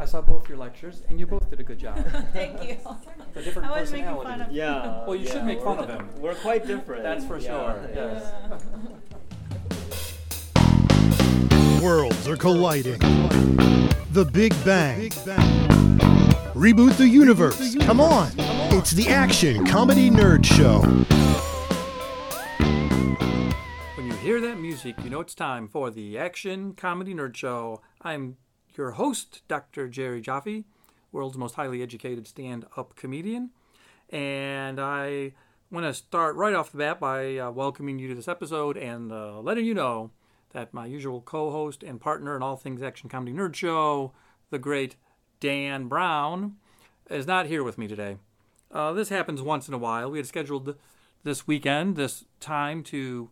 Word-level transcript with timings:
I 0.00 0.04
saw 0.04 0.20
both 0.20 0.48
your 0.48 0.58
lectures, 0.58 1.02
and 1.08 1.18
you 1.18 1.26
both 1.26 1.50
did 1.50 1.58
a 1.58 1.64
good 1.64 1.78
job. 1.78 1.96
Thank 2.32 2.62
you. 2.68 2.76
The 3.34 3.42
different 3.42 3.68
I 3.68 3.80
was 3.80 3.90
making 3.90 4.06
fun 4.06 4.16
personalities. 4.18 4.46
of 4.48 4.52
Yeah. 4.52 5.04
Well, 5.04 5.16
you 5.16 5.26
should 5.26 5.44
make 5.44 5.60
fun 5.60 5.78
of 5.78 5.88
him. 5.88 6.08
We're 6.18 6.36
quite 6.36 6.66
different. 6.66 7.02
That's 7.02 7.24
for 7.24 7.38
yeah, 7.38 7.48
sure. 7.48 7.90
yeah. 7.94 8.22
Yes. 11.74 11.82
Worlds 11.82 12.28
are 12.28 12.36
colliding. 12.36 12.98
The 14.12 14.24
Big 14.32 14.54
Bang. 14.64 15.10
Reboot 16.54 16.96
the 16.96 17.08
universe. 17.08 17.76
Come 17.80 18.00
on. 18.00 18.30
It's 18.70 18.92
the 18.92 19.08
Action 19.08 19.66
Comedy 19.66 20.10
Nerd 20.10 20.44
Show. 20.44 20.80
When 23.96 24.06
you 24.06 24.12
hear 24.14 24.40
that 24.40 24.58
music, 24.60 24.96
you 25.02 25.10
know 25.10 25.20
it's 25.20 25.34
time 25.34 25.66
for 25.68 25.90
the 25.90 26.18
Action 26.18 26.74
Comedy 26.74 27.14
Nerd 27.14 27.36
Show. 27.36 27.80
I'm 28.02 28.36
your 28.78 28.92
host, 28.92 29.42
Dr. 29.48 29.88
Jerry 29.88 30.20
Jaffe, 30.20 30.64
world's 31.10 31.36
most 31.36 31.56
highly 31.56 31.82
educated 31.82 32.28
stand 32.28 32.64
up 32.76 32.94
comedian. 32.94 33.50
And 34.08 34.80
I 34.80 35.32
want 35.70 35.84
to 35.84 35.92
start 35.92 36.36
right 36.36 36.54
off 36.54 36.72
the 36.72 36.78
bat 36.78 37.00
by 37.00 37.36
uh, 37.36 37.50
welcoming 37.50 37.98
you 37.98 38.08
to 38.08 38.14
this 38.14 38.28
episode 38.28 38.76
and 38.78 39.12
uh, 39.12 39.40
letting 39.40 39.66
you 39.66 39.74
know 39.74 40.12
that 40.52 40.72
my 40.72 40.86
usual 40.86 41.20
co 41.20 41.50
host 41.50 41.82
and 41.82 42.00
partner 42.00 42.36
in 42.36 42.42
all 42.42 42.56
things 42.56 42.80
Action 42.80 43.10
Comedy 43.10 43.36
Nerd 43.36 43.54
Show, 43.54 44.12
the 44.50 44.58
great 44.58 44.94
Dan 45.40 45.88
Brown, 45.88 46.56
is 47.10 47.26
not 47.26 47.46
here 47.46 47.64
with 47.64 47.76
me 47.76 47.88
today. 47.88 48.16
Uh, 48.70 48.92
this 48.92 49.08
happens 49.08 49.42
once 49.42 49.66
in 49.68 49.74
a 49.74 49.78
while. 49.78 50.10
We 50.10 50.18
had 50.18 50.26
scheduled 50.26 50.76
this 51.24 51.46
weekend, 51.46 51.96
this 51.96 52.24
time 52.38 52.82
to 52.84 53.30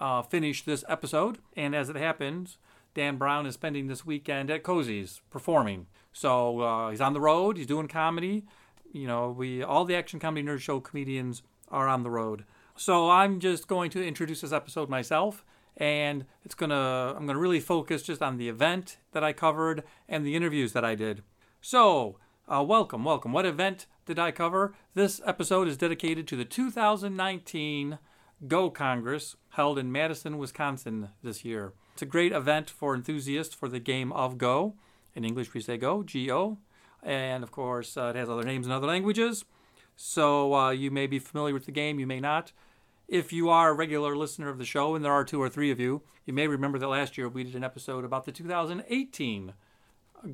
uh, 0.00 0.22
finish 0.22 0.64
this 0.64 0.84
episode. 0.88 1.38
And 1.56 1.74
as 1.74 1.88
it 1.88 1.96
happens, 1.96 2.56
Dan 2.96 3.18
Brown 3.18 3.44
is 3.44 3.52
spending 3.52 3.88
this 3.88 4.06
weekend 4.06 4.50
at 4.50 4.62
Cozy's 4.62 5.20
performing. 5.28 5.86
So 6.14 6.60
uh, 6.60 6.90
he's 6.90 7.02
on 7.02 7.12
the 7.12 7.20
road. 7.20 7.58
He's 7.58 7.66
doing 7.66 7.88
comedy. 7.88 8.46
You 8.90 9.06
know, 9.06 9.30
we 9.30 9.62
all 9.62 9.84
the 9.84 9.94
Action 9.94 10.18
Comedy 10.18 10.46
Nerd 10.46 10.60
Show 10.60 10.80
comedians 10.80 11.42
are 11.68 11.88
on 11.88 12.04
the 12.04 12.10
road. 12.10 12.46
So 12.74 13.10
I'm 13.10 13.38
just 13.38 13.68
going 13.68 13.90
to 13.90 14.04
introduce 14.04 14.40
this 14.40 14.50
episode 14.50 14.88
myself, 14.88 15.44
and 15.76 16.24
it's 16.42 16.54
gonna 16.54 17.14
I'm 17.14 17.26
gonna 17.26 17.38
really 17.38 17.60
focus 17.60 18.02
just 18.02 18.22
on 18.22 18.38
the 18.38 18.48
event 18.48 18.96
that 19.12 19.22
I 19.22 19.34
covered 19.34 19.82
and 20.08 20.24
the 20.24 20.34
interviews 20.34 20.72
that 20.72 20.84
I 20.84 20.94
did. 20.94 21.22
So 21.60 22.18
uh, 22.48 22.64
welcome, 22.66 23.04
welcome. 23.04 23.30
What 23.30 23.44
event 23.44 23.84
did 24.06 24.18
I 24.18 24.30
cover? 24.30 24.74
This 24.94 25.20
episode 25.26 25.68
is 25.68 25.76
dedicated 25.76 26.26
to 26.28 26.36
the 26.36 26.46
2019 26.46 27.98
Go 28.48 28.70
Congress 28.70 29.36
held 29.50 29.78
in 29.78 29.92
Madison, 29.92 30.38
Wisconsin 30.38 31.10
this 31.22 31.44
year. 31.44 31.74
It's 31.96 32.02
a 32.02 32.04
great 32.04 32.32
event 32.32 32.68
for 32.68 32.94
enthusiasts 32.94 33.54
for 33.54 33.70
the 33.70 33.80
game 33.80 34.12
of 34.12 34.36
Go. 34.36 34.74
In 35.14 35.24
English, 35.24 35.54
we 35.54 35.62
say 35.62 35.78
Go, 35.78 36.02
G 36.02 36.30
O. 36.30 36.58
And 37.02 37.42
of 37.42 37.50
course, 37.50 37.96
uh, 37.96 38.12
it 38.14 38.16
has 38.16 38.28
other 38.28 38.42
names 38.42 38.66
in 38.66 38.72
other 38.72 38.86
languages. 38.86 39.46
So 39.96 40.54
uh, 40.54 40.70
you 40.72 40.90
may 40.90 41.06
be 41.06 41.18
familiar 41.18 41.54
with 41.54 41.64
the 41.64 41.72
game, 41.72 41.98
you 41.98 42.06
may 42.06 42.20
not. 42.20 42.52
If 43.08 43.32
you 43.32 43.48
are 43.48 43.70
a 43.70 43.72
regular 43.72 44.14
listener 44.14 44.50
of 44.50 44.58
the 44.58 44.66
show, 44.66 44.94
and 44.94 45.02
there 45.02 45.12
are 45.14 45.24
two 45.24 45.40
or 45.40 45.48
three 45.48 45.70
of 45.70 45.80
you, 45.80 46.02
you 46.26 46.34
may 46.34 46.46
remember 46.46 46.78
that 46.78 46.88
last 46.88 47.16
year 47.16 47.30
we 47.30 47.44
did 47.44 47.54
an 47.54 47.64
episode 47.64 48.04
about 48.04 48.26
the 48.26 48.32
2018 48.32 49.54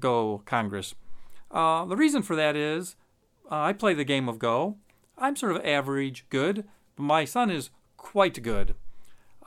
Go 0.00 0.42
Congress. 0.44 0.96
Uh, 1.48 1.84
the 1.84 1.96
reason 1.96 2.22
for 2.22 2.34
that 2.34 2.56
is 2.56 2.96
uh, 3.48 3.60
I 3.60 3.72
play 3.72 3.94
the 3.94 4.02
game 4.02 4.28
of 4.28 4.40
Go. 4.40 4.78
I'm 5.16 5.36
sort 5.36 5.55
of 5.55 5.64
average 5.64 6.27
good, 6.28 6.64
but 6.96 7.05
my 7.05 7.24
son 7.24 7.52
is 7.52 7.70
quite 7.96 8.42
good. 8.42 8.74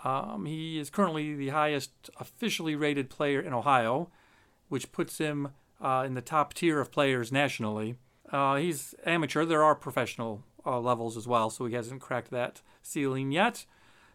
Um, 0.05 0.45
he 0.45 0.77
is 0.77 0.91
currently 0.91 1.33
the 1.33 1.49
highest 1.49 2.11
officially 2.19 2.75
rated 2.75 3.09
player 3.09 3.41
in 3.41 3.53
Ohio, 3.53 4.11
which 4.69 4.91
puts 4.91 5.17
him 5.17 5.49
uh, 5.81 6.03
in 6.05 6.13
the 6.13 6.21
top 6.21 6.53
tier 6.53 6.79
of 6.79 6.91
players 6.91 7.31
nationally. 7.31 7.95
Uh, 8.31 8.55
he's 8.55 8.93
amateur. 9.03 9.45
There 9.45 9.63
are 9.63 9.73
professional 9.73 10.43
uh, 10.63 10.79
levels 10.79 11.17
as 11.17 11.27
well, 11.27 11.49
so 11.49 11.65
he 11.65 11.73
hasn't 11.73 12.01
cracked 12.01 12.29
that 12.29 12.61
ceiling 12.83 13.31
yet. 13.31 13.65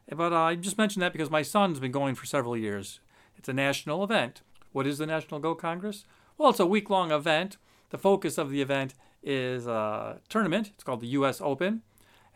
But 0.09 0.33
I 0.33 0.55
just 0.55 0.79
mentioned 0.79 1.03
that 1.03 1.13
because 1.13 1.31
my 1.31 1.43
son's 1.43 1.81
been 1.81 1.93
going 1.93 2.15
for 2.15 2.27
several 2.27 2.57
years. 2.57 3.01
It's 3.37 3.49
a 3.49 3.53
national 3.53 4.05
event. 4.05 4.43
What 4.73 4.87
is 4.87 4.99
the 4.99 5.07
National 5.07 5.41
Go 5.41 5.57
Congress? 5.57 6.05
Well, 6.39 6.51
it's 6.51 6.61
a 6.61 6.67
week 6.67 6.89
long 6.89 7.11
event. 7.11 7.57
The 7.91 7.99
focus 7.99 8.39
of 8.39 8.51
the 8.51 8.63
event 8.63 8.95
is 9.23 9.67
a 9.67 10.21
tournament. 10.29 10.71
It's 10.75 10.85
called 10.85 11.01
the 11.01 11.09
U.S. 11.09 11.41
Open, 11.41 11.83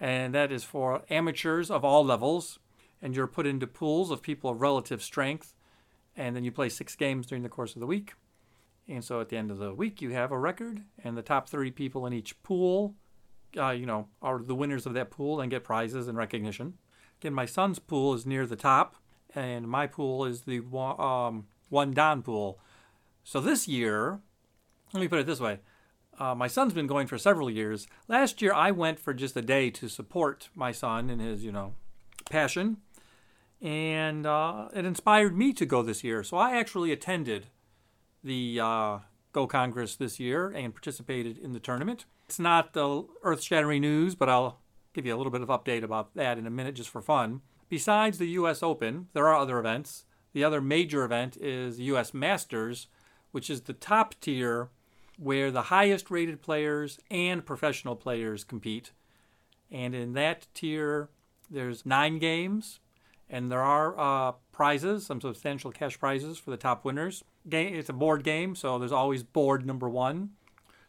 and 0.00 0.34
that 0.34 0.50
is 0.50 0.64
for 0.64 1.02
amateurs 1.08 1.70
of 1.70 1.84
all 1.84 2.04
levels. 2.04 2.58
And 3.02 3.14
you're 3.14 3.26
put 3.26 3.46
into 3.46 3.66
pools 3.66 4.10
of 4.10 4.22
people 4.22 4.50
of 4.50 4.60
relative 4.60 5.02
strength, 5.02 5.54
and 6.16 6.34
then 6.34 6.44
you 6.44 6.52
play 6.52 6.68
six 6.68 6.96
games 6.96 7.26
during 7.26 7.42
the 7.42 7.48
course 7.48 7.74
of 7.74 7.80
the 7.80 7.86
week. 7.86 8.14
And 8.88 9.04
so 9.04 9.20
at 9.20 9.28
the 9.28 9.36
end 9.36 9.50
of 9.50 9.58
the 9.58 9.74
week, 9.74 10.02
you 10.02 10.10
have 10.10 10.30
a 10.30 10.38
record, 10.38 10.82
and 11.02 11.16
the 11.16 11.22
top 11.22 11.48
30 11.48 11.70
people 11.70 12.06
in 12.06 12.12
each 12.12 12.42
pool, 12.42 12.94
uh, 13.56 13.70
you 13.70 13.86
know, 13.86 14.08
are 14.20 14.38
the 14.38 14.54
winners 14.54 14.86
of 14.86 14.94
that 14.94 15.10
pool 15.10 15.40
and 15.40 15.50
get 15.50 15.64
prizes 15.64 16.08
and 16.08 16.18
recognition. 16.18 16.74
Again, 17.20 17.34
my 17.34 17.46
son's 17.46 17.78
pool 17.78 18.14
is 18.14 18.26
near 18.26 18.46
the 18.46 18.56
top, 18.56 18.96
and 19.34 19.66
my 19.66 19.86
pool 19.86 20.24
is 20.24 20.42
the 20.42 20.62
um, 20.74 21.46
one 21.68 21.92
dan 21.92 22.22
pool. 22.22 22.58
So 23.22 23.40
this 23.40 23.66
year, 23.66 24.20
let 24.92 25.00
me 25.00 25.08
put 25.08 25.18
it 25.18 25.26
this 25.26 25.40
way. 25.40 25.60
Uh, 26.18 26.34
my 26.34 26.46
son's 26.46 26.72
been 26.72 26.86
going 26.86 27.06
for 27.06 27.18
several 27.18 27.50
years. 27.50 27.88
Last 28.06 28.40
year, 28.40 28.52
I 28.52 28.70
went 28.70 29.00
for 29.00 29.14
just 29.14 29.36
a 29.36 29.42
day 29.42 29.70
to 29.70 29.88
support 29.88 30.48
my 30.54 30.70
son 30.70 31.10
in 31.10 31.18
his, 31.18 31.44
you 31.44 31.50
know, 31.50 31.74
passion, 32.30 32.78
and 33.60 34.26
uh, 34.26 34.68
it 34.74 34.84
inspired 34.84 35.36
me 35.36 35.52
to 35.54 35.66
go 35.66 35.82
this 35.82 36.04
year. 36.04 36.22
So 36.22 36.36
I 36.36 36.56
actually 36.56 36.92
attended 36.92 37.46
the 38.22 38.60
uh, 38.60 38.98
Go 39.32 39.46
Congress 39.46 39.96
this 39.96 40.20
year 40.20 40.48
and 40.48 40.74
participated 40.74 41.38
in 41.38 41.52
the 41.52 41.60
tournament. 41.60 42.04
It's 42.26 42.38
not 42.38 42.72
the 42.72 43.04
earth-shattering 43.22 43.82
news, 43.82 44.14
but 44.14 44.28
I'll 44.28 44.60
give 44.94 45.04
you 45.04 45.14
a 45.14 45.18
little 45.18 45.32
bit 45.32 45.42
of 45.42 45.48
update 45.48 45.82
about 45.82 46.14
that 46.14 46.38
in 46.38 46.46
a 46.46 46.50
minute 46.50 46.76
just 46.76 46.88
for 46.88 47.02
fun. 47.02 47.42
Besides 47.68 48.18
the 48.18 48.28
U.S. 48.28 48.62
Open, 48.62 49.08
there 49.12 49.26
are 49.26 49.36
other 49.36 49.58
events. 49.58 50.04
The 50.32 50.44
other 50.44 50.60
major 50.60 51.04
event 51.04 51.36
is 51.36 51.76
the 51.76 51.84
U.S. 51.84 52.14
Masters, 52.14 52.86
which 53.32 53.50
is 53.50 53.62
the 53.62 53.72
top 53.72 54.14
tier 54.20 54.70
where 55.18 55.50
the 55.50 55.62
highest 55.62 56.10
rated 56.10 56.42
players 56.42 56.98
and 57.10 57.44
professional 57.44 57.96
players 57.96 58.44
compete. 58.44 58.92
And 59.70 59.94
in 59.94 60.12
that 60.14 60.46
tier, 60.54 61.08
there's 61.50 61.84
nine 61.84 62.18
games, 62.18 62.80
and 63.28 63.50
there 63.50 63.62
are 63.62 63.98
uh, 63.98 64.32
prizes, 64.52 65.06
some 65.06 65.20
substantial 65.20 65.72
cash 65.72 65.98
prizes 65.98 66.38
for 66.38 66.50
the 66.50 66.56
top 66.56 66.84
winners. 66.84 67.24
Game, 67.48 67.74
it's 67.74 67.88
a 67.88 67.94
board 67.94 68.24
game, 68.24 68.54
so 68.54 68.78
there's 68.78 68.92
always 68.92 69.22
board 69.22 69.66
number 69.66 69.88
one. 69.88 70.30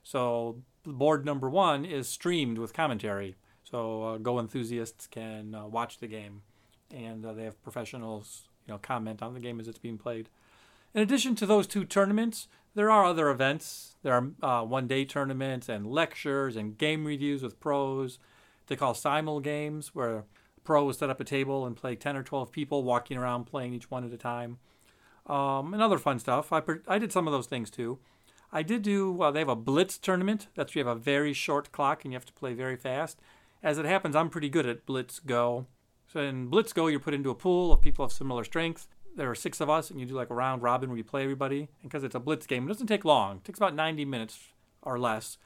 So 0.03 0.61
board 0.83 1.25
number 1.25 1.49
one 1.49 1.85
is 1.85 2.07
streamed 2.07 2.57
with 2.57 2.73
commentary, 2.73 3.35
so 3.63 4.03
uh, 4.03 4.17
Go 4.17 4.39
enthusiasts 4.39 5.07
can 5.07 5.55
uh, 5.55 5.67
watch 5.67 5.97
the 5.97 6.07
game, 6.07 6.41
and 6.93 7.25
uh, 7.25 7.33
they 7.33 7.43
have 7.43 7.61
professionals, 7.63 8.47
you 8.67 8.73
know, 8.73 8.77
comment 8.77 9.21
on 9.21 9.33
the 9.33 9.39
game 9.39 9.59
as 9.59 9.67
it's 9.67 9.79
being 9.79 9.97
played. 9.97 10.29
In 10.93 11.01
addition 11.01 11.35
to 11.35 11.45
those 11.45 11.67
two 11.67 11.83
tournaments, 11.83 12.47
there 12.73 12.89
are 12.89 13.05
other 13.05 13.29
events. 13.29 13.95
There 14.03 14.13
are 14.13 14.31
uh, 14.41 14.63
one-day 14.63 15.05
tournaments 15.05 15.67
and 15.67 15.87
lectures 15.87 16.55
and 16.55 16.77
game 16.77 17.05
reviews 17.05 17.41
with 17.41 17.59
pros. 17.59 18.19
They 18.67 18.75
call 18.75 18.93
simul 18.93 19.39
games, 19.39 19.93
where 19.93 20.23
pro 20.65 20.91
set 20.91 21.09
up 21.09 21.21
a 21.21 21.23
table 21.23 21.65
and 21.65 21.77
play 21.77 21.95
10 21.95 22.17
or 22.17 22.23
12 22.23 22.51
people 22.51 22.83
walking 22.83 23.17
around 23.17 23.45
playing 23.45 23.73
each 23.73 23.89
one 23.89 24.03
at 24.03 24.11
a 24.11 24.17
time. 24.17 24.57
Um, 25.27 25.73
and 25.73 25.81
other 25.81 25.97
fun 25.97 26.19
stuff. 26.19 26.51
I, 26.51 26.61
I 26.87 26.99
did 26.99 27.11
some 27.11 27.27
of 27.27 27.31
those 27.31 27.47
things 27.47 27.69
too. 27.69 27.99
I 28.51 28.61
did 28.61 28.81
do, 28.83 29.21
uh, 29.21 29.31
they 29.31 29.39
have 29.39 29.49
a 29.49 29.55
blitz 29.55 29.97
tournament. 29.97 30.47
That's 30.55 30.75
where 30.75 30.83
you 30.83 30.87
have 30.87 30.97
a 30.97 30.99
very 30.99 31.33
short 31.33 31.71
clock 31.71 32.03
and 32.03 32.11
you 32.11 32.17
have 32.17 32.25
to 32.25 32.33
play 32.33 32.53
very 32.53 32.75
fast. 32.75 33.19
As 33.63 33.77
it 33.77 33.85
happens, 33.85 34.15
I'm 34.15 34.29
pretty 34.29 34.49
good 34.49 34.65
at 34.65 34.85
blitz 34.85 35.19
go. 35.19 35.65
So 36.07 36.19
in 36.19 36.47
blitz 36.47 36.71
go, 36.71 36.87
you're 36.87 36.99
put 36.99 37.13
into 37.13 37.31
a 37.31 37.35
pool 37.35 37.73
of 37.73 37.81
people 37.81 38.05
of 38.05 38.11
similar 38.11 38.43
strength. 38.43 38.87
There 39.15 39.29
are 39.29 39.35
six 39.35 39.59
of 39.59 39.69
us, 39.69 39.89
and 39.89 39.99
you 39.99 40.05
do 40.05 40.13
like 40.13 40.29
a 40.29 40.35
round 40.35 40.61
robin 40.61 40.89
where 40.89 40.97
you 40.97 41.03
play 41.03 41.23
everybody. 41.23 41.69
And 41.81 41.89
because 41.89 42.03
it's 42.03 42.15
a 42.15 42.19
blitz 42.19 42.45
game, 42.45 42.65
it 42.65 42.67
doesn't 42.67 42.87
take 42.87 43.05
long. 43.05 43.37
It 43.37 43.45
takes 43.45 43.59
about 43.59 43.73
90 43.73 44.05
minutes 44.05 44.39
or 44.81 44.99
less. 44.99 45.37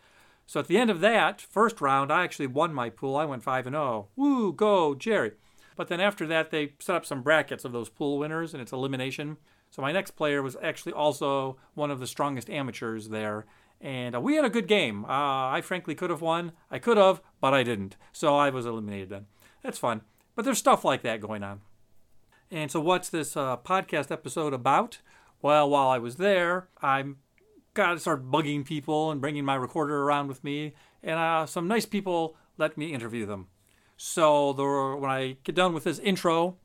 So 0.50 0.60
at 0.60 0.66
the 0.66 0.80
end 0.80 0.90
of 0.90 1.00
that 1.02 1.42
first 1.42 1.80
round, 1.80 2.12
I 2.12 2.24
actually 2.24 2.48
won 2.48 2.74
my 2.74 2.90
pool. 2.90 3.16
I 3.16 3.26
went 3.26 3.44
5 3.44 3.68
and 3.68 3.76
0. 3.76 4.08
Woo, 4.16 4.52
go, 4.52 4.96
Jerry. 4.96 5.34
But 5.76 5.90
then 5.90 6.00
after 6.00 6.26
that, 6.26 6.50
they 6.50 6.74
set 6.80 6.96
up 6.96 7.06
some 7.06 7.22
brackets 7.22 7.66
of 7.66 7.72
those 7.72 7.88
pool 7.88 8.18
winners, 8.18 8.52
and 8.52 8.60
it's 8.60 8.72
elimination. 8.72 9.38
So 9.70 9.84
my 9.84 9.92
next 9.92 10.12
player 10.16 10.42
was 10.42 10.58
actually 10.60 10.94
also 10.94 11.58
one 11.76 11.92
of 11.92 12.00
the 12.00 12.08
strongest 12.08 12.50
amateurs 12.50 13.10
there. 13.10 13.46
And 13.80 14.16
uh, 14.16 14.22
we 14.22 14.38
had 14.38 14.44
a 14.44 14.50
good 14.50 14.68
game. 14.68 15.06
Uh, 15.06 15.52
I 15.52 15.62
frankly 15.64 15.94
could 15.94 16.10
have 16.10 16.24
won. 16.24 16.54
I 16.72 16.80
could 16.80 16.98
have, 16.98 17.22
but 17.40 17.54
I 17.54 17.62
didn't. 17.62 17.96
So 18.12 18.36
I 18.36 18.50
was 18.50 18.66
eliminated 18.66 19.10
then. 19.10 19.28
That's 19.62 19.78
fun. 19.78 20.02
But 20.36 20.46
there's 20.46 20.58
stuff 20.58 20.84
like 20.84 21.04
that 21.04 21.22
going 21.22 21.44
on. 21.44 21.62
And 22.50 22.72
so, 22.72 22.80
what's 22.80 23.10
this 23.10 23.38
uh, 23.38 23.58
podcast 23.58 24.10
episode 24.10 24.56
about? 24.56 24.98
Well, 25.44 25.70
while 25.70 25.90
I 25.90 26.00
was 26.00 26.16
there, 26.16 26.70
I 26.82 27.04
got 27.74 27.94
to 27.94 28.00
start 28.00 28.30
bugging 28.30 28.66
people 28.66 29.12
and 29.12 29.22
bringing 29.22 29.46
my 29.46 29.56
recorder 29.56 30.04
around 30.04 30.28
with 30.28 30.44
me. 30.44 30.74
And 31.04 31.20
uh, 31.20 31.46
some 31.46 31.68
nice 31.68 31.86
people 31.86 32.36
let 32.58 32.78
me 32.78 32.94
interview 32.94 33.26
them. 33.26 33.48
So 33.98 34.52
when 34.98 35.10
I 35.10 35.38
get 35.44 35.56
done 35.56 35.74
with 35.74 35.84
this 35.84 36.00
intro, 36.00 36.58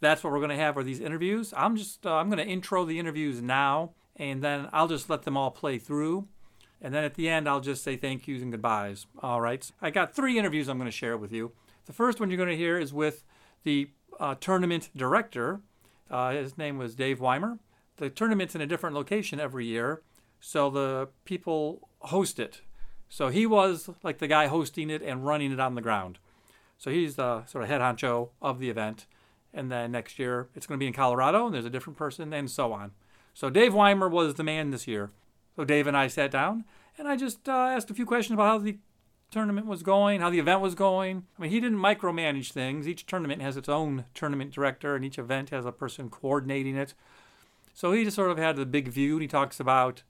that's 0.00 0.22
what 0.22 0.32
we're 0.32 0.40
going 0.40 0.50
to 0.50 0.56
have 0.56 0.76
are 0.76 0.82
these 0.82 1.00
interviews. 1.00 1.54
I'm 1.56 1.76
just 1.76 2.04
uh, 2.06 2.14
I'm 2.14 2.28
going 2.28 2.44
to 2.44 2.52
intro 2.52 2.84
the 2.84 2.98
interviews 2.98 3.40
now, 3.40 3.92
and 4.16 4.42
then 4.42 4.68
I'll 4.72 4.88
just 4.88 5.08
let 5.08 5.22
them 5.22 5.36
all 5.36 5.50
play 5.50 5.78
through. 5.78 6.28
And 6.80 6.92
then 6.92 7.04
at 7.04 7.14
the 7.14 7.28
end, 7.28 7.48
I'll 7.48 7.60
just 7.60 7.82
say 7.82 7.96
thank 7.96 8.28
yous 8.28 8.42
and 8.42 8.52
goodbyes. 8.52 9.06
All 9.22 9.40
right. 9.40 9.70
I 9.80 9.90
got 9.90 10.14
three 10.14 10.38
interviews 10.38 10.68
I'm 10.68 10.76
going 10.76 10.90
to 10.90 10.96
share 10.96 11.16
with 11.16 11.32
you. 11.32 11.52
The 11.86 11.92
first 11.92 12.20
one 12.20 12.28
you're 12.28 12.36
going 12.36 12.50
to 12.50 12.56
hear 12.56 12.78
is 12.78 12.92
with 12.92 13.24
the 13.62 13.90
uh, 14.20 14.34
tournament 14.38 14.90
director. 14.94 15.60
Uh, 16.10 16.32
his 16.32 16.58
name 16.58 16.76
was 16.76 16.94
Dave 16.94 17.20
Weimer. 17.20 17.58
The 17.96 18.10
tournament's 18.10 18.54
in 18.54 18.60
a 18.60 18.66
different 18.66 18.94
location 18.94 19.40
every 19.40 19.64
year, 19.64 20.02
so 20.46 20.68
the 20.68 21.08
people 21.24 21.88
host 22.00 22.38
it. 22.38 22.60
So 23.08 23.28
he 23.28 23.46
was 23.46 23.88
like 24.02 24.18
the 24.18 24.26
guy 24.26 24.46
hosting 24.46 24.90
it 24.90 25.00
and 25.00 25.24
running 25.24 25.50
it 25.50 25.58
on 25.58 25.74
the 25.74 25.80
ground. 25.80 26.18
So 26.76 26.90
he's 26.90 27.16
the 27.16 27.46
sort 27.46 27.64
of 27.64 27.70
head 27.70 27.80
honcho 27.80 28.28
of 28.42 28.58
the 28.58 28.68
event. 28.68 29.06
And 29.54 29.72
then 29.72 29.92
next 29.92 30.18
year 30.18 30.48
it's 30.54 30.66
going 30.66 30.78
to 30.78 30.82
be 30.82 30.86
in 30.86 30.92
Colorado 30.92 31.46
and 31.46 31.54
there's 31.54 31.64
a 31.64 31.70
different 31.70 31.96
person 31.96 32.34
and 32.34 32.50
so 32.50 32.74
on. 32.74 32.90
So 33.32 33.48
Dave 33.48 33.72
Weimer 33.72 34.06
was 34.06 34.34
the 34.34 34.44
man 34.44 34.70
this 34.70 34.86
year. 34.86 35.12
So 35.56 35.64
Dave 35.64 35.86
and 35.86 35.96
I 35.96 36.08
sat 36.08 36.30
down 36.30 36.64
and 36.98 37.08
I 37.08 37.16
just 37.16 37.48
uh, 37.48 37.52
asked 37.52 37.90
a 37.90 37.94
few 37.94 38.04
questions 38.04 38.34
about 38.34 38.46
how 38.46 38.58
the 38.58 38.76
tournament 39.30 39.66
was 39.66 39.82
going, 39.82 40.20
how 40.20 40.28
the 40.28 40.40
event 40.40 40.60
was 40.60 40.74
going. 40.74 41.24
I 41.38 41.42
mean, 41.42 41.52
he 41.52 41.58
didn't 41.58 41.78
micromanage 41.78 42.52
things. 42.52 42.86
Each 42.86 43.06
tournament 43.06 43.40
has 43.40 43.56
its 43.56 43.70
own 43.70 44.04
tournament 44.12 44.52
director 44.52 44.94
and 44.94 45.06
each 45.06 45.18
event 45.18 45.50
has 45.50 45.64
a 45.64 45.72
person 45.72 46.10
coordinating 46.10 46.76
it. 46.76 46.92
So 47.72 47.92
he 47.92 48.04
just 48.04 48.16
sort 48.16 48.30
of 48.30 48.36
had 48.36 48.56
the 48.56 48.66
big 48.66 48.88
view 48.88 49.14
and 49.14 49.22
he 49.22 49.28
talks 49.28 49.58
about 49.58 50.02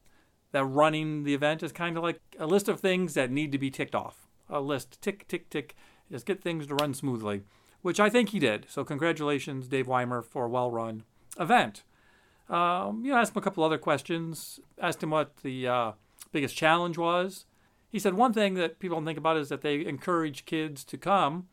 that 0.55 0.65
running 0.65 1.25
the 1.25 1.35
event 1.35 1.65
is 1.65 1.73
kind 1.73 1.97
of 1.97 2.05
like 2.05 2.21
a 2.39 2.47
list 2.47 2.69
of 2.69 2.79
things 2.79 3.15
that 3.15 3.29
need 3.29 3.51
to 3.51 3.59
be 3.59 3.73
ticked 3.73 3.95
off. 3.95 4.29
A 4.49 4.61
list, 4.61 5.03
tick, 5.03 5.27
tick, 5.27 5.51
tick. 5.51 5.75
Just 6.13 6.27
get 6.27 6.41
things 6.41 6.69
to 6.69 6.77
run 6.77 6.95
smoothly, 6.95 7.43
which 7.83 7.99
I 7.99 8.09
think 8.09 8.29
he 8.29 8.39
did. 8.39 8.67
So 8.69 8.85
congratulations, 8.85 9.67
Dave 9.67 9.89
Weimer, 9.89 10.23
for 10.23 10.45
a 10.45 10.49
well-run 10.49 11.03
event. 11.41 11.83
Um, 12.49 13.05
you 13.05 13.11
know, 13.11 13.19
asked 13.19 13.35
him 13.35 13.41
a 13.41 13.43
couple 13.43 13.65
other 13.65 13.79
questions. 13.79 14.61
Asked 14.81 15.03
him 15.03 15.11
what 15.11 15.39
the 15.39 15.67
uh, 15.67 15.93
biggest 16.31 16.55
challenge 16.55 16.97
was. 16.97 17.47
He 17.91 17.99
said 17.99 18.15
one 18.15 18.33
thing 18.33 18.55
that 18.55 18.79
people 18.79 18.97
don't 18.97 19.07
think 19.07 19.19
about 19.19 19.37
is 19.37 19.49
that 19.49 19.63
they 19.63 19.85
encourage 19.85 20.45
kids 20.45 20.85
to 20.85 20.97
come, 20.97 21.49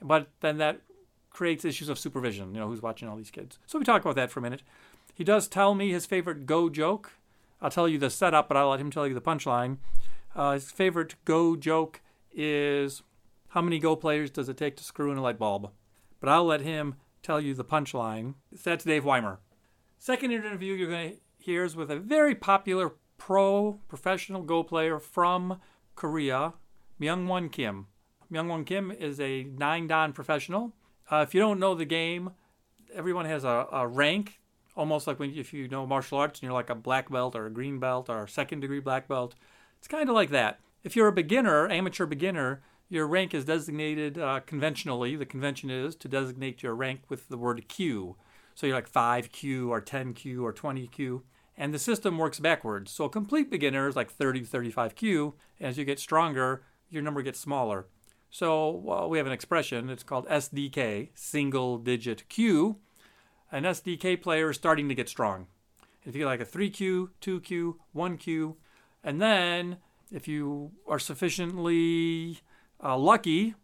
but 0.00 0.28
then 0.40 0.56
that 0.56 0.80
creates 1.28 1.62
issues 1.62 1.90
of 1.90 1.98
supervision. 1.98 2.54
You 2.54 2.60
know, 2.60 2.68
who's 2.68 2.80
watching 2.80 3.06
all 3.06 3.16
these 3.16 3.30
kids? 3.30 3.58
So 3.66 3.78
we 3.78 3.84
talk 3.84 4.00
about 4.00 4.16
that 4.16 4.30
for 4.30 4.40
a 4.40 4.42
minute. 4.42 4.62
He 5.14 5.24
does 5.24 5.46
tell 5.46 5.74
me 5.74 5.92
his 5.92 6.06
favorite 6.06 6.46
Go 6.46 6.70
joke. 6.70 7.12
I'll 7.60 7.70
tell 7.70 7.88
you 7.88 7.98
the 7.98 8.10
setup, 8.10 8.48
but 8.48 8.56
I'll 8.56 8.70
let 8.70 8.80
him 8.80 8.90
tell 8.90 9.06
you 9.06 9.14
the 9.14 9.20
punchline. 9.20 9.78
Uh, 10.34 10.52
his 10.52 10.70
favorite 10.70 11.14
Go 11.24 11.56
joke 11.56 12.00
is 12.32 13.02
how 13.48 13.62
many 13.62 13.78
Go 13.78 13.96
players 13.96 14.30
does 14.30 14.48
it 14.48 14.56
take 14.56 14.76
to 14.76 14.84
screw 14.84 15.10
in 15.10 15.18
a 15.18 15.22
light 15.22 15.38
bulb? 15.38 15.70
But 16.20 16.28
I'll 16.28 16.44
let 16.44 16.60
him 16.60 16.96
tell 17.22 17.40
you 17.40 17.54
the 17.54 17.64
punchline. 17.64 18.34
That's 18.64 18.84
Dave 18.84 19.04
Weimer. 19.04 19.40
Second 19.98 20.32
interview 20.32 20.74
you're 20.74 20.90
going 20.90 21.12
to 21.12 21.16
hear 21.38 21.64
is 21.64 21.74
with 21.74 21.90
a 21.90 21.98
very 21.98 22.34
popular 22.34 22.92
pro 23.18 23.80
professional 23.88 24.42
Go 24.42 24.62
player 24.62 24.98
from 24.98 25.60
Korea, 25.94 26.54
Myungwan 27.00 27.50
Kim. 27.50 27.86
Myungwan 28.30 28.66
Kim 28.66 28.90
is 28.90 29.18
a 29.20 29.44
nine 29.44 29.86
dan 29.86 30.12
professional. 30.12 30.74
Uh, 31.10 31.24
if 31.26 31.34
you 31.34 31.40
don't 31.40 31.60
know 31.60 31.74
the 31.74 31.84
game, 31.84 32.30
everyone 32.92 33.24
has 33.24 33.44
a, 33.44 33.66
a 33.72 33.86
rank, 33.86 34.40
almost 34.76 35.06
like 35.06 35.18
when 35.18 35.34
if 35.34 35.52
you 35.52 35.68
know 35.68 35.86
martial 35.86 36.18
arts 36.18 36.38
and 36.38 36.44
you're 36.44 36.52
like 36.52 36.70
a 36.70 36.74
black 36.74 37.10
belt 37.10 37.34
or 37.34 37.46
a 37.46 37.50
green 37.50 37.78
belt 37.78 38.08
or 38.08 38.24
a 38.24 38.28
second 38.28 38.60
degree 38.60 38.80
black 38.80 39.08
belt. 39.08 39.34
It's 39.78 39.88
kind 39.88 40.08
of 40.08 40.14
like 40.14 40.30
that. 40.30 40.60
If 40.84 40.94
you're 40.94 41.08
a 41.08 41.12
beginner, 41.12 41.68
amateur 41.68 42.06
beginner, 42.06 42.62
your 42.88 43.06
rank 43.06 43.34
is 43.34 43.44
designated 43.44 44.18
uh, 44.18 44.40
conventionally. 44.46 45.16
The 45.16 45.26
convention 45.26 45.70
is 45.70 45.96
to 45.96 46.08
designate 46.08 46.62
your 46.62 46.74
rank 46.74 47.02
with 47.08 47.28
the 47.28 47.36
word 47.36 47.66
kyu. 47.68 48.16
So 48.54 48.66
you're 48.66 48.76
like 48.76 48.88
5 48.88 49.32
kyu 49.32 49.70
or 49.70 49.80
10 49.80 50.14
kyu 50.14 50.44
or 50.44 50.52
20 50.52 50.86
kyu. 50.88 51.24
And 51.56 51.74
the 51.74 51.78
system 51.78 52.18
works 52.18 52.38
backwards. 52.38 52.92
So 52.92 53.04
a 53.04 53.10
complete 53.10 53.50
beginner 53.50 53.88
is 53.88 53.96
like 53.96 54.10
30 54.10 54.40
to 54.40 54.46
35 54.46 54.94
kyu. 54.94 55.34
As 55.60 55.78
you 55.78 55.84
get 55.84 55.98
stronger, 55.98 56.62
your 56.88 57.02
number 57.02 57.22
gets 57.22 57.40
smaller. 57.40 57.86
So 58.30 58.70
well, 58.70 59.08
we 59.08 59.18
have 59.18 59.26
an 59.26 59.32
expression. 59.32 59.90
It's 59.90 60.02
called 60.02 60.28
SDK, 60.28 61.10
single 61.14 61.78
digit 61.78 62.28
kyu. 62.28 62.76
An 63.52 63.64
SDK 63.64 64.20
player 64.20 64.50
is 64.50 64.56
starting 64.56 64.88
to 64.88 64.94
get 64.94 65.08
strong. 65.08 65.46
If 66.04 66.14
you 66.14 66.22
get 66.22 66.26
like 66.26 66.40
a 66.40 66.44
3 66.44 66.70
kyu, 66.70 67.10
2Q, 67.20 67.76
1 67.92 68.18
kyu, 68.18 68.56
and 69.02 69.20
then 69.20 69.78
if 70.12 70.28
you 70.28 70.72
are 70.88 70.98
sufficiently 70.98 72.40
uh, 72.82 72.96
lucky, 72.96 73.54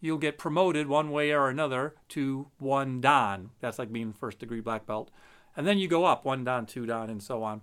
you'll 0.00 0.18
get 0.18 0.38
promoted 0.38 0.86
one 0.86 1.10
way 1.10 1.32
or 1.32 1.48
another 1.48 1.94
to 2.10 2.50
one 2.58 3.00
dan. 3.00 3.50
That's 3.60 3.78
like 3.78 3.92
being 3.92 4.12
first 4.12 4.38
degree 4.38 4.60
black 4.60 4.86
belt. 4.86 5.10
And 5.56 5.66
then 5.66 5.78
you 5.78 5.88
go 5.88 6.04
up 6.04 6.24
one 6.24 6.44
dan, 6.44 6.66
two 6.66 6.86
dan, 6.86 7.10
and 7.10 7.22
so 7.22 7.42
on. 7.42 7.62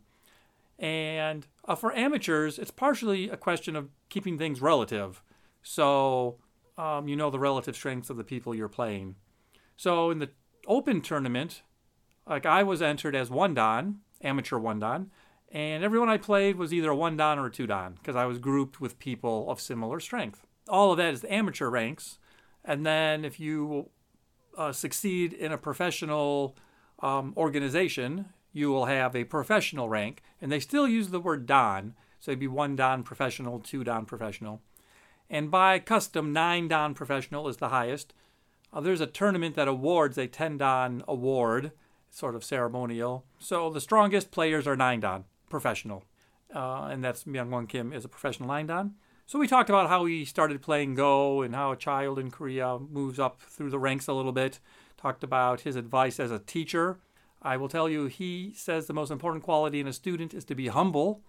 And 0.78 1.48
uh, 1.66 1.76
for 1.76 1.96
amateurs, 1.96 2.60
it's 2.60 2.72
partially 2.72 3.30
a 3.30 3.38
question 3.38 3.76
of 3.76 3.90
keeping 4.10 4.38
things 4.38 4.62
relative. 4.62 5.24
So 5.64 6.38
um, 6.78 7.08
you 7.08 7.16
know 7.16 7.30
the 7.30 7.40
relative 7.40 7.76
strengths 7.76 8.10
of 8.10 8.18
the 8.18 8.24
people 8.24 8.54
you're 8.54 8.68
playing. 8.68 9.16
So 9.78 10.12
in 10.12 10.20
the 10.20 10.30
open 10.68 11.02
tournament, 11.02 11.62
like 12.28 12.46
I 12.46 12.64
was 12.64 12.82
entered 12.82 13.16
as 13.16 13.30
one 13.30 13.54
dan, 13.54 14.00
amateur 14.22 14.58
one 14.58 14.80
dan, 14.80 15.12
and 15.52 15.84
everyone 15.84 16.10
I 16.10 16.18
played 16.18 16.56
was 16.58 16.74
either 16.74 16.90
a 16.90 16.96
one 16.96 17.18
dan 17.18 17.40
or 17.40 17.48
a 17.48 17.52
two 17.52 17.68
dan 17.68 17.94
because 17.94 18.16
I 18.16 18.26
was 18.26 18.40
grouped 18.40 18.82
with 18.82 19.00
people 19.00 19.50
of 19.50 19.62
similar 19.62 20.00
strength. 20.00 20.46
All 20.68 20.92
of 20.92 20.98
that 20.98 21.14
is 21.14 21.22
the 21.22 21.34
amateur 21.34 21.70
ranks, 21.70 22.20
and 22.64 22.86
then 22.86 23.24
if 23.24 23.40
you 23.40 23.90
uh, 24.58 24.72
succeed 24.72 25.34
in 25.34 25.52
a 25.52 25.58
professional 25.58 26.56
um, 27.00 27.34
organization, 27.38 28.26
you 28.52 28.70
will 28.70 28.86
have 28.86 29.16
a 29.16 29.26
professional 29.26 29.90
rank, 29.90 30.24
and 30.42 30.52
they 30.52 30.60
still 30.60 30.88
use 30.88 31.10
the 31.10 31.20
word 31.20 31.46
dan, 31.46 31.94
so 32.20 32.32
it'd 32.32 32.40
be 32.40 32.48
one 32.48 32.76
dan 32.76 33.04
professional, 33.04 33.60
two 33.60 33.84
dan 33.84 34.06
professional, 34.06 34.62
and 35.30 35.52
by 35.52 35.80
custom, 35.80 36.34
nine 36.34 36.68
dan 36.68 36.94
professional 36.94 37.48
is 37.48 37.58
the 37.58 37.70
highest. 37.70 38.14
Uh, 38.76 38.82
there's 38.82 39.00
a 39.00 39.08
tournament 39.08 39.56
that 39.56 39.70
awards 39.70 40.18
a 40.18 40.28
10 40.28 40.58
dan 40.58 41.02
award, 41.08 41.72
sort 42.10 42.36
of 42.36 42.44
ceremonial. 42.44 43.24
So 43.40 43.70
the 43.70 43.80
strongest 43.80 44.32
players 44.32 44.68
are 44.68 44.76
nine 44.76 45.00
dan 45.00 45.24
professional, 45.50 46.04
uh, 46.54 46.90
and 46.92 47.02
that's 47.02 47.24
Myungwan 47.24 47.70
Kim 47.70 47.94
is 47.94 48.04
a 48.04 48.10
professional 48.10 48.50
nine 48.50 48.68
dan. 48.68 48.96
So 49.26 49.40
we 49.40 49.48
talked 49.48 49.70
about 49.70 49.88
how 49.88 50.06
he 50.06 50.26
started 50.26 50.62
playing 50.62 50.96
Go 50.96 51.42
and 51.42 51.56
how 51.56 51.72
a 51.72 51.78
child 51.78 52.20
in 52.20 52.30
Korea 52.30 52.78
moves 52.78 53.18
up 53.18 53.42
through 53.42 53.70
the 53.70 53.80
ranks 53.80 54.08
a 54.08 54.14
little 54.14 54.34
bit. 54.34 54.60
Talked 54.98 55.24
about 55.24 55.62
his 55.62 55.78
advice 55.78 56.20
as 56.20 56.30
a 56.30 56.40
teacher. 56.40 57.00
I 57.42 57.56
will 57.58 57.70
tell 57.70 57.88
you, 57.88 58.08
he 58.08 58.54
says 58.56 58.88
the 58.88 58.94
most 58.94 59.10
important 59.10 59.44
quality 59.44 59.80
in 59.80 59.88
a 59.88 59.94
student 59.94 60.34
is 60.34 60.44
to 60.46 60.56
be 60.56 60.68
humble, 60.68 61.22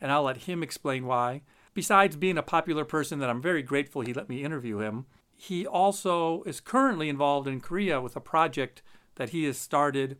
and 0.00 0.10
I'll 0.10 0.22
let 0.22 0.38
him 0.38 0.62
explain 0.62 1.06
why. 1.06 1.42
Besides 1.74 2.16
being 2.16 2.38
a 2.38 2.42
popular 2.42 2.84
person 2.84 3.18
that 3.18 3.30
I'm 3.30 3.42
very 3.42 3.62
grateful 3.62 4.00
he 4.00 4.14
let 4.14 4.28
me 4.28 4.42
interview 4.42 4.78
him, 4.78 5.06
he 5.40 5.66
also 5.66 6.42
is 6.42 6.60
currently 6.60 7.08
involved 7.08 7.48
in 7.48 7.62
Korea 7.62 7.98
with 7.98 8.14
a 8.14 8.20
project 8.20 8.82
that 9.14 9.30
he 9.30 9.44
has 9.44 9.56
started 9.56 10.18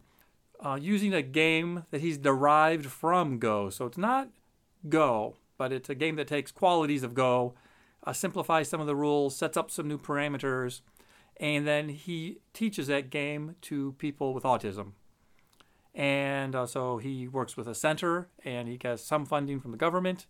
uh, 0.65 0.79
using 0.81 1.13
a 1.13 1.21
game 1.21 1.85
that 1.91 2.01
he's 2.01 2.17
derived 2.17 2.87
from 2.87 3.39
Go. 3.39 3.69
So 3.69 3.85
it's 3.85 3.99
not 3.99 4.31
Go, 4.89 5.37
but 5.59 5.75
it's 5.75 5.91
a 5.91 5.95
game 5.95 6.17
that 6.17 6.27
takes 6.27 6.51
qualities 6.51 7.03
of 7.03 7.13
Go, 7.13 7.55
uh, 8.03 8.15
simplifies 8.15 8.71
some 8.71 8.81
of 8.81 8.87
the 8.87 8.97
rules, 8.97 9.37
sets 9.37 9.59
up 9.59 9.71
some 9.71 9.87
new 9.87 9.99
parameters, 9.99 10.81
and 11.37 11.67
then 11.67 11.91
he 11.91 12.39
teaches 12.55 12.87
that 12.87 13.11
game 13.11 13.57
to 13.61 13.93
people 13.99 14.33
with 14.33 14.45
autism. 14.45 14.93
And 15.95 16.55
uh, 16.55 16.65
so 16.65 16.97
he 16.97 17.29
works 17.29 17.59
with 17.59 17.69
a 17.69 17.75
center, 17.75 18.31
and 18.43 18.69
he 18.69 18.79
gets 18.79 19.03
some 19.03 19.27
funding 19.27 19.61
from 19.61 19.73
the 19.73 19.77
government, 19.77 20.27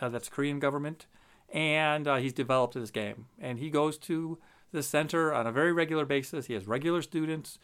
uh, 0.00 0.08
that's 0.08 0.30
Korean 0.30 0.58
government, 0.58 1.04
and 1.52 2.06
uh, 2.06 2.16
he's 2.16 2.32
developed 2.32 2.74
this 2.74 2.90
game. 2.90 3.26
And 3.40 3.58
he 3.58 3.70
goes 3.70 3.98
to 3.98 4.38
the 4.72 4.82
center 4.82 5.32
on 5.32 5.46
a 5.46 5.52
very 5.52 5.72
regular 5.72 6.04
basis. 6.04 6.46
He 6.46 6.54
has 6.54 6.66
regular 6.66 7.02
students, 7.02 7.58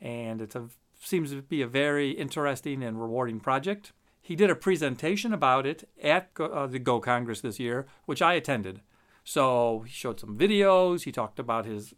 and 0.00 0.40
it 0.40 0.54
seems 1.00 1.30
to 1.30 1.42
be 1.42 1.62
a 1.62 1.66
very 1.66 2.10
interesting 2.10 2.82
and 2.82 3.00
rewarding 3.00 3.40
project. 3.40 3.92
He 4.20 4.36
did 4.36 4.50
a 4.50 4.54
presentation 4.54 5.32
about 5.32 5.66
it 5.66 5.88
at 6.02 6.30
uh, 6.38 6.66
the 6.66 6.78
Go 6.78 7.00
Congress 7.00 7.40
this 7.40 7.58
year, 7.58 7.86
which 8.04 8.22
I 8.22 8.34
attended. 8.34 8.82
So 9.24 9.84
he 9.86 9.92
showed 9.92 10.20
some 10.20 10.38
videos. 10.38 11.04
He 11.04 11.12
talked 11.12 11.38
about 11.38 11.64
his 11.64 11.94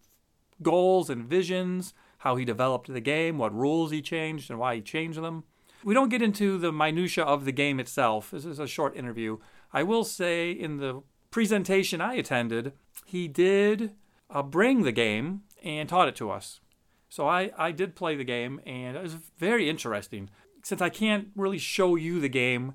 goals 0.63 1.11
and 1.11 1.25
visions, 1.25 1.95
how 2.19 2.37
he 2.37 2.45
developed 2.45 2.93
the 2.93 3.01
game, 3.01 3.39
what 3.39 3.55
rules 3.55 3.91
he 3.91 4.01
changed, 4.01 4.51
and 4.51 4.59
why 4.59 4.77
he 4.77 4.81
changed 4.81 5.21
them. 5.21 5.45
We 5.85 5.95
don't 5.95 6.09
get 6.09 6.23
into 6.23 6.59
the 6.59 6.73
minutia 6.73 7.25
of 7.25 7.45
the 7.45 7.53
game 7.53 7.81
itself. 7.81 8.31
This 8.31 8.45
is 8.45 8.61
a 8.61 8.69
short 8.69 8.97
interview. 8.97 9.39
I 9.73 9.83
will 9.83 10.05
say 10.05 10.53
in 10.53 10.77
the 10.77 11.03
presentation 11.33 12.01
I 12.01 12.15
attended, 12.15 12.73
he 13.05 13.27
did 13.27 13.91
uh, 14.31 14.45
bring 14.45 14.85
the 14.85 14.93
game 14.93 15.43
and 15.65 15.89
taught 15.89 16.07
it 16.07 16.17
to 16.17 16.31
us. 16.31 16.61
So 17.09 17.27
I, 17.27 17.51
I 17.59 17.73
did 17.73 17.97
play 17.97 18.15
the 18.15 18.25
game, 18.25 18.61
and 18.65 18.97
it 18.97 19.03
was 19.03 19.15
very 19.15 19.69
interesting 19.69 20.31
since 20.63 20.81
I 20.81 20.89
can't 20.89 21.29
really 21.37 21.59
show 21.59 21.97
you 21.97 22.21
the 22.21 22.29
game, 22.29 22.75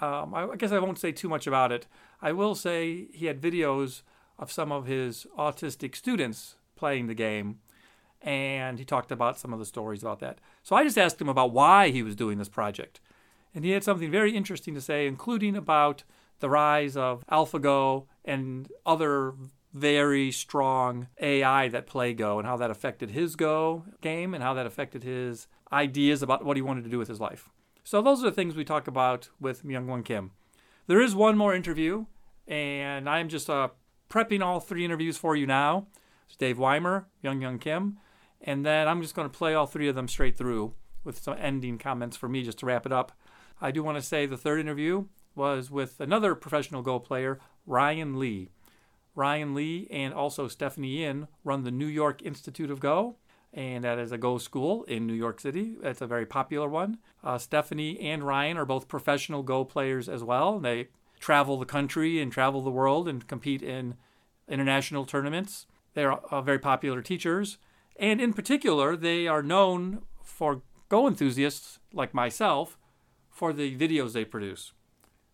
um, 0.00 0.34
I, 0.34 0.48
I, 0.48 0.56
guess 0.56 0.72
I 0.72 0.78
won't 0.78 0.98
say 0.98 1.12
too 1.12 1.28
much 1.28 1.46
about 1.46 1.72
it. 1.72 1.86
I 2.20 2.32
will 2.32 2.54
say 2.54 3.06
he 3.12 3.26
had 3.26 3.40
videos 3.40 4.02
of 4.38 4.52
some 4.52 4.72
of 4.72 4.86
his 4.86 5.26
autistic 5.38 5.96
students 5.96 6.56
playing 6.76 7.06
the 7.06 7.14
game, 7.14 7.60
and 8.20 8.78
he 8.78 8.84
talked 8.84 9.12
about 9.12 9.38
some 9.38 9.52
of 9.52 9.58
the 9.58 9.64
stories 9.64 10.02
about 10.02 10.20
that. 10.20 10.40
So 10.62 10.76
I 10.76 10.84
just 10.84 10.98
asked 10.98 11.20
him 11.20 11.28
about 11.28 11.52
why 11.52 11.90
he 11.90 12.02
was 12.02 12.16
doing 12.16 12.38
this 12.38 12.48
project. 12.48 13.00
And 13.54 13.64
he 13.64 13.70
had 13.70 13.84
something 13.84 14.10
very 14.10 14.36
interesting 14.36 14.74
to 14.74 14.80
say, 14.80 15.06
including 15.06 15.56
about 15.56 16.04
the 16.40 16.50
rise 16.50 16.96
of 16.96 17.24
AlphaGo 17.30 18.06
and 18.24 18.70
other 18.86 19.34
very 19.74 20.32
strong 20.32 21.08
AI 21.20 21.68
that 21.68 21.86
play 21.86 22.14
Go 22.14 22.38
and 22.38 22.46
how 22.46 22.56
that 22.56 22.70
affected 22.70 23.10
his 23.10 23.36
Go 23.36 23.84
game 24.00 24.34
and 24.34 24.42
how 24.42 24.54
that 24.54 24.66
affected 24.66 25.02
his 25.02 25.46
ideas 25.72 26.22
about 26.22 26.44
what 26.44 26.56
he 26.56 26.62
wanted 26.62 26.84
to 26.84 26.90
do 26.90 26.98
with 26.98 27.08
his 27.08 27.20
life. 27.20 27.50
So 27.84 28.02
those 28.02 28.22
are 28.22 28.30
the 28.30 28.34
things 28.34 28.56
we 28.56 28.64
talk 28.64 28.86
about 28.86 29.30
with 29.40 29.64
Myungwan 29.64 30.04
Kim. 30.04 30.32
There 30.86 31.00
is 31.00 31.14
one 31.14 31.36
more 31.36 31.54
interview, 31.54 32.06
and 32.46 33.08
I'm 33.08 33.28
just 33.28 33.48
uh, 33.50 33.68
prepping 34.10 34.42
all 34.42 34.60
three 34.60 34.84
interviews 34.84 35.18
for 35.18 35.36
you 35.36 35.46
now. 35.46 35.86
It's 36.26 36.36
Dave 36.36 36.58
Weimer, 36.58 37.08
Myungwan 37.22 37.60
Kim, 37.60 37.98
and 38.40 38.64
then 38.64 38.88
I'm 38.88 39.02
just 39.02 39.14
going 39.14 39.28
to 39.28 39.36
play 39.36 39.54
all 39.54 39.66
three 39.66 39.88
of 39.88 39.94
them 39.94 40.08
straight 40.08 40.36
through 40.36 40.74
with 41.04 41.18
some 41.22 41.36
ending 41.38 41.78
comments 41.78 42.16
for 42.16 42.28
me 42.28 42.42
just 42.42 42.58
to 42.58 42.66
wrap 42.66 42.86
it 42.86 42.92
up. 42.92 43.12
I 43.60 43.70
do 43.70 43.82
want 43.82 43.96
to 43.96 44.02
say 44.02 44.26
the 44.26 44.36
third 44.36 44.60
interview 44.60 45.06
was 45.38 45.70
with 45.70 46.00
another 46.00 46.34
professional 46.34 46.82
Go 46.82 46.98
player, 46.98 47.38
Ryan 47.64 48.18
Li. 48.18 48.50
Ryan 49.14 49.54
Li 49.54 49.88
and 49.90 50.12
also 50.12 50.48
Stephanie 50.48 50.98
Yin 50.98 51.28
run 51.44 51.64
the 51.64 51.70
New 51.70 51.86
York 51.86 52.20
Institute 52.22 52.70
of 52.70 52.80
Go, 52.80 53.16
and 53.54 53.84
that 53.84 53.98
is 53.98 54.12
a 54.12 54.18
Go 54.18 54.36
school 54.36 54.82
in 54.84 55.06
New 55.06 55.14
York 55.14 55.40
City. 55.40 55.76
It's 55.82 56.02
a 56.02 56.06
very 56.06 56.26
popular 56.26 56.68
one. 56.68 56.98
Uh, 57.24 57.38
Stephanie 57.38 57.98
and 58.00 58.22
Ryan 58.22 58.58
are 58.58 58.66
both 58.66 58.88
professional 58.88 59.42
Go 59.42 59.64
players 59.64 60.08
as 60.08 60.22
well. 60.22 60.58
They 60.58 60.88
travel 61.18 61.56
the 61.56 61.66
country 61.66 62.20
and 62.20 62.30
travel 62.30 62.60
the 62.60 62.70
world 62.70 63.08
and 63.08 63.26
compete 63.26 63.62
in 63.62 63.94
international 64.48 65.04
tournaments. 65.04 65.66
They're 65.94 66.12
uh, 66.12 66.42
very 66.42 66.58
popular 66.58 67.00
teachers, 67.00 67.58
and 67.96 68.20
in 68.20 68.32
particular, 68.32 68.96
they 68.96 69.26
are 69.26 69.42
known 69.42 70.02
for 70.22 70.62
Go 70.88 71.06
enthusiasts 71.06 71.78
like 71.92 72.14
myself 72.14 72.78
for 73.30 73.52
the 73.52 73.76
videos 73.76 74.12
they 74.12 74.24
produce. 74.24 74.72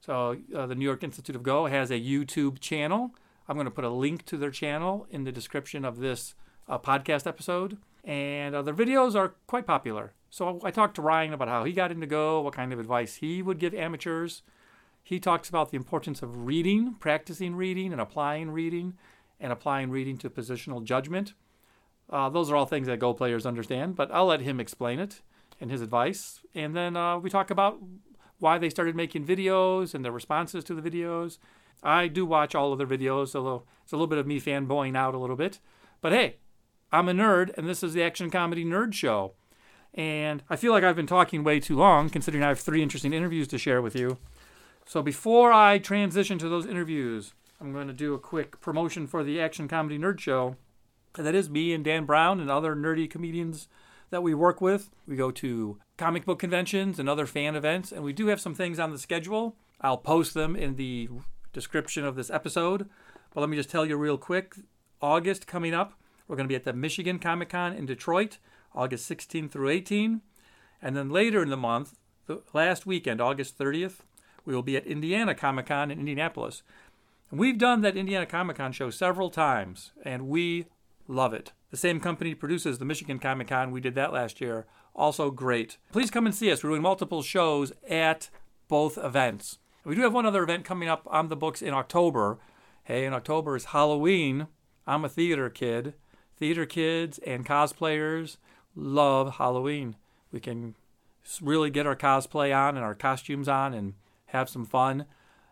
So, 0.05 0.37
uh, 0.55 0.67
the 0.67 0.75
New 0.75 0.85
York 0.85 1.03
Institute 1.03 1.35
of 1.35 1.43
Go 1.43 1.65
has 1.65 1.91
a 1.91 1.99
YouTube 1.99 2.61
channel. 2.61 3.15
I'm 3.49 3.57
going 3.57 3.65
to 3.65 3.71
put 3.71 3.85
a 3.85 3.89
link 3.89 4.27
to 4.27 4.37
their 4.37 4.51
channel 4.51 5.07
in 5.09 5.25
the 5.25 5.33
description 5.33 5.83
of 5.83 5.99
this 5.99 6.35
uh, 6.69 6.79
podcast 6.79 7.27
episode 7.27 7.79
and 8.05 8.55
uh, 8.55 8.61
their 8.61 8.75
videos 8.75 9.15
are 9.15 9.35
quite 9.47 9.67
popular. 9.67 10.13
So 10.29 10.61
I 10.63 10.71
talked 10.71 10.97
to 10.97 11.03
Ryan 11.03 11.33
about 11.33 11.49
how 11.49 11.65
he 11.65 11.73
got 11.73 11.91
into 11.91 12.07
Go, 12.07 12.43
what 12.43 12.53
kind 12.53 12.71
of 12.71 12.79
advice 12.79 13.17
he 13.17 13.41
would 13.41 13.59
give 13.59 13.73
amateurs. 13.73 14.43
He 15.03 15.19
talks 15.19 15.49
about 15.49 15.71
the 15.71 15.79
importance 15.79 16.21
of 16.21 16.45
reading, 16.45 16.97
practicing 17.01 17.57
reading, 17.57 17.91
and 17.91 18.01
applying 18.01 18.51
reading, 18.51 18.99
and 19.41 19.53
applying 19.53 19.91
reading 19.91 20.19
to 20.19 20.29
positional 20.29 20.85
judgment. 20.85 21.33
Uh, 22.11 22.29
those 22.29 22.51
are 22.51 22.57
all 22.57 22.67
things 22.67 22.89
that 22.89 22.99
Go 22.99 23.15
players 23.15 23.47
understand, 23.47 23.97
but 23.97 24.11
I'll 24.13 24.27
let 24.27 24.41
him 24.41 24.61
explain 24.61 25.01
it 25.01 25.23
and 25.63 25.71
his 25.71 25.81
advice. 25.81 26.41
And 26.55 26.77
then 26.77 26.95
uh, 26.95 27.19
we 27.19 27.31
talk 27.31 27.51
about 27.51 27.79
why 28.45 28.59
they 28.59 28.69
started 28.69 28.95
making 28.95 29.25
videos 29.25 29.95
and 29.95 30.05
their 30.05 30.13
responses 30.13 30.63
to 30.65 30.75
the 30.75 30.91
videos. 30.91 31.39
I 31.83 32.09
do 32.09 32.27
watch 32.27 32.55
all 32.55 32.73
of 32.73 32.79
their 32.79 32.87
videos, 32.87 33.35
although 33.35 33.63
it's 33.83 33.93
a 33.93 33.97
little 33.97 34.07
bit 34.07 34.19
of 34.19 34.27
me 34.27 34.39
fanboying 34.39 34.95
out 34.95 35.15
a 35.15 35.19
little 35.19 35.35
bit. 35.35 35.61
But 36.03 36.13
hey, 36.13 36.37
I'm 36.93 37.09
a 37.09 37.13
nerd, 37.13 37.57
and 37.57 37.67
this 37.67 37.83
is 37.83 37.95
the 37.95 38.03
Action 38.03 38.31
Comedy 38.31 38.63
Nerd 38.63 38.93
Show. 38.93 39.33
And 39.95 40.43
I 40.51 40.57
feel 40.57 40.73
like 40.73 40.85
I've 40.85 40.95
been 40.95 41.07
talking 41.07 41.43
way 41.43 41.59
too 41.59 41.77
long, 41.77 42.11
considering 42.11 42.45
I 42.45 42.49
have 42.49 42.61
three 42.61 42.83
interesting 42.83 43.15
interviews 43.15 43.49
to 43.49 43.57
share 43.57 43.81
with 43.81 43.97
you. 43.97 44.19
So 44.85 45.01
before 45.01 45.51
I 45.51 45.79
transition 45.79 46.37
to 46.41 46.49
those 46.51 46.67
interviews, 46.67 47.33
I'm 47.63 47.73
going 47.73 47.87
to 47.87 47.95
do 47.95 48.13
a 48.13 48.19
quick 48.19 48.61
promotion 48.61 49.07
for 49.07 49.25
the 49.25 49.41
Action 49.41 49.69
Comedy 49.69 49.99
Nerd 49.99 50.21
Show. 50.21 50.57
And 51.17 51.27
that 51.27 51.35
is 51.35 51.49
me 51.49 51.73
and 51.73 51.83
Dan 51.83 52.05
Brown 52.05 52.41
and 52.41 52.51
other 52.51 52.77
nerdy 52.77 53.09
comedians 53.09 53.69
that 54.15 54.23
we 54.23 54.33
work 54.33 54.61
with. 54.61 54.91
We 55.09 55.17
go 55.17 55.33
to 55.33 55.81
comic 55.97 56.25
book 56.25 56.39
conventions 56.39 57.01
and 57.01 57.09
other 57.09 57.27
fan 57.27 57.57
events, 57.57 57.91
and 57.91 58.05
we 58.05 58.13
do 58.13 58.29
have 58.29 58.41
some 58.41 58.55
things 58.55 58.79
on 58.79 58.93
the 58.93 58.99
schedule. 58.99 59.57
I'll 59.81 59.99
post 59.99 60.35
them 60.35 60.55
in 60.55 60.77
the 60.77 61.09
description 61.53 62.05
of 62.05 62.15
this 62.15 62.31
episode. 62.31 62.89
But 63.33 63.41
let 63.41 63.51
me 63.51 63.57
just 63.57 63.71
tell 63.71 63.85
you 63.85 63.97
real 63.97 64.17
quick 64.17 64.55
August 65.03 65.49
coming 65.49 65.75
up, 65.75 65.95
we're 66.29 66.37
going 66.37 66.47
to 66.47 66.53
be 66.53 66.55
at 66.55 66.63
the 66.63 66.73
Michigan 66.73 67.19
Comic 67.19 67.49
Con 67.49 67.73
in 67.73 67.87
Detroit, 67.87 68.39
August 68.73 69.05
16 69.07 69.49
through 69.49 69.71
18. 69.71 70.21
And 70.81 70.97
then 70.97 71.11
later 71.11 71.43
in 71.43 71.51
the 71.51 71.57
month, 71.57 71.97
the 72.27 72.41
last 72.53 72.87
weekend, 72.87 73.21
August 73.21 73.59
30th, 73.59 73.99
we 74.45 74.55
will 74.55 74.63
be 74.63 74.77
at 74.77 74.87
Indiana 74.87 75.35
Comic 75.35 75.67
Con 75.67 75.91
in 75.91 75.99
Indianapolis. 75.99 76.63
We've 77.33 77.59
done 77.59 77.81
that 77.81 77.97
Indiana 77.97 78.27
Comic 78.27 78.59
Con 78.59 78.71
show 78.71 78.91
several 78.91 79.29
times, 79.29 79.91
and 80.05 80.29
we 80.29 80.67
love 81.09 81.35
it. 81.35 81.53
The 81.71 81.77
same 81.77 82.01
company 82.01 82.35
produces 82.35 82.79
the 82.79 82.85
Michigan 82.85 83.19
Comic 83.19 83.49
Con. 83.49 83.71
We 83.71 83.81
did 83.81 83.95
that 83.97 84.13
last 84.13 84.41
year. 84.41 84.67
Also 84.95 85.31
great. 85.31 85.77
Please 85.93 86.11
come 86.11 86.27
and 86.27 86.35
see 86.35 86.53
us. 86.53 86.63
We're 86.63 86.71
doing 86.71 86.83
multiple 86.83 87.23
shows 87.23 87.73
at 87.89 88.31
both 88.69 88.97
events. 88.97 89.59
We 89.85 89.95
do 89.95 90.03
have 90.03 90.15
one 90.15 90.25
other 90.25 90.43
event 90.43 90.65
coming 90.65 90.89
up 90.89 91.07
on 91.11 91.29
the 91.29 91.37
books 91.37 91.61
in 91.61 91.75
October. 91.75 92.39
Hey, 92.85 93.05
in 93.05 93.13
October 93.13 93.57
is 93.57 93.67
Halloween. 93.67 94.47
I'm 94.87 95.05
a 95.05 95.09
theater 95.09 95.51
kid, 95.51 95.95
theater 96.37 96.67
kids 96.67 97.19
and 97.27 97.47
cosplayers 97.47 98.37
love 98.77 99.37
Halloween. 99.37 99.97
We 100.31 100.41
can 100.41 100.75
really 101.41 101.71
get 101.71 101.87
our 101.87 101.97
cosplay 101.97 102.55
on 102.55 102.77
and 102.77 102.85
our 102.85 102.95
costumes 102.95 103.49
on 103.49 103.75
and 103.75 103.95
have 104.27 104.49
some 104.49 104.65
fun. 104.65 105.07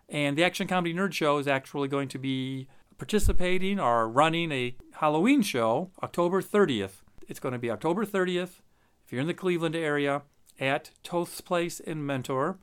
And 0.08 0.36
the 0.36 0.44
Action 0.44 0.66
Comedy 0.66 0.94
Nerd 0.94 1.12
Show 1.12 1.38
is 1.38 1.48
actually 1.48 1.88
going 1.88 2.08
to 2.08 2.18
be 2.18 2.68
participating 3.02 3.80
or 3.80 4.08
running 4.08 4.52
a 4.52 4.76
Halloween 4.92 5.42
show 5.42 5.90
October 6.04 6.40
30th. 6.40 7.02
It's 7.26 7.40
going 7.40 7.52
to 7.52 7.58
be 7.58 7.68
October 7.68 8.06
30th 8.06 8.60
if 9.04 9.10
you're 9.10 9.20
in 9.20 9.26
the 9.26 9.34
Cleveland 9.34 9.74
area 9.74 10.22
at 10.60 10.92
Toth's 11.02 11.40
Place 11.40 11.80
in 11.80 12.06
Mentor. 12.06 12.60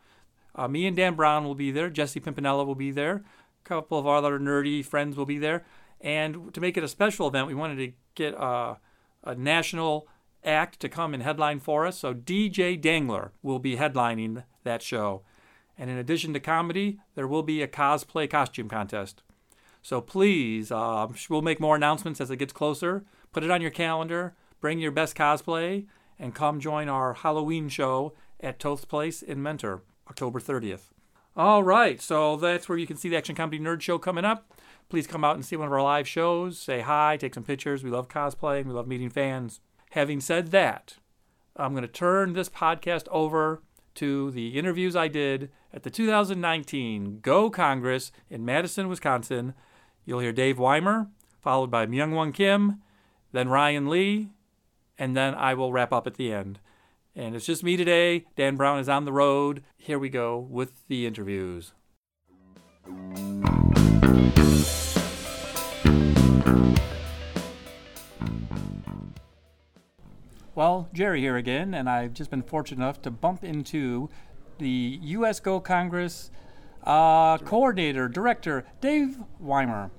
Uh, 0.56 0.70
me 0.70 0.88
and 0.88 0.96
Dan 0.96 1.16
Brown 1.16 1.44
will 1.44 1.56
be 1.56 1.72
there. 1.72 1.90
Jesse 1.90 2.22
Pimpinella 2.22 2.66
will 2.66 2.74
be 2.74 2.90
there. 2.90 3.16
A 3.66 3.68
couple 3.68 4.00
of 4.00 4.08
our 4.08 4.16
other 4.16 4.40
nerdy 4.40 4.84
friends 4.84 5.18
will 5.18 5.26
be 5.26 5.38
there. 5.38 5.66
And 6.00 6.54
to 6.54 6.62
make 6.62 6.78
it 6.78 6.86
a 6.86 6.88
special 6.88 7.28
event, 7.28 7.48
we 7.48 7.54
wanted 7.54 7.76
to 7.76 7.92
get 8.16 8.34
a, 8.36 8.78
a 9.26 9.36
national 9.36 10.08
act 10.46 10.80
to 10.80 10.88
come 10.88 11.14
and 11.14 11.22
headline 11.22 11.60
for 11.60 11.86
us. 11.86 11.98
So 11.98 12.14
DJ 12.14 12.80
Dangler 12.80 13.34
will 13.44 13.60
be 13.60 13.76
headlining 13.76 14.46
that 14.64 14.82
show. 14.82 15.24
And 15.78 15.90
in 15.90 15.98
addition 15.98 16.32
to 16.32 16.40
comedy, 16.40 17.02
there 17.16 17.28
will 17.28 17.44
be 17.44 17.62
a 17.62 17.68
cosplay 17.68 18.30
costume 18.30 18.70
contest. 18.70 19.22
So 19.82 20.02
please, 20.02 20.72
uh, 20.72 21.08
we'll 21.30 21.42
make 21.42 21.60
more 21.60 21.76
announcements 21.76 22.20
as 22.22 22.30
it 22.30 22.38
gets 22.38 22.54
closer. 22.54 23.06
Put 23.32 23.44
it 23.44 23.52
on 23.52 23.62
your 23.62 23.72
calendar, 23.72 24.36
bring 24.60 24.80
your 24.80 24.92
best 24.92 25.16
cosplay, 25.16 25.86
and 26.18 26.36
come 26.36 26.60
join 26.60 26.90
our 26.90 27.14
Halloween 27.14 27.70
show 27.70 28.14
at 28.40 28.60
Toth's 28.60 28.86
Place 28.86 29.22
in 29.22 29.42
Mentor, 29.42 29.84
October 30.10 30.40
30th. 30.40 30.92
All 31.36 31.64
right, 31.64 32.02
so 32.02 32.36
that's 32.36 32.68
where 32.68 32.78
you 32.78 32.88
can 32.88 32.98
see 32.98 33.08
the 33.08 33.16
Action 33.18 33.36
Comedy 33.36 33.60
Nerd 33.60 33.82
Show 33.82 33.98
coming 33.98 34.26
up 34.26 34.52
please 34.90 35.08
come 35.08 35.24
out 35.24 35.36
and 35.36 35.46
see 35.46 35.56
one 35.56 35.68
of 35.68 35.74
our 35.74 35.82
live 35.82 36.08
shows. 36.08 36.58
Say 36.58 36.82
hi, 36.82 37.16
take 37.18 37.36
some 37.36 37.44
pictures. 37.44 37.84
We 37.84 37.92
love 37.92 38.10
cosplaying, 38.10 38.66
we 38.66 38.74
love 38.74 38.88
meeting 38.88 39.10
fans. 39.10 39.62
Having 39.92 40.22
said 40.22 40.52
that, 40.52 40.98
I'm 41.56 41.74
going 41.74 41.84
to 41.84 41.88
turn 41.88 42.34
this 42.34 42.50
podcast 42.50 43.08
over 43.10 43.62
to 43.96 44.32
the 44.32 44.58
interviews 44.58 44.96
I 44.96 45.08
did 45.08 45.52
at 45.74 45.84
the 45.84 45.90
2019 45.90 47.20
Go 47.22 47.50
Congress 47.50 48.12
in 48.30 48.46
Madison, 48.46 48.88
Wisconsin. 48.88 49.54
You'll 50.06 50.20
hear 50.20 50.32
Dave 50.32 50.58
Weimer, 50.58 51.08
followed 51.42 51.70
by 51.70 51.86
Myungwan 51.86 52.34
Kim, 52.34 52.82
then 53.32 53.50
Ryan 53.50 53.90
Li, 53.90 54.30
and 54.98 55.16
then 55.16 55.36
I 55.36 55.54
will 55.54 55.72
wrap 55.72 55.94
up 55.94 56.08
at 56.08 56.16
the 56.16 56.34
end. 56.34 56.60
And 57.16 57.36
it's 57.36 57.46
just 57.46 57.64
me 57.64 57.78
today. 57.78 58.26
Dan 58.36 58.56
Brown 58.56 58.80
is 58.80 58.90
on 58.90 59.06
the 59.06 59.12
road. 59.12 59.64
Here 59.78 60.00
we 60.00 60.10
go 60.10 60.38
with 60.38 60.88
the 60.88 61.06
interviews. 61.06 61.74
Well, 70.56 70.90
Jerry 70.94 71.22
here 71.22 71.38
again, 71.38 71.74
and 71.74 71.90
I've 71.90 72.14
just 72.14 72.30
been 72.30 72.42
fortunate 72.42 72.84
enough 72.84 73.02
to 73.04 73.12
bump 73.12 73.44
into 73.44 74.10
the 74.58 75.00
U.S. 75.02 75.40
Go 75.40 75.60
Congress 75.60 76.32
uh, 76.84 77.38
coordinator, 77.40 78.08
director, 78.08 78.66
Dave 78.82 79.18
Weimer. 79.40 79.92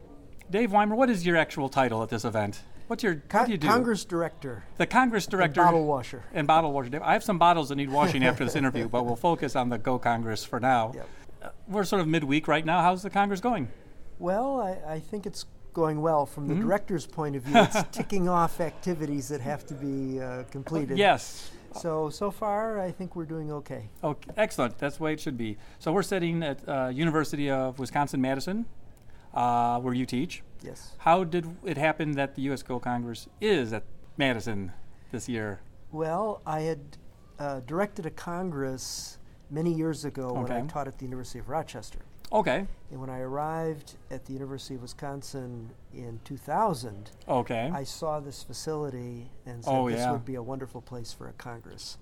Dave 0.50 0.72
Weimer, 0.72 0.96
what 0.96 1.10
is 1.10 1.24
your 1.24 1.36
actual 1.36 1.68
title 1.68 2.02
at 2.02 2.08
this 2.08 2.24
event? 2.24 2.62
What's 2.88 3.04
your 3.04 3.16
Con- 3.28 3.42
what 3.42 3.46
do 3.46 3.52
you 3.52 3.58
do? 3.58 3.68
Congress 3.68 4.04
director. 4.04 4.64
The 4.76 4.86
Congress 4.86 5.26
director. 5.26 5.60
And 5.60 5.66
bottle 5.68 5.86
washer. 5.86 6.24
And 6.32 6.46
bottle 6.46 6.72
washer. 6.72 7.00
I 7.04 7.12
have 7.12 7.22
some 7.22 7.38
bottles 7.38 7.68
that 7.68 7.76
need 7.76 7.88
washing 7.90 8.24
after 8.24 8.44
this 8.44 8.56
interview, 8.56 8.88
but 8.88 9.06
we'll 9.06 9.14
focus 9.14 9.54
on 9.54 9.68
the 9.68 9.78
Go 9.78 9.98
Congress 9.98 10.44
for 10.44 10.58
now. 10.58 10.90
Yep. 10.96 11.08
Uh, 11.42 11.48
we're 11.68 11.84
sort 11.84 12.00
of 12.02 12.08
midweek 12.08 12.48
right 12.48 12.64
now. 12.64 12.82
How's 12.82 13.02
the 13.04 13.10
Congress 13.10 13.40
going? 13.40 13.68
Well, 14.18 14.60
I, 14.60 14.94
I 14.94 14.98
think 15.00 15.24
it's 15.24 15.46
going 15.72 16.00
well. 16.02 16.26
From 16.26 16.48
the 16.48 16.54
Mhm. 16.54 16.62
director's 16.62 17.06
point 17.06 17.36
of 17.36 17.42
view, 17.44 17.56
it's 17.58 17.80
ticking 17.92 18.28
off 18.28 18.60
activities 18.60 19.28
that 19.28 19.40
have 19.40 19.64
to 19.66 19.74
be 19.74 20.20
uh, 20.20 20.42
completed. 20.50 20.98
Yes. 20.98 21.52
So 21.78 22.10
so 22.10 22.30
far, 22.30 22.80
I 22.80 22.90
think 22.90 23.16
we're 23.16 23.24
doing 23.24 23.52
okay. 23.52 23.90
Okay, 24.02 24.30
excellent. 24.36 24.78
That's 24.78 24.96
the 24.96 25.02
way 25.04 25.12
it 25.12 25.20
should 25.20 25.36
be. 25.36 25.56
So 25.78 25.92
we're 25.92 26.02
sitting 26.02 26.42
at 26.42 26.68
uh, 26.68 26.88
University 26.88 27.50
of 27.50 27.78
Wisconsin 27.78 28.20
Madison, 28.20 28.66
uh, 29.34 29.78
where 29.80 29.94
you 29.94 30.06
teach. 30.06 30.42
Yes. 30.62 30.94
How 30.98 31.24
did 31.24 31.46
it 31.64 31.78
happen 31.78 32.12
that 32.12 32.34
the 32.34 32.42
U.S. 32.42 32.62
Go 32.62 32.78
Congress 32.78 33.28
is 33.40 33.72
at 33.72 33.84
Madison 34.16 34.72
this 35.10 35.28
year? 35.28 35.60
Well, 35.92 36.42
I 36.46 36.60
had 36.60 36.80
uh, 37.38 37.60
directed 37.60 38.06
a 38.06 38.10
congress 38.10 39.18
many 39.50 39.72
years 39.72 40.04
ago 40.04 40.32
when 40.32 40.52
I 40.52 40.66
taught 40.66 40.86
at 40.86 40.98
the 40.98 41.04
University 41.04 41.38
of 41.38 41.48
Rochester. 41.48 42.00
Okay. 42.32 42.66
And 42.90 43.00
when 43.00 43.10
I 43.10 43.20
arrived 43.20 43.94
at 44.10 44.24
the 44.26 44.32
University 44.32 44.74
of 44.74 44.82
Wisconsin 44.82 45.70
in 45.94 46.20
2000, 46.24 47.10
Okay. 47.28 47.70
I 47.72 47.84
saw 47.84 48.20
this 48.20 48.42
facility 48.42 49.30
and 49.46 49.64
said 49.64 49.70
Oh, 49.72 49.88
this 49.90 49.98
yeah. 49.98 50.12
would 50.12 50.24
be 50.24 50.36
a 50.36 50.42
wonderful 50.42 50.80
place 50.80 51.12
for 51.12 51.28
a 51.28 51.32
Congress. 51.32 51.98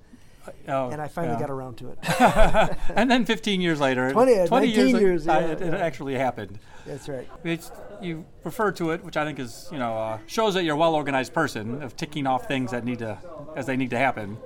Oh, 0.67 0.89
And 0.89 1.01
I 1.01 1.09
finally 1.09 1.35
yeah. 1.35 1.41
got 1.41 1.51
around 1.51 1.77
to 1.79 1.91
it. 1.91 1.99
and 2.95 3.11
then 3.11 3.27
15 3.27 3.61
years 3.61 3.81
later, 3.81 4.11
20 4.13 4.35
uh, 4.41 4.47
19 4.47 4.71
years, 4.71 5.01
years, 5.01 5.29
uh, 5.29 5.33
yeah, 5.33 5.47
it, 5.53 5.61
it 5.61 5.75
actually 5.75 6.15
happened. 6.15 6.59
That's 6.87 7.07
right. 7.09 7.29
It's, 7.45 7.71
you 8.01 8.25
refer 8.45 8.73
to 8.73 8.93
it, 8.93 9.05
which 9.05 9.19
I 9.19 9.25
think 9.27 9.39
is, 9.39 9.69
you 9.71 9.79
know, 9.79 9.95
uh, 9.97 10.19
shows 10.27 10.55
that 10.55 10.65
you're 10.65 10.75
a 10.75 10.79
well-organized 10.79 11.35
person 11.35 11.83
of 11.83 11.97
ticking 11.97 12.27
off 12.27 12.49
things 12.49 12.71
that 12.71 12.85
need 12.85 13.01
to, 13.01 13.19
as 13.57 13.67
they 13.67 13.77
need 13.77 13.91
to 13.91 13.99
happen. 13.99 14.39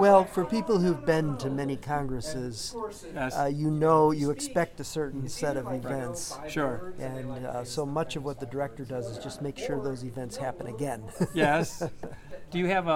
Well, 0.00 0.24
for 0.24 0.46
people 0.46 0.78
who've 0.78 1.04
been 1.04 1.36
to 1.38 1.50
many 1.50 1.76
congresses, 1.76 2.74
Yes. 3.14 3.36
uh, 3.38 3.44
you 3.44 3.70
know 3.70 4.12
you 4.12 4.30
expect 4.30 4.80
a 4.80 4.84
certain 4.84 5.28
set 5.28 5.58
of 5.58 5.70
events. 5.70 6.38
sure. 6.48 6.94
And 6.98 7.30
uh, 7.46 7.64
so 7.64 7.84
much 7.84 8.16
of 8.16 8.24
what 8.24 8.40
the 8.40 8.46
director 8.46 8.84
does 8.86 9.10
is 9.10 9.18
just 9.18 9.42
make 9.42 9.58
sure 9.58 9.78
those 9.82 10.02
events 10.02 10.36
happen 10.38 10.66
again. 10.68 11.02
Yes. 11.34 11.82
do 12.50 12.58
you 12.58 12.66
have 12.66 12.86
a? 12.88 12.90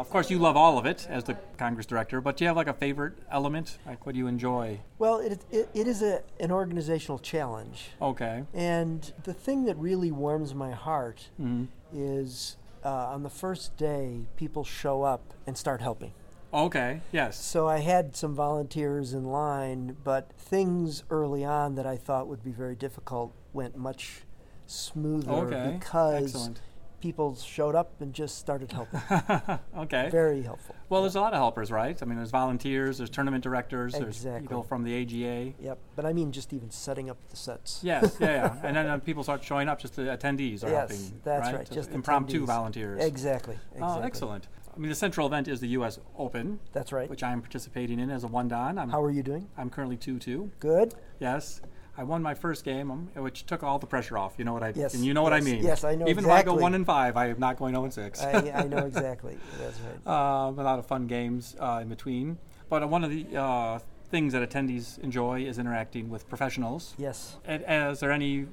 Of 0.00 0.08
course, 0.10 0.30
you 0.30 0.38
love 0.38 0.56
all 0.56 0.78
of 0.78 0.86
it 0.86 1.06
as 1.10 1.24
the 1.24 1.34
Congress 1.58 1.84
director, 1.86 2.20
but 2.20 2.36
do 2.36 2.44
you 2.44 2.48
have 2.48 2.56
like 2.56 2.68
a 2.68 2.72
favorite 2.74 3.14
element? 3.30 3.78
Like, 3.84 4.06
what 4.06 4.12
do 4.12 4.18
you 4.18 4.28
enjoy? 4.28 4.78
well, 4.98 5.18
it, 5.18 5.40
it, 5.50 5.68
it 5.74 5.88
is 5.88 6.00
a, 6.00 6.22
an 6.38 6.52
organizational 6.52 7.18
challenge. 7.18 7.88
Okay. 8.00 8.44
And 8.54 9.12
the 9.24 9.34
thing 9.34 9.64
that 9.64 9.76
really 9.78 10.12
warms 10.12 10.54
my 10.54 10.70
heart 10.70 11.28
Mm-hmm. 11.40 11.64
is 11.92 12.56
uh, 12.84 12.88
on 13.14 13.24
the 13.24 13.30
first 13.30 13.76
day, 13.76 14.26
people 14.36 14.62
show 14.62 15.02
up 15.02 15.34
and 15.44 15.58
start 15.58 15.80
helping. 15.82 16.12
Okay. 16.54 17.00
Yes. 17.12 17.42
So 17.44 17.68
I 17.68 17.78
had 17.78 18.16
some 18.16 18.34
volunteers 18.34 19.12
in 19.12 19.24
line, 19.24 19.96
but 20.04 20.32
things 20.38 21.02
early 21.10 21.44
on 21.44 21.74
that 21.74 21.86
I 21.86 21.96
thought 21.96 22.28
would 22.28 22.42
be 22.42 22.52
very 22.52 22.76
difficult 22.76 23.34
went 23.52 23.76
much 23.76 24.20
smoother 24.66 25.30
Okay. 25.30 25.76
because 25.78 26.24
Excellent. 26.24 26.60
people 27.00 27.36
showed 27.36 27.74
up 27.74 28.00
and 28.00 28.12
just 28.12 28.38
started 28.38 28.72
helping. 28.72 29.00
Okay. 29.76 30.08
very 30.10 30.42
helpful. 30.42 30.74
Well, 30.88 31.02
there's 31.02 31.14
a 31.16 31.20
lot 31.20 31.32
of 31.34 31.38
helpers, 31.38 31.70
right? 31.70 32.00
I 32.02 32.06
mean, 32.06 32.16
there's 32.16 32.30
volunteers, 32.30 32.96
there's 32.98 33.10
tournament 33.10 33.44
directors, 33.44 33.92
there's 33.92 34.24
people 34.40 34.62
from 34.62 34.82
the 34.82 35.02
AGA. 35.02 35.52
Yep. 35.60 35.78
But 35.94 36.06
I 36.06 36.12
mean, 36.12 36.32
just 36.32 36.52
even 36.52 36.70
setting 36.70 37.10
up 37.10 37.18
the 37.28 37.36
sets. 37.36 37.80
Yes, 37.82 38.16
yeah, 38.18 38.26
yeah. 38.30 38.56
And 38.64 38.74
then 38.76 38.86
uh, 38.86 38.98
people 38.98 39.22
start 39.22 39.44
showing 39.44 39.68
up, 39.68 39.78
just 39.80 39.94
the 39.96 40.02
attendees 40.02 40.64
are 40.64 40.70
Yes, 40.70 40.88
helping. 40.90 41.20
that's 41.24 41.46
right? 41.46 41.56
right, 41.58 41.70
just 41.70 41.90
impromptu 41.92 42.42
attendees. 42.42 42.46
volunteers. 42.46 43.04
Exactly. 43.04 43.58
exactly. 43.74 43.82
Oh, 43.82 44.00
excellent. 44.02 44.48
I 44.76 44.78
mean, 44.78 44.90
the 44.90 44.94
central 44.94 45.26
event 45.26 45.48
is 45.48 45.60
the 45.60 45.68
U.S. 45.68 45.98
Open, 46.18 46.60
That's 46.72 46.92
right. 46.92 47.08
which 47.08 47.22
I'm 47.22 47.40
participating 47.40 47.98
in 47.98 48.10
as 48.10 48.24
a 48.24 48.26
one 48.26 48.48
dan. 48.48 48.78
I'm, 48.78 48.90
How 48.90 49.02
are 49.02 49.10
you 49.10 49.22
doing? 49.22 49.48
I'm 49.56 49.70
currently 49.70 49.96
two 49.96 50.18
two. 50.18 50.50
Good. 50.60 50.94
Yes. 51.18 51.62
I 51.98 52.02
won 52.02 52.22
my 52.22 52.34
first 52.34 52.62
game, 52.62 52.90
um, 52.90 53.08
which 53.14 53.46
took 53.46 53.62
all 53.62 53.78
the 53.78 53.86
pressure 53.86 54.18
off. 54.18 54.34
You 54.36 54.44
know 54.44 54.52
what 54.52 54.62
I 54.62 54.74
Yes, 54.76 54.92
and 54.92 55.02
you 55.02 55.14
know 55.14 55.22
what 55.22 55.32
I 55.32 55.40
mean. 55.40 55.62
yes, 55.64 55.82
I 55.82 55.94
know 55.94 56.06
Even 56.08 56.26
if 56.26 56.30
I 56.30 56.42
go 56.42 56.52
one 56.52 56.74
and 56.74 56.84
five, 56.84 57.16
I 57.16 57.28
am 57.28 57.38
not 57.38 57.56
going 57.56 57.72
zero 57.72 57.84
and 57.84 57.94
six. 57.94 58.22
I, 58.22 58.50
I 58.50 58.64
know 58.64 58.84
exactly. 58.84 59.38
That's 59.58 59.78
right. 59.80 60.06
um, 60.46 60.58
a 60.58 60.62
lot 60.62 60.78
of 60.78 60.84
fun 60.84 61.06
games 61.06 61.56
uh, 61.58 61.78
in 61.80 61.88
between. 61.88 62.36
But 62.68 62.82
uh, 62.82 62.88
one 62.88 63.02
of 63.02 63.08
the 63.10 63.34
uh, 63.34 63.78
things 64.10 64.34
that 64.34 64.46
attendees 64.46 64.98
enjoy 64.98 65.44
is 65.46 65.58
interacting 65.58 66.10
with 66.10 66.28
professionals. 66.28 66.94
Yes. 66.98 67.38
And, 67.46 67.62
and 67.64 67.92
is 67.92 68.00
there 68.00 68.12
any 68.12 68.46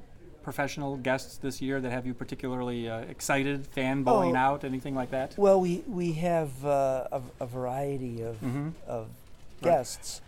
professional 0.44 0.98
guests 0.98 1.38
this 1.38 1.62
year 1.62 1.80
that 1.82 1.92
have 1.92 2.06
you 2.06 2.14
particularly 2.14 2.90
uh, 2.90 3.00
excited, 3.00 3.68
fanboying 3.76 4.34
Oh. 4.34 4.36
out, 4.48 4.64
anything 4.64 4.94
like 4.96 5.10
that? 5.12 5.36
Well, 5.38 5.60
we 5.60 5.84
we 5.88 6.12
have 6.14 6.64
uh, 6.66 7.08
a, 7.12 7.22
a 7.40 7.46
variety 7.48 8.22
of 8.22 8.36
Mhm. 8.42 8.74
of 8.88 9.08
Right. 9.62 9.72
guests. 9.72 10.22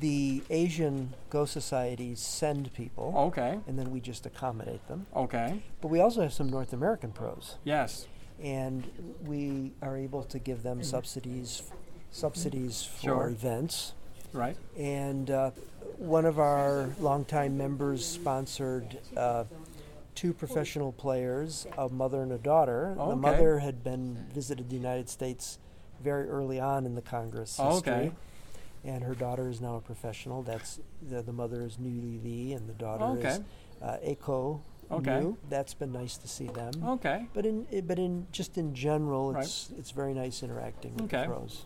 The 0.00 0.42
Asian 0.50 1.14
Go 1.30 1.44
Societies 1.44 2.18
send 2.18 2.72
people, 2.74 3.14
Okay. 3.28 3.60
and 3.68 3.78
then 3.78 3.92
we 3.92 4.00
just 4.00 4.26
accommodate 4.26 4.84
them. 4.88 5.06
Okay. 5.14 5.62
But 5.80 5.88
we 5.88 6.00
also 6.00 6.22
have 6.22 6.32
some 6.32 6.48
North 6.50 6.72
American 6.72 7.12
pros, 7.12 7.58
Yes. 7.62 8.08
and 8.42 8.82
we 9.24 9.70
are 9.80 9.96
able 9.96 10.24
to 10.24 10.38
give 10.40 10.64
them 10.64 10.82
subsidies 10.82 11.62
subsidies 12.10 12.82
for 12.84 13.00
Sure. 13.02 13.28
events. 13.28 13.92
Right. 14.34 14.56
And 14.76 15.30
uh, 15.30 15.50
one 15.98 16.24
of 16.26 16.38
our 16.38 16.90
longtime 17.00 17.56
members 17.56 18.04
sponsored 18.04 18.98
uh, 19.16 19.44
two 20.14 20.32
professional 20.34 20.92
players, 20.92 21.66
a 21.78 21.88
mother 21.88 22.22
and 22.22 22.32
a 22.32 22.38
daughter. 22.38 22.94
Oh, 22.98 23.10
The 23.10 23.16
mother 23.16 23.60
had 23.60 23.82
been 23.82 24.26
visited 24.34 24.68
the 24.68 24.76
United 24.76 25.08
States 25.08 25.58
very 26.02 26.28
early 26.28 26.60
on 26.60 26.84
in 26.84 26.94
the 26.94 27.02
Congress 27.02 27.56
history. 27.56 27.92
okay. 27.92 28.12
And 28.84 29.02
her 29.04 29.14
daughter 29.14 29.48
is 29.48 29.62
now 29.62 29.76
a 29.76 29.80
professional. 29.80 30.42
That's 30.42 30.78
the, 31.00 31.22
the 31.22 31.32
mother 31.32 31.62
is 31.62 31.78
Newly 31.78 32.18
V, 32.18 32.52
and 32.52 32.68
the 32.68 32.74
daughter 32.74 33.04
Okay. 33.18 33.28
is 33.28 33.40
uh, 33.80 33.96
Eiko 34.06 34.60
Okay. 34.90 35.20
New. 35.20 35.38
That's 35.48 35.72
been 35.72 35.92
nice 35.92 36.18
to 36.18 36.28
see 36.28 36.46
them. 36.48 36.72
Okay. 36.86 37.26
But 37.32 37.46
in 37.46 37.66
i- 37.74 37.80
but 37.80 37.98
in 37.98 38.26
just 38.32 38.58
in 38.58 38.74
general, 38.74 39.32
Right. 39.32 39.42
it's 39.44 39.70
it's 39.78 39.90
very 39.92 40.12
nice 40.12 40.42
interacting 40.42 40.92
with 40.96 41.04
Okay. 41.06 41.22
the 41.22 41.28
pros. 41.32 41.64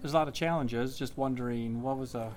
There's 0.00 0.12
a 0.14 0.16
lot 0.16 0.28
of 0.28 0.34
challenges. 0.34 0.96
Just 0.96 1.16
wondering, 1.16 1.82
what 1.82 1.98
was 1.98 2.14
uh, 2.14 2.30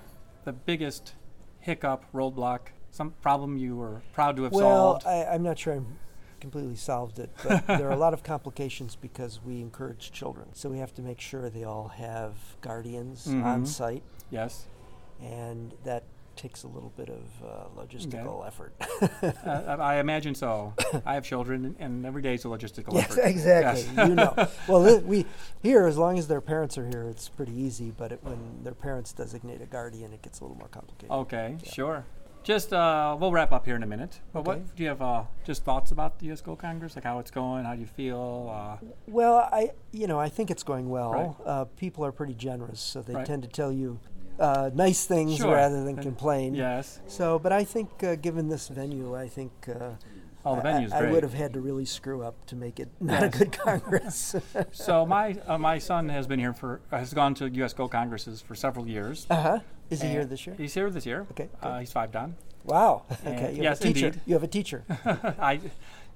the 0.44 0.52
biggest 0.52 1.14
hiccup, 1.60 2.04
roadblock, 2.12 2.60
some 2.90 3.12
problem 3.22 3.56
you 3.56 3.76
were 3.76 4.02
proud 4.12 4.36
to 4.36 4.42
have 4.44 4.52
Well, 4.52 5.00
solved? 5.00 5.06
I, 5.06 5.24
I'm 5.34 5.42
not 5.42 5.58
sure 5.58 5.74
I'm 5.74 5.98
completely 6.40 6.74
solved 6.76 7.18
it, 7.20 7.30
but 7.46 7.66
there 7.68 7.88
are 7.88 7.92
a 7.92 7.96
lot 7.96 8.12
of 8.14 8.22
complications 8.24 8.96
because 8.96 9.40
we 9.44 9.60
encourage 9.60 10.10
children. 10.12 10.48
So 10.52 10.68
we 10.68 10.78
have 10.78 10.92
to 10.94 11.02
make 11.02 11.20
sure 11.20 11.48
they 11.48 11.64
all 11.64 11.88
have 11.88 12.34
guardians 12.60 13.26
on 13.28 13.62
Mhm. 13.62 13.66
site, 13.66 14.02
yes. 14.30 14.66
and 15.20 15.72
that 15.84 16.02
takes 16.36 16.62
a 16.64 16.68
little 16.68 16.92
bit 16.96 17.08
of 17.08 17.22
uh, 17.44 17.80
logistical 17.80 18.46
effort. 18.46 18.74
Uh, 19.22 19.76
I 19.78 19.94
I 19.94 19.94
imagine 19.96 20.34
so. 20.34 20.74
I 21.06 21.14
have 21.14 21.24
children, 21.24 21.76
and- 21.78 22.04
every 22.06 22.22
day 22.22 22.34
is 22.34 22.44
a 22.44 22.48
logistical 22.48 22.94
yes, 22.94 23.10
effort. 23.12 23.24
exactly. 23.26 23.84
Yes. 23.96 24.08
You 24.08 24.14
know. 24.14 24.48
Well, 24.68 25.00
we 25.00 25.26
here, 25.62 25.86
as 25.86 25.96
long 25.98 26.18
as 26.18 26.28
their 26.28 26.40
parents 26.40 26.76
are 26.78 26.86
here, 26.88 27.08
it's 27.08 27.28
pretty 27.28 27.52
easy. 27.54 27.90
But 27.96 28.12
it, 28.12 28.20
when 28.22 28.38
their 28.64 28.74
parents 28.74 29.12
designate 29.12 29.60
a 29.62 29.66
guardian, 29.66 30.12
it 30.12 30.22
gets 30.22 30.40
a 30.40 30.44
little 30.44 30.56
more 30.56 30.68
complicated. 30.68 31.10
Okay, 31.10 31.56
Yeah. 31.64 31.70
sure. 31.72 32.04
Just 32.44 32.72
uh, 32.72 33.16
we'll 33.20 33.30
wrap 33.30 33.52
up 33.52 33.64
here 33.66 33.76
in 33.76 33.84
a 33.84 33.86
minute. 33.86 34.18
But 34.32 34.40
Okay. 34.40 34.48
what 34.48 34.74
do 34.76 34.82
you 34.82 34.88
have? 34.88 35.00
Uh, 35.00 35.24
just 35.44 35.64
thoughts 35.64 35.92
about 35.92 36.18
the 36.18 36.26
U.S. 36.26 36.40
Go 36.40 36.56
Congress, 36.56 36.96
like 36.96 37.04
how 37.04 37.20
it's 37.20 37.30
going? 37.30 37.64
How 37.64 37.74
do 37.74 37.80
you 37.80 37.86
feel? 37.86 38.50
Uh, 38.52 38.84
Well, 39.06 39.36
I 39.52 39.70
you 39.92 40.06
know 40.08 40.18
I 40.18 40.28
think 40.28 40.50
it's 40.50 40.64
going 40.64 40.88
well. 40.90 41.12
Right. 41.12 41.46
Uh, 41.46 41.64
people 41.76 42.04
are 42.04 42.10
pretty 42.12 42.34
generous, 42.34 42.80
so 42.80 43.00
they 43.02 43.14
Right. 43.14 43.26
tend 43.26 43.42
to 43.44 43.48
tell 43.48 43.70
you 43.70 44.00
uh, 44.42 44.70
nice 44.74 45.06
things 45.06 45.36
Sure. 45.36 45.54
rather 45.54 45.78
than 45.84 45.94
And- 45.94 46.02
complain. 46.02 46.54
yes. 46.54 47.00
So, 47.06 47.38
but 47.38 47.52
I 47.52 47.64
think 47.64 47.88
uh, 48.04 48.16
given 48.16 48.48
this 48.48 48.68
venue, 48.68 49.14
I 49.16 49.28
think 49.28 49.52
uh, 49.68 49.94
Oh, 50.44 50.56
the 50.56 50.60
I- 50.68 50.72
venue's 50.72 50.92
I, 50.92 50.98
great. 50.98 51.08
I 51.08 51.12
would 51.12 51.22
have 51.22 51.34
had 51.34 51.52
to 51.54 51.60
really 51.60 51.84
screw 51.84 52.22
up 52.24 52.34
to 52.46 52.56
make 52.56 52.80
it 52.80 52.88
not 53.00 53.22
a 53.22 53.28
good 53.28 53.52
Congress. 53.52 54.34
So 54.72 55.06
my 55.06 55.36
uh, 55.46 55.56
my 55.58 55.78
son 55.78 56.08
has 56.08 56.26
been 56.26 56.40
here 56.40 56.52
for 56.52 56.80
has 56.90 57.14
gone 57.14 57.34
to 57.34 57.48
U.S. 57.60 57.72
Go 57.72 57.86
Congresses 57.88 58.42
for 58.42 58.54
several 58.56 58.88
years. 58.88 59.26
uh 59.30 59.42
huh. 59.42 59.58
Is 59.90 60.02
he 60.02 60.08
here 60.08 60.24
this 60.24 60.44
year? 60.46 60.56
He's 60.58 60.74
here 60.74 60.90
this 60.90 61.06
year. 61.06 61.26
Okay, 61.32 61.48
Uh, 61.62 61.78
he's 61.80 61.92
five 61.92 62.10
dan. 62.10 62.34
Wow. 62.64 63.04
Okay. 63.26 63.50
You 63.54 63.62
have 63.62 63.78
yes, 63.78 63.80
a 63.80 63.82
teacher. 63.84 64.06
indeed. 64.06 64.20
You 64.26 64.34
have 64.34 64.42
a 64.42 64.52
teacher. 64.58 64.84
I, 65.38 65.60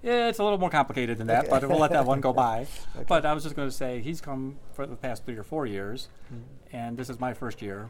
yeah, 0.02 0.28
it's 0.28 0.38
a 0.38 0.44
little 0.44 0.58
more 0.58 0.70
complicated 0.70 1.18
than 1.18 1.26
that, 1.28 1.44
Okay. 1.44 1.50
but 1.50 1.68
we'll 1.68 1.78
let 1.78 1.90
that 1.92 2.06
one 2.06 2.20
go 2.20 2.32
by. 2.32 2.66
Okay. 2.96 3.04
But 3.08 3.26
I 3.26 3.32
was 3.34 3.42
just 3.42 3.56
going 3.56 3.68
to 3.68 3.74
say 3.74 4.00
he's 4.00 4.20
come 4.20 4.56
for 4.72 4.86
the 4.86 4.96
past 4.96 5.24
three 5.24 5.36
or 5.36 5.42
four 5.42 5.66
years, 5.66 6.08
Mm-hmm. 6.32 6.76
and 6.76 6.96
this 6.96 7.08
is 7.10 7.18
my 7.20 7.34
first 7.34 7.60
year. 7.62 7.88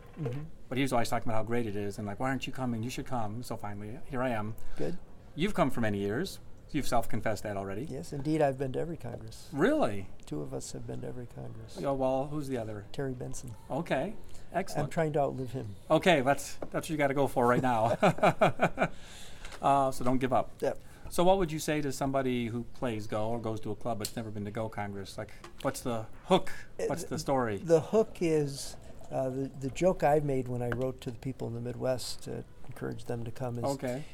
But 0.68 0.78
he 0.78 0.82
was 0.82 0.92
always 0.92 1.08
talking 1.08 1.28
about 1.28 1.36
how 1.36 1.42
great 1.44 1.66
it 1.66 1.76
is, 1.76 1.98
and 1.98 2.06
like, 2.06 2.18
why 2.18 2.28
aren't 2.28 2.46
you 2.46 2.52
coming? 2.52 2.82
You 2.82 2.90
should 2.90 3.06
come. 3.06 3.42
So 3.42 3.56
finally, 3.56 3.98
here 4.10 4.22
I 4.22 4.30
am. 4.30 4.54
Good. 4.76 4.96
You've 5.34 5.54
come 5.54 5.70
for 5.70 5.80
many 5.80 5.98
years. 5.98 6.40
You've 6.72 6.88
self-confessed 6.88 7.44
that 7.44 7.56
already. 7.56 7.86
Yes, 7.88 8.12
indeed. 8.12 8.42
I've 8.42 8.58
been 8.58 8.72
to 8.72 8.80
every 8.80 8.96
Congress. 8.96 9.48
Really? 9.52 10.08
Two 10.26 10.42
of 10.42 10.52
us 10.52 10.72
have 10.72 10.86
been 10.86 11.02
to 11.02 11.06
every 11.06 11.26
Congress. 11.26 11.78
Oh, 11.84 11.94
well, 11.94 12.26
who's 12.30 12.48
the 12.48 12.58
other? 12.58 12.84
Terry 12.92 13.12
Benson. 13.14 13.54
Okay, 13.70 14.14
excellent. 14.52 14.86
I'm 14.86 14.90
trying 14.90 15.12
to 15.12 15.20
outlive 15.20 15.52
him. 15.52 15.76
okay, 15.90 16.22
that's 16.22 16.54
that's 16.72 16.86
what 16.86 16.90
you 16.90 16.96
got 16.96 17.06
to 17.08 17.14
go 17.14 17.28
for 17.28 17.46
right 17.46 17.62
now. 17.62 17.96
uh, 19.62 19.90
so 19.90 20.04
don't 20.04 20.18
give 20.18 20.32
up. 20.32 20.50
Yep. 20.60 20.78
So 21.10 21.24
what 21.24 21.38
would 21.38 21.52
you 21.52 21.58
say 21.58 21.80
to 21.80 21.92
somebody 21.92 22.46
who 22.46 22.64
plays 22.74 23.06
Go 23.06 23.28
or 23.28 23.38
goes 23.38 23.60
to 23.60 23.70
a 23.70 23.76
club 23.76 23.98
but's 23.98 24.14
never 24.16 24.30
been 24.30 24.44
to 24.44 24.50
Go 24.50 24.68
Congress? 24.68 25.16
Like, 25.16 25.32
what's 25.62 25.80
the 25.80 26.06
hook? 26.24 26.50
What's 26.86 27.04
the 27.04 27.18
story? 27.18 27.58
The 27.58 27.80
hook 27.80 28.18
is 28.20 28.76
uh, 29.10 29.30
the 29.30 29.50
the 29.60 29.70
joke 29.70 30.02
I 30.02 30.20
made 30.20 30.48
when 30.48 30.62
I 30.62 30.70
wrote 30.70 31.00
to 31.02 31.10
the 31.10 31.18
people 31.18 31.46
in 31.48 31.54
the 31.54 31.60
Midwest 31.60 32.22
to 32.24 32.44
encourage 32.66 33.04
them 33.04 33.24
to 33.24 33.30
come 33.30 33.58
is 33.58 33.64
Okay. 33.64 34.04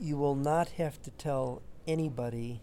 you 0.00 0.16
will 0.16 0.36
not 0.36 0.68
have 0.70 1.00
to 1.02 1.10
tell 1.12 1.62
anybody 1.88 2.60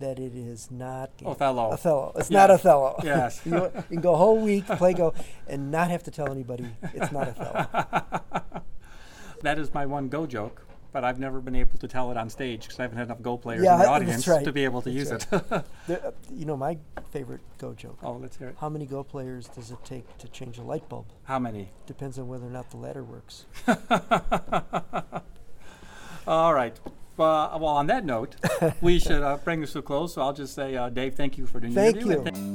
that 0.00 0.18
it 0.18 0.34
is 0.34 0.70
not 0.70 1.10
Othello. 1.24 1.70
Othello. 1.72 2.12
It's 2.16 2.30
Yes. 2.30 2.30
not 2.30 2.50
Othello. 2.50 3.00
Yes. 3.04 3.40
you, 3.46 3.54
you 3.54 3.70
can 3.88 4.00
go 4.00 4.14
a 4.14 4.16
whole 4.16 4.38
week 4.40 4.66
play 4.66 4.92
Go 4.94 5.14
and 5.46 5.70
not 5.70 5.88
have 5.90 6.02
to 6.04 6.10
tell 6.10 6.30
anybody 6.30 6.66
it's 6.94 7.12
not 7.12 7.28
Othello. 7.28 8.20
that 9.42 9.58
is 9.58 9.72
my 9.74 9.86
one 9.86 10.08
Go 10.08 10.26
joke. 10.26 10.66
But 10.94 11.02
I've 11.04 11.18
never 11.18 11.40
been 11.40 11.56
able 11.56 11.76
to 11.78 11.88
tell 11.88 12.12
it 12.12 12.16
on 12.16 12.30
stage 12.30 12.62
because 12.62 12.78
I 12.78 12.82
haven't 12.84 12.98
had 12.98 13.08
enough 13.08 13.20
Go 13.20 13.36
players 13.36 13.64
Yeah, 13.64 13.74
in 13.74 13.80
the 13.80 13.88
audience 13.88 14.28
right. 14.28 14.44
to 14.44 14.52
be 14.52 14.62
able 14.62 14.80
to 14.82 14.90
That's 14.90 15.10
use 15.10 15.10
it. 15.10 15.26
The- 15.88 16.06
uh, 16.06 16.10
you 16.32 16.44
know, 16.46 16.56
my 16.56 16.78
favorite 17.10 17.40
Go 17.58 17.74
joke. 17.74 17.98
oh, 18.04 18.12
let's 18.12 18.36
hear 18.36 18.48
it. 18.50 18.56
How 18.60 18.68
many 18.68 18.86
Go 18.86 19.02
players 19.02 19.48
does 19.48 19.72
it 19.72 19.84
take 19.84 20.16
to 20.18 20.28
change 20.28 20.56
a 20.56 20.62
light 20.62 20.88
bulb? 20.88 21.06
How 21.24 21.40
many? 21.40 21.70
Depends 21.86 22.16
on 22.16 22.28
whether 22.28 22.46
or 22.46 22.50
not 22.50 22.70
the 22.70 22.76
ladder 22.76 23.02
works. 23.02 23.44
All 26.28 26.54
right. 26.54 26.78
Uh, 27.18 27.58
well, 27.60 27.66
on 27.66 27.88
that 27.88 28.04
note, 28.04 28.36
we 28.80 28.98
should 29.00 29.22
uh, 29.22 29.36
bring 29.38 29.60
this 29.62 29.72
to 29.72 29.80
a 29.80 29.82
close. 29.82 30.14
So 30.14 30.22
I'll 30.22 30.32
just 30.32 30.54
say, 30.54 30.76
uh, 30.76 30.90
Dave, 30.90 31.16
thank 31.16 31.36
you 31.36 31.46
for 31.46 31.58
the 31.60 31.70
Thank 31.70 31.96
interview. 31.96 32.24
you. 32.24 32.54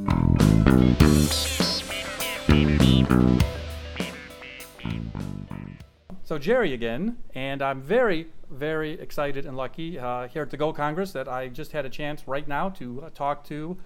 So 6.29 6.37
Jerry 6.37 6.73
again, 6.73 7.17
and 7.33 7.59
I'm 7.59 7.81
very, 7.81 8.27
very 8.51 8.91
excited 9.01 9.47
and 9.47 9.57
lucky 9.57 9.97
uh, 9.97 10.27
here 10.27 10.43
at 10.43 10.51
the 10.51 10.57
Go 10.57 10.71
Congress 10.71 11.11
that 11.13 11.27
I 11.27 11.47
just 11.47 11.71
had 11.71 11.87
a 11.87 11.89
chance 11.89 12.27
right 12.27 12.47
now 12.47 12.69
to 12.69 13.01
uh, 13.01 13.09
talk 13.09 13.43
to 13.45 13.79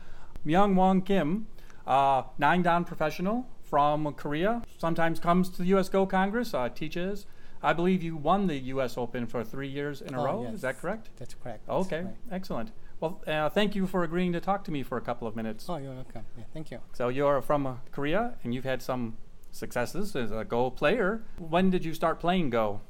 Myungwan 0.46 1.06
Kim, 1.06 1.48
uh, 1.88 2.24
nine 2.38 2.62
dan 2.62 2.84
professional 2.84 3.48
from 3.64 4.14
Korea. 4.16 4.62
Sometimes 4.78 5.22
comes 5.22 5.48
to 5.52 5.60
the 5.60 5.68
U.S. 5.68 5.88
Go 5.88 6.06
Congress, 6.06 6.54
uh, 6.54 6.68
teaches. 6.68 7.28
I 7.62 7.72
believe 7.72 8.04
you 8.04 8.18
won 8.18 8.48
the 8.48 8.58
U.S. 8.76 8.98
Open 8.98 9.26
for 9.26 9.46
three 9.46 9.70
years 9.70 10.02
in 10.02 10.14
a 10.14 10.22
Oh, 10.22 10.26
row. 10.26 10.44
yes. 10.44 10.56
Is 10.56 10.62
that 10.64 10.82
correct? 10.82 11.12
That's 11.16 11.36
correct. 11.36 11.66
That's 11.66 11.86
Okay, 11.86 12.08
excellent. 12.30 12.74
Well, 13.00 13.22
uh, 13.26 13.48
thank 13.52 13.74
you 13.74 13.88
for 13.88 14.04
agreeing 14.04 14.34
to 14.34 14.42
talk 14.42 14.66
to 14.66 14.72
me 14.72 14.84
for 14.84 14.98
a 14.98 15.02
couple 15.02 15.30
of 15.30 15.38
minutes. 15.38 15.68
Oh, 15.70 15.78
you're 15.78 15.94
welcome. 15.94 16.26
Yeah, 16.38 16.44
thank 16.54 16.72
you. 16.72 16.80
So 16.92 17.08
you're 17.08 17.42
from 17.42 17.66
uh, 17.66 17.76
Korea 17.94 18.34
and 18.44 18.54
you've 18.54 18.66
had 18.66 18.82
some 18.82 19.16
successes 19.58 20.16
as 20.16 20.32
a 20.32 20.44
Go 20.44 20.70
player. 20.70 21.22
When 21.38 21.70
did 21.70 21.86
you 21.86 21.94
start 21.94 22.20
playing 22.20 22.50
Go? 22.50 22.82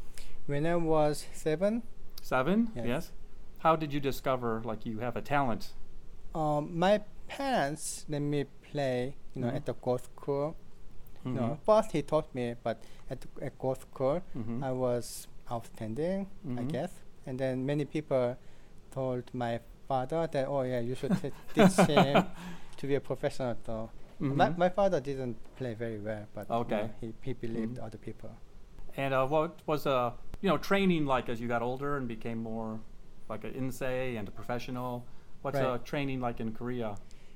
When 0.48 0.66
I 0.66 0.76
was 0.78 1.26
seven, 1.34 1.84
Seven? 2.22 2.72
Yes. 2.76 3.12
How 3.60 3.76
did 3.76 3.94
you 3.94 4.00
discover 4.00 4.62
like 4.66 4.86
you 4.86 5.00
have 5.00 5.16
a 5.16 5.22
talent? 5.22 5.74
um, 6.36 6.76
my 6.80 7.00
parents 7.28 8.06
let 8.10 8.20
me 8.22 8.46
play, 8.72 9.16
you 9.36 9.42
know, 9.42 9.50
Mhm. 9.52 9.56
at 9.56 9.66
the 9.68 9.74
Go 9.76 9.98
school. 9.98 10.56
Know, 11.26 11.42
Mhm. 11.42 11.60
first 11.66 11.92
he 11.92 12.02
taught 12.02 12.34
me, 12.36 12.56
but 12.64 12.82
at 13.10 13.22
the 13.22 13.28
at 13.46 13.58
Go 13.60 13.74
school, 13.76 14.22
Mhm. 14.36 14.64
I 14.64 14.72
was 14.72 15.28
outstanding, 15.52 16.28
I 16.44 16.64
Mhm. 16.64 16.72
guess. 16.72 16.92
And 17.26 17.40
then 17.40 17.66
many 17.66 17.86
people 17.86 18.36
told 18.92 19.24
my 19.34 19.60
father 19.88 20.28
that, 20.28 20.48
oh 20.48 20.64
yeah, 20.64 20.80
you 20.80 20.96
should 20.96 21.16
t- 21.22 21.32
teach 21.54 21.78
him 21.88 22.26
to 22.78 22.88
be 22.88 22.96
a 22.96 23.00
professional. 23.02 23.56
Though 23.64 23.90
my, 24.20 24.50
Mhm. 24.50 24.58
my 24.58 24.70
father 24.70 25.00
didn't 25.02 25.38
play 25.56 25.74
very 25.74 26.00
well, 26.00 26.26
but 26.34 26.48
you 26.50 26.56
know, 26.78 26.90
he 27.02 27.14
he 27.22 27.34
believed 27.34 27.78
Mhm. 27.78 27.84
other 27.86 27.98
people. 27.98 28.30
And 28.98 29.14
uh, 29.14 29.26
what 29.28 29.62
was 29.66 29.86
uh, 29.88 30.12
you 30.42 30.50
know 30.50 30.58
training 30.58 31.06
like 31.06 31.30
as 31.30 31.40
you 31.42 31.48
got 31.48 31.62
older 31.62 31.98
and 31.98 32.08
became 32.08 32.38
more 32.44 32.80
like 33.30 33.44
an 33.44 33.54
insei 33.54 34.18
and 34.20 34.28
a 34.28 34.32
professional? 34.32 35.04
What's 35.42 35.58
uh, 35.60 35.78
training 35.84 36.22
like 36.22 36.40
in 36.40 36.54
Korea? 36.54 36.96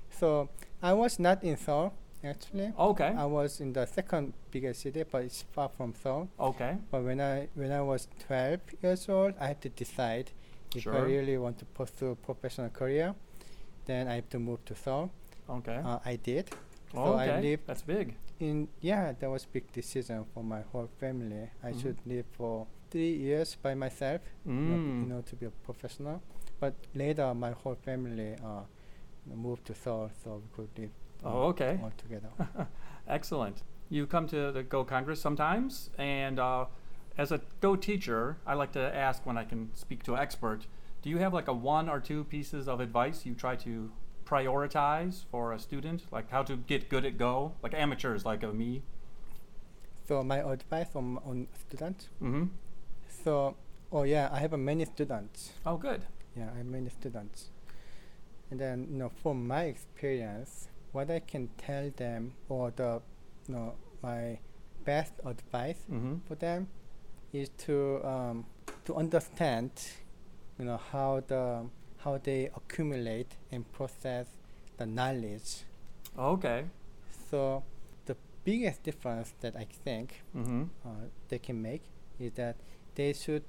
So 0.10 0.50
I 0.82 0.94
was 0.94 1.20
not 1.20 1.44
in 1.44 1.58
Seoul 1.58 1.92
actually. 2.24 2.74
Okay. 2.78 3.12
I 3.18 3.26
was 3.26 3.60
in 3.62 3.74
the 3.74 3.86
second 3.86 4.34
biggest 4.52 4.82
city, 4.82 5.04
but 5.04 5.24
it's 5.24 5.44
far 5.44 5.70
from 5.70 5.94
Seoul. 5.94 6.28
Okay. 6.40 6.78
But 6.92 7.04
when 7.04 7.20
I 7.20 7.48
when 7.56 7.72
I 7.72 7.82
was 7.82 8.08
12 8.28 8.60
years 8.82 9.10
old, 9.10 9.34
I 9.40 9.48
had 9.48 9.62
to 9.62 9.70
decide 9.70 10.32
if 10.76 10.86
I 10.88 11.00
really 11.00 11.38
want 11.38 11.58
to 11.60 11.66
pursue 11.66 12.12
a 12.12 12.16
professional 12.16 12.70
career. 12.70 13.14
Then 13.86 14.08
I 14.08 14.16
have 14.16 14.30
to 14.30 14.40
move 14.40 14.64
to 14.66 14.76
Seoul. 14.76 15.10
Okay. 15.50 15.78
Uh, 15.78 16.00
I 16.06 16.16
did. 16.18 16.50
So 16.94 17.00
Oh, 17.00 17.14
I 17.14 17.28
okay. 17.30 17.42
lived 17.42 17.68
That's 17.68 17.82
big. 17.84 18.16
in 18.40 18.68
yeah, 18.82 19.14
that 19.20 19.30
was 19.30 19.46
big 19.46 19.72
decision 19.72 20.26
for 20.34 20.44
my 20.44 20.62
whole 20.72 20.88
family. 21.00 21.50
I 21.64 21.72
Mhm. 21.72 21.82
should 21.82 21.98
live 22.06 22.26
for 22.32 22.68
three 22.90 23.14
years 23.14 23.56
by 23.56 23.74
myself, 23.76 24.22
you 24.46 24.54
know, 24.54 24.78
Mm. 24.78 25.02
you 25.02 25.08
know, 25.08 25.22
to 25.22 25.36
be 25.36 25.46
a 25.48 25.50
professional. 25.66 26.22
But 26.60 26.74
later, 26.96 27.34
my 27.34 27.52
whole 27.52 27.76
family 27.76 28.36
uh, 28.44 28.62
moved 29.26 29.66
to 29.66 29.74
Seoul, 29.76 30.10
so 30.24 30.42
we 30.44 30.50
could 30.56 30.70
live 30.80 30.92
uh, 31.26 31.30
Oh, 31.34 31.42
okay. 31.50 31.80
all 31.84 31.92
together. 31.98 32.30
Excellent. 33.08 33.64
You 33.90 34.06
come 34.08 34.28
to 34.28 34.52
the 34.52 34.64
Go 34.64 34.84
Congress 34.84 35.20
sometimes, 35.22 35.90
and 35.98 36.40
uh, 36.40 36.66
as 37.18 37.32
a 37.32 37.42
Go 37.60 37.76
teacher, 37.76 38.38
I 38.46 38.54
like 38.54 38.72
to 38.74 38.96
ask 38.96 39.26
when 39.26 39.38
I 39.38 39.44
can 39.46 39.70
speak 39.74 40.04
to 40.04 40.14
an 40.14 40.20
expert. 40.20 40.68
Do 41.02 41.10
you 41.10 41.18
have 41.18 41.34
like 41.34 41.48
a 41.48 41.54
one 41.54 41.90
or 41.90 42.00
two 42.00 42.24
pieces 42.26 42.68
of 42.68 42.80
advice 42.80 43.26
you 43.26 43.34
try 43.34 43.56
to 43.58 43.92
prioritize 44.28 45.26
for 45.32 45.54
a 45.54 45.60
student, 45.60 46.04
like 46.12 46.30
how 46.30 46.44
to 46.44 46.56
get 46.58 46.90
good 46.90 47.06
at 47.06 47.18
Go, 47.18 47.54
like 47.64 47.74
amateurs 47.74 48.26
like 48.26 48.44
uh, 48.44 48.52
me? 48.52 48.82
So 50.08 50.24
my 50.24 50.40
advice 50.40 50.96
on 50.96 51.18
on 51.26 51.48
students. 51.54 52.10
Mm-hmm. 52.22 52.46
So 53.24 53.56
oh 53.92 54.04
yeah, 54.04 54.30
I 54.32 54.40
have 54.40 54.54
uh, 54.54 54.58
many 54.58 54.86
students. 54.86 55.52
Oh, 55.66 55.78
good. 55.78 56.02
Yeah, 56.36 56.50
I 56.54 56.58
have 56.58 56.66
many 56.66 56.90
students. 56.90 57.50
And 58.52 58.60
then 58.60 58.88
you 58.92 58.98
know, 58.98 59.12
from 59.24 59.48
my 59.48 59.64
experience, 59.64 60.70
what 60.92 61.10
I 61.12 61.20
can 61.20 61.50
tell 61.58 61.90
them 61.96 62.34
or 62.50 62.72
the 62.76 63.02
you 63.48 63.56
know 63.56 63.74
my 64.04 64.40
best 64.86 65.14
advice 65.26 65.80
Mm-hmm. 65.92 66.16
for 66.28 66.36
them 66.36 66.68
is 67.34 67.50
to 67.66 68.00
um, 68.06 68.46
to 68.86 68.96
understand 68.96 69.72
you 70.60 70.66
know 70.66 70.80
how 70.92 71.22
the 71.28 71.66
how 72.08 72.18
they 72.24 72.50
accumulate 72.56 73.36
and 73.52 73.70
process 73.74 74.28
the 74.78 74.86
knowledge. 74.86 75.66
Okay. 76.18 76.64
So 77.30 77.64
the 78.06 78.16
biggest 78.46 78.84
difference 78.84 79.34
that 79.42 79.56
I 79.58 79.66
think 79.84 80.24
Mm-hmm. 80.36 80.64
uh, 80.86 80.90
they 81.28 81.40
can 81.40 81.62
make 81.62 81.84
is 82.20 82.32
that 82.34 82.56
they 82.96 83.12
should 83.14 83.44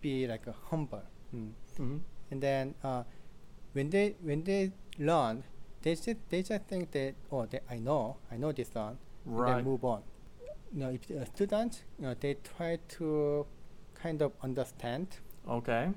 be 0.00 0.26
like 0.28 0.46
a 0.46 0.54
humble. 0.70 1.02
Mm. 1.34 1.50
Mm-hmm. 1.80 1.96
And 2.30 2.40
then 2.40 2.74
uh, 2.84 3.02
when 3.72 3.90
they 3.90 4.14
when 4.22 4.44
they 4.44 4.70
learn, 4.98 5.42
they 5.82 5.94
just 5.96 6.16
they 6.30 6.42
just 6.42 6.64
think 6.70 6.92
that 6.92 7.14
oh 7.32 7.46
they, 7.46 7.60
I 7.68 7.78
know 7.78 8.16
I 8.30 8.36
know 8.36 8.52
this 8.52 8.70
one, 8.74 8.96
and 9.26 9.36
Right. 9.40 9.56
then 9.56 9.64
move 9.64 9.84
on. 9.84 10.02
You 10.72 10.80
know, 10.80 10.90
if 10.90 11.10
a 11.10 11.26
student, 11.26 11.82
you 11.98 12.04
know, 12.06 12.14
they 12.20 12.34
try 12.56 12.78
to 12.98 13.46
kind 13.94 14.22
of 14.22 14.32
understand 14.42 15.06
Okay. 15.48 15.90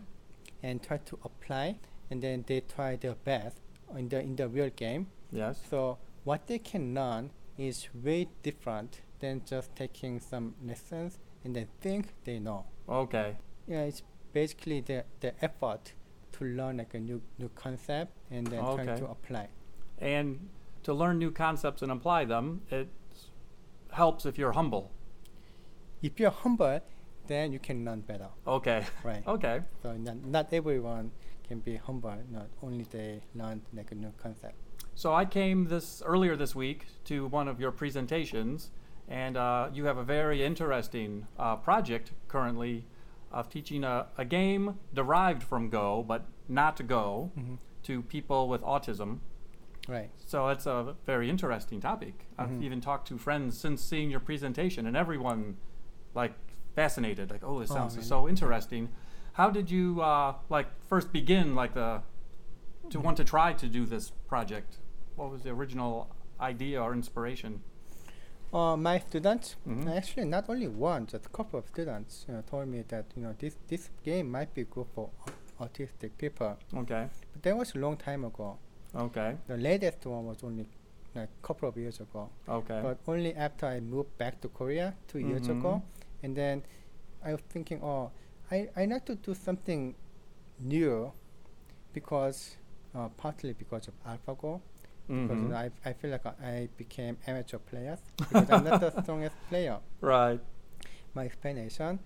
and 0.63 0.81
try 0.81 0.97
to 0.97 1.19
apply, 1.23 1.75
and 2.09 2.21
then 2.21 2.43
they 2.47 2.61
try 2.61 2.95
their 2.95 3.15
best 3.15 3.57
in 3.95 4.09
the 4.09 4.19
in 4.19 4.35
the 4.35 4.47
real 4.47 4.69
game. 4.69 5.07
Yes. 5.31 5.59
So 5.69 5.97
what 6.23 6.47
they 6.47 6.59
can 6.59 6.93
learn 6.93 7.31
is 7.57 7.87
way 7.93 8.27
different 8.43 9.01
than 9.19 9.41
just 9.45 9.75
taking 9.75 10.19
some 10.19 10.53
lessons 10.65 11.17
and 11.43 11.55
then 11.55 11.67
think 11.81 12.13
they 12.23 12.39
know. 12.39 12.65
Okay. 12.87 13.37
Yeah, 13.67 13.81
it's 13.83 14.03
basically 14.33 14.81
the 14.81 15.03
the 15.19 15.33
effort 15.43 15.93
to 16.33 16.45
learn 16.45 16.77
like 16.77 16.93
a 16.93 16.99
new 16.99 17.21
new 17.39 17.49
concept 17.55 18.11
and 18.31 18.47
then 18.47 18.63
trying 18.63 18.97
to 18.97 19.07
apply. 19.07 19.47
And 19.99 20.49
to 20.83 20.93
learn 20.93 21.17
new 21.17 21.31
concepts 21.31 21.81
and 21.81 21.91
apply 21.91 22.25
them, 22.25 22.61
it 22.69 22.87
helps 23.91 24.25
if 24.25 24.37
you're 24.37 24.53
humble. 24.53 24.91
If 26.01 26.19
you're 26.19 26.31
humble, 26.31 26.79
then 27.25 27.51
you 27.51 27.59
can 27.59 27.83
learn 27.83 28.01
better, 28.01 28.29
Okay. 28.45 28.85
right? 29.03 29.25
Okay. 29.27 29.61
So 29.81 29.93
not, 29.93 30.23
not 30.23 30.53
everyone 30.53 31.11
can 31.47 31.59
be 31.59 31.75
humble. 31.77 32.13
Not 32.31 32.47
only 32.61 32.85
they 32.91 33.21
learn 33.35 33.61
like 33.73 33.91
a 33.91 33.95
new 33.95 34.13
concept. 34.21 34.55
So 34.95 35.13
I 35.13 35.25
came 35.25 35.65
this 35.65 36.01
earlier 36.05 36.35
this 36.35 36.55
week 36.55 36.85
to 37.05 37.27
one 37.27 37.47
of 37.47 37.59
your 37.59 37.71
presentations, 37.71 38.71
and 39.07 39.37
uh, 39.37 39.69
you 39.73 39.85
have 39.85 39.97
a 39.97 40.03
very 40.03 40.43
interesting 40.43 41.27
uh, 41.39 41.55
project 41.55 42.11
currently 42.27 42.85
of 43.31 43.49
teaching 43.49 43.83
a, 43.83 44.07
a 44.17 44.25
game 44.25 44.79
derived 44.93 45.43
from 45.43 45.69
Go, 45.69 46.03
but 46.07 46.25
not 46.47 46.85
Go, 46.87 47.31
Mm-hmm. 47.37 47.55
to 47.83 48.01
people 48.01 48.49
with 48.49 48.61
autism. 48.61 49.19
Right. 49.87 50.09
So 50.25 50.49
it's 50.49 50.65
a 50.65 50.95
very 51.05 51.29
interesting 51.29 51.79
topic. 51.79 52.25
I've 52.37 52.49
Mhm. 52.49 52.63
even 52.63 52.81
talked 52.81 53.07
to 53.09 53.17
friends 53.17 53.57
since 53.57 53.81
seeing 53.81 54.09
your 54.11 54.19
presentation, 54.19 54.85
and 54.87 54.97
everyone 54.97 55.55
like 56.13 56.33
fascinated, 56.75 57.31
like, 57.31 57.43
"Oh, 57.43 57.59
this 57.59 57.71
Oh, 57.71 57.75
sounds 57.75 57.95
really? 57.95 58.07
so 58.07 58.27
interesting." 58.27 58.89
How 59.37 59.51
did 59.51 59.69
you 59.69 60.01
uh, 60.01 60.33
like 60.49 60.65
first 60.89 61.13
begin 61.13 61.53
like 61.53 61.73
the 61.75 62.01
to 62.89 62.99
want 62.99 63.17
to 63.17 63.23
try 63.23 63.53
to 63.53 63.67
do 63.67 63.85
this 63.85 64.11
project? 64.27 64.77
What 65.15 65.29
was 65.29 65.43
the 65.43 65.51
original 65.51 66.09
idea 66.41 66.81
or 66.81 66.93
inspiration? 66.93 67.61
Uh, 68.51 68.75
my 68.77 68.97
students, 68.97 69.55
Mhm. 69.67 69.87
actually 69.95 70.25
not 70.25 70.49
only 70.49 70.67
one, 70.67 71.05
just 71.05 71.25
a 71.25 71.29
couple 71.29 71.59
of 71.59 71.67
students, 71.67 72.25
you 72.27 72.33
know, 72.33 72.41
told 72.49 72.67
me 72.67 72.81
that 72.87 73.05
you 73.15 73.21
know 73.23 73.33
this 73.37 73.55
this 73.67 73.89
game 74.03 74.31
might 74.31 74.51
be 74.55 74.63
good 74.63 74.87
for 74.95 75.09
autistic 75.59 76.11
people. 76.17 76.57
Okay, 76.73 77.09
But 77.33 77.43
that 77.43 77.55
was 77.57 77.75
a 77.75 77.79
long 77.79 77.95
time 77.97 78.23
ago. 78.25 78.57
okay, 78.95 79.37
The 79.47 79.57
latest 79.57 80.05
one 80.05 80.25
was 80.25 80.43
only 80.43 80.65
like 81.13 81.29
a 81.29 81.47
couple 81.47 81.67
of 81.69 81.77
years 81.77 81.99
ago. 81.99 82.29
okay. 82.47 82.79
But 82.81 82.97
only 83.07 83.35
after 83.35 83.67
I 83.67 83.79
moved 83.81 84.17
back 84.17 84.41
to 84.41 84.47
Korea 84.49 84.95
2 85.07 85.19
years 85.19 85.47
Mhm. 85.47 85.59
ago, 85.59 85.81
and 86.23 86.35
then 86.35 86.63
I 87.23 87.33
was 87.33 87.41
thinking, 87.49 87.83
oh, 87.83 88.11
I 88.51 88.69
I 88.75 88.85
need 88.85 89.05
to 89.05 89.15
do 89.15 89.33
something 89.33 89.95
new, 90.59 91.11
because 91.93 92.57
uh, 92.95 93.09
partly 93.17 93.53
because 93.53 93.87
of 93.87 93.93
AlphaGo. 94.05 94.61
Because 95.07 95.39
Mhm. 95.39 95.53
I, 95.55 95.71
I 95.89 95.93
feel 95.93 96.11
like 96.11 96.25
I, 96.25 96.67
became 96.75 97.17
amateur 97.27 97.59
player 97.59 97.97
because 98.17 98.49
I'm 98.49 98.65
not 98.65 98.81
the 98.81 98.91
strongest 99.03 99.35
player. 99.47 99.79
Right. 100.01 100.41
My 101.13 101.23
explanation 101.25 101.99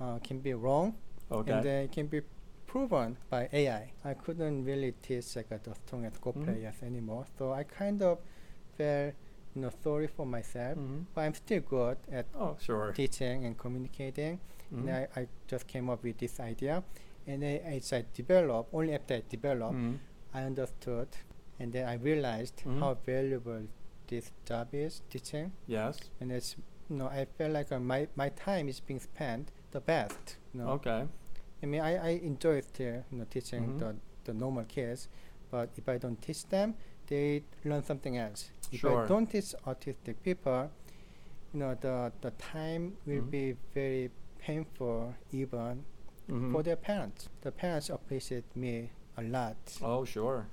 uh, 0.00 0.18
can 0.20 0.38
be 0.40 0.54
wrong, 0.54 0.94
Okay. 1.30 1.52
and 1.52 1.62
then 1.62 1.84
it 1.84 1.92
can 1.92 2.06
be 2.06 2.22
proven 2.66 3.18
by 3.28 3.48
AI. 3.52 3.92
I 4.06 4.14
couldn't 4.14 4.64
really 4.64 4.92
teach 5.02 5.36
like 5.36 5.52
uh, 5.52 5.58
the 5.62 5.74
strongest 5.86 6.20
Go 6.22 6.32
Mhm. 6.32 6.44
players 6.44 6.82
anymore, 6.82 7.26
so 7.36 7.52
I 7.52 7.64
kind 7.64 8.00
of 8.00 8.18
felt 8.78 9.12
you 9.54 9.60
know 9.62 9.70
sorry 9.82 10.06
for 10.06 10.24
myself. 10.24 10.78
Mhm. 10.78 11.04
But 11.14 11.20
I'm 11.22 11.34
still 11.34 11.60
good 11.60 11.98
at 12.10 12.24
Oh, 12.34 12.56
sure. 12.58 12.92
teaching 12.92 13.44
and 13.44 13.58
communicating. 13.58 14.40
Mhm. 14.72 14.78
And 14.80 14.90
I, 14.90 15.08
I 15.20 15.28
just 15.46 15.66
came 15.66 15.88
up 15.90 16.02
with 16.02 16.18
this 16.18 16.40
idea, 16.40 16.82
and 17.26 17.42
then 17.42 17.60
as 17.64 17.92
I 17.92 18.04
developed, 18.14 18.74
only 18.74 18.94
after 18.94 19.14
I 19.14 19.22
developed, 19.28 19.74
Mhm. 19.74 19.98
I 20.34 20.42
understood, 20.42 21.08
and 21.58 21.72
then 21.72 21.88
I 21.88 21.94
realized 21.94 22.62
Mhm. 22.64 22.80
how 22.80 22.94
valuable 23.06 23.62
this 24.08 24.32
job 24.44 24.68
is 24.74 25.02
teaching. 25.10 25.52
Yes. 25.66 25.98
And 26.20 26.30
it's 26.32 26.56
you 26.88 26.96
know 26.96 27.06
I 27.08 27.24
felt 27.38 27.52
like 27.52 27.72
uh, 27.72 27.80
my 27.80 28.08
my 28.16 28.28
time 28.30 28.68
is 28.68 28.80
being 28.80 29.00
spent 29.00 29.50
the 29.72 29.80
best. 29.80 30.36
You 30.52 30.60
know? 30.60 30.68
Okay. 30.72 31.06
I 31.62 31.66
mean, 31.66 31.80
I, 31.80 31.96
I 31.96 32.08
enjoy 32.22 32.60
still, 32.60 33.02
you 33.10 33.18
know, 33.18 33.24
teaching 33.30 33.64
Mhm. 33.72 33.78
the, 33.78 33.96
the 34.24 34.34
normal 34.34 34.64
kids, 34.64 35.08
but 35.50 35.70
if 35.76 35.88
I 35.88 35.98
don't 35.98 36.20
teach 36.20 36.46
them, 36.48 36.74
they 37.06 37.42
learn 37.64 37.82
something 37.82 38.16
else. 38.18 38.50
If 38.72 38.80
Sure. 38.80 39.04
I 39.04 39.08
don't 39.08 39.26
teach 39.30 39.54
autistic 39.66 40.16
people, 40.22 40.70
you 41.52 41.60
know, 41.60 41.74
the, 41.74 42.12
the 42.20 42.30
time 42.32 42.96
will 43.06 43.22
Mhm. 43.22 43.30
be 43.30 43.56
very 43.74 44.10
painful 44.46 45.14
even 45.32 45.84
Mhm. 46.28 46.52
for 46.52 46.62
their 46.62 46.76
parents. 46.76 47.28
The 47.42 47.50
parents 47.52 47.88
appreciate 47.90 48.44
me 48.64 48.90
a 49.16 49.22
lot. 49.22 49.56
Oh, 49.82 50.04
sure. 50.04 50.46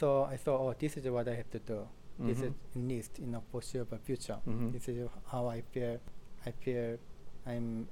So 0.00 0.06
I 0.24 0.36
thought, 0.36 0.60
oh, 0.60 0.74
this 0.78 0.96
is 0.96 1.04
what 1.10 1.26
I 1.28 1.34
have 1.34 1.50
to 1.50 1.58
do. 1.58 1.80
This 2.18 2.38
Mhm. 2.38 2.44
is 2.48 2.52
at 2.76 2.82
least 2.92 3.18
in 3.18 3.34
a 3.34 3.40
foreseeable 3.50 3.98
future. 3.98 4.38
Mhm. 4.46 4.72
This 4.72 4.88
is 4.88 5.08
how 5.32 5.46
I 5.56 5.60
feel. 5.72 5.98
I 6.46 6.50
feel 6.52 6.98
I'm 7.46 7.88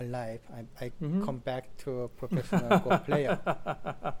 alive. 0.00 0.40
I, 0.58 0.60
I 0.84 0.90
Mhm. 1.00 1.24
come 1.24 1.38
back 1.38 1.64
to 1.84 1.90
a 2.02 2.08
professional 2.08 2.78
Go 2.84 2.98
player. 3.08 3.38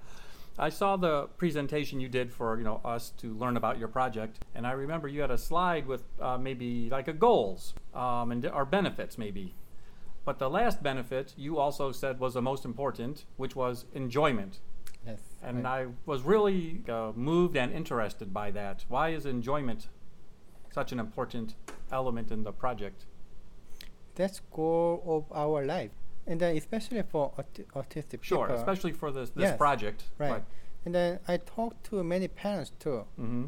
I 0.58 0.68
saw 0.68 0.96
the 0.98 1.28
presentation 1.38 1.98
you 2.00 2.08
did 2.08 2.30
for 2.30 2.58
you 2.58 2.64
know 2.64 2.80
us 2.84 3.10
to 3.22 3.26
learn 3.42 3.56
about 3.56 3.78
your 3.78 3.88
project, 3.88 4.34
and 4.54 4.66
I 4.66 4.72
remember 4.72 5.08
you 5.08 5.20
had 5.22 5.30
a 5.30 5.38
slide 5.38 5.86
with 5.86 6.02
uh, 6.20 6.36
maybe 6.38 6.90
like 6.90 7.08
a 7.08 7.12
goals 7.26 7.74
um, 7.94 8.30
and 8.32 8.44
our 8.46 8.66
benefits 8.66 9.16
maybe. 9.16 9.54
But 10.24 10.38
the 10.38 10.48
last 10.48 10.82
benefit 10.82 11.34
you 11.36 11.58
also 11.58 11.90
said 11.92 12.20
was 12.20 12.34
the 12.34 12.42
most 12.42 12.64
important, 12.64 13.24
which 13.36 13.56
was 13.56 13.86
enjoyment. 13.94 14.60
Yes. 15.06 15.20
And 15.42 15.64
right. 15.64 15.86
I 15.86 15.86
was 16.06 16.22
really 16.22 16.82
uh, 16.88 17.10
moved 17.16 17.56
and 17.56 17.72
interested 17.72 18.32
by 18.32 18.52
that. 18.52 18.84
Why 18.88 19.08
is 19.08 19.26
enjoyment 19.26 19.88
such 20.70 20.92
an 20.92 21.00
important 21.00 21.56
element 21.90 22.30
in 22.30 22.44
the 22.44 22.52
project? 22.52 23.06
that's 24.14 24.40
core 24.50 25.00
of 25.06 25.24
our 25.32 25.64
life, 25.64 25.90
and 26.26 26.38
then 26.38 26.54
especially 26.54 27.02
for 27.02 27.32
aut- 27.38 27.66
autistic 27.74 28.22
Sure, 28.22 28.46
people. 28.46 28.56
especially 28.60 28.92
for 28.92 29.10
this 29.10 29.30
this 29.30 29.44
Yes, 29.44 29.56
project. 29.56 30.04
right. 30.18 30.44
And 30.84 30.94
then 30.94 31.18
I 31.26 31.38
talk 31.38 31.82
to 31.84 32.04
many 32.04 32.28
parents 32.28 32.72
too. 32.78 33.06
Mm-hmm. 33.18 33.44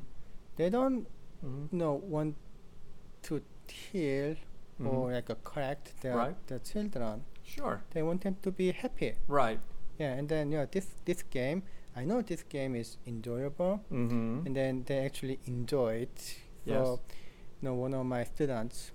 They 0.56 0.70
don't 0.70 1.06
Mm-hmm. 1.44 1.64
you 1.72 1.78
know 1.78 1.92
want 1.92 2.36
to 3.24 3.42
kill 4.78 4.86
or 4.88 5.12
like 5.12 5.30
uh, 5.30 5.34
correct 5.44 6.00
their 6.02 6.16
Right. 6.16 6.46
their 6.46 6.58
children. 6.60 7.24
Sure. 7.42 7.82
They 7.90 8.02
want 8.02 8.22
them 8.22 8.36
to 8.42 8.50
be 8.50 8.72
happy. 8.72 9.14
Right. 9.28 9.60
Yeah, 9.98 10.14
and 10.18 10.28
then 10.28 10.50
you 10.52 10.58
know 10.58 10.66
this 10.70 10.86
this 11.04 11.22
game. 11.22 11.62
I 11.96 12.04
know 12.04 12.22
this 12.22 12.42
game 12.42 12.74
is 12.74 12.98
enjoyable, 13.06 13.80
Mm-hmm. 13.92 14.46
and 14.46 14.56
then 14.56 14.82
they 14.86 14.98
actually 15.06 15.38
enjoy 15.46 16.02
it. 16.06 16.18
So, 16.18 16.38
Yes. 16.66 16.98
you 17.60 17.68
know, 17.68 17.74
one 17.74 17.94
of 17.94 18.04
my 18.06 18.24
students, 18.24 18.90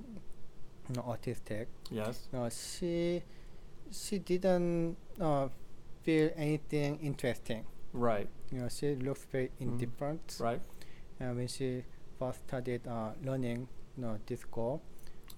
you 0.90 0.96
know, 0.96 1.04
autistic, 1.04 1.68
Yes. 1.92 2.28
uh, 2.34 2.50
she 2.50 3.24
she 3.92 4.20
didn't 4.20 4.98
uh, 5.20 5.48
feel 6.04 6.30
anything 6.36 7.00
interesting. 7.02 7.66
Right. 7.94 8.28
You 8.52 8.60
know, 8.62 8.70
she 8.70 8.96
looks 8.96 9.26
very 9.32 9.50
Mhm. 9.50 9.62
indifferent. 9.62 10.38
Right. 10.40 10.62
Uh, 11.22 11.34
when 11.34 11.48
she 11.48 11.84
first 12.20 12.40
started 12.48 12.86
uh, 12.88 13.14
learning, 13.24 13.68
you 13.96 14.04
know, 14.04 14.20
this 14.28 14.44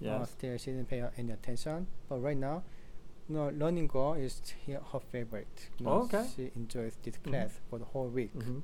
Uh, 0.04 0.18
Yes. 0.18 0.30
still 0.30 0.56
she 0.58 0.70
didn't 0.72 0.88
pay 0.88 1.02
any 1.16 1.32
attention. 1.32 1.86
But 2.08 2.18
right 2.20 2.36
now, 2.36 2.62
you 3.28 3.36
know, 3.36 3.48
learning 3.50 3.86
Go 3.86 4.14
is 4.14 4.40
her 4.66 5.00
favorite. 5.00 5.68
You 5.78 5.86
know, 5.86 5.92
okay. 6.02 6.26
She 6.34 6.50
enjoys 6.56 6.96
this 7.02 7.16
Mhm. 7.18 7.30
class 7.30 7.60
for 7.70 7.78
the 7.78 7.84
whole 7.86 8.08
week. 8.08 8.34
Mm-hmm. 8.34 8.60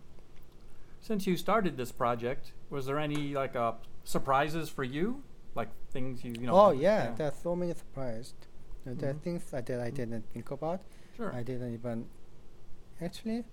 Since 1.00 1.26
you 1.26 1.36
started 1.36 1.76
this 1.76 1.92
project, 1.92 2.52
was 2.70 2.86
there 2.86 2.98
any 2.98 3.34
like 3.34 3.54
uh, 3.56 3.72
surprises 4.04 4.68
for 4.68 4.84
you? 4.84 5.22
Like 5.54 5.68
things 5.90 6.24
you 6.24 6.32
you 6.32 6.46
know? 6.46 6.54
oh 6.54 6.70
yeah, 6.70 7.14
there 7.14 7.28
are 7.28 7.34
so 7.42 7.54
many 7.56 7.72
surprises. 7.74 8.34
There 8.84 9.10
are 9.10 9.14
Mhm. 9.14 9.20
things 9.22 9.50
that 9.50 9.70
I 9.70 9.90
Mhm. 9.90 9.94
didn't 9.94 10.24
think 10.32 10.50
about. 10.50 10.80
Sure. 11.16 11.32
I 11.32 11.42
didn't 11.42 11.72
even 11.74 12.08
actually 13.00 13.44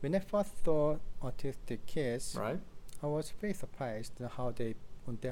when 0.00 0.14
I 0.14 0.18
first 0.18 0.62
saw 0.64 0.98
autistic 1.22 1.80
kids, 1.86 2.36
right. 2.38 2.60
I 3.02 3.06
was 3.06 3.30
very 3.40 3.54
surprised 3.54 4.12
how 4.36 4.50
they 4.50 4.74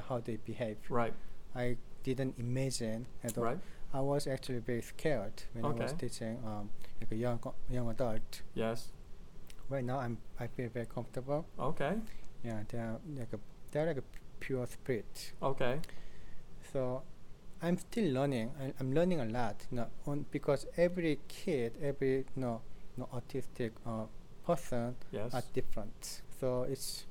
how 0.09 0.19
they 0.19 0.37
behave. 0.37 0.77
Right. 0.89 1.13
I 1.55 1.77
didn't 2.03 2.35
imagine 2.37 3.05
at 3.23 3.37
all. 3.37 3.43
Right. 3.45 3.59
I 3.93 4.01
was 4.01 4.27
actually 4.27 4.59
very 4.59 4.81
scared 4.81 5.43
when 5.53 5.65
I 5.65 5.69
was 5.69 5.93
teaching 5.93 6.39
um, 6.45 6.69
like 6.99 7.11
a 7.11 7.15
young 7.15 7.39
young 7.69 7.89
adult. 7.89 8.41
Yes. 8.55 8.89
Right 9.69 9.83
now, 9.83 9.99
I'm 9.99 10.17
I 10.39 10.47
feel 10.47 10.69
very 10.69 10.85
comfortable. 10.87 11.45
Okay. 11.59 11.93
Yeah, 12.43 12.59
they're 12.69 12.97
like 13.17 13.33
a 13.33 13.39
they're 13.71 13.85
like 13.85 13.97
a 13.97 14.03
pure 14.39 14.65
spirit. 14.67 15.33
Okay. 15.41 15.79
So 16.71 17.03
I'm 17.61 17.77
still 17.77 18.11
learning. 18.13 18.51
I, 18.59 18.73
I'm 18.79 18.93
learning 18.93 19.21
a 19.21 19.25
lot. 19.25 19.65
You 19.71 19.77
know, 19.77 19.87
on 20.07 20.25
because 20.31 20.65
every 20.75 21.19
kid, 21.27 21.73
every 21.81 22.17
you 22.17 22.25
know, 22.35 22.61
you 22.97 23.03
know 23.03 23.09
autistic 23.13 23.71
uh, 23.85 24.05
person 24.45 24.95
Yes. 25.11 25.33
are 25.33 25.43
different. 25.53 26.21
So 26.39 26.63
it's 26.63 27.05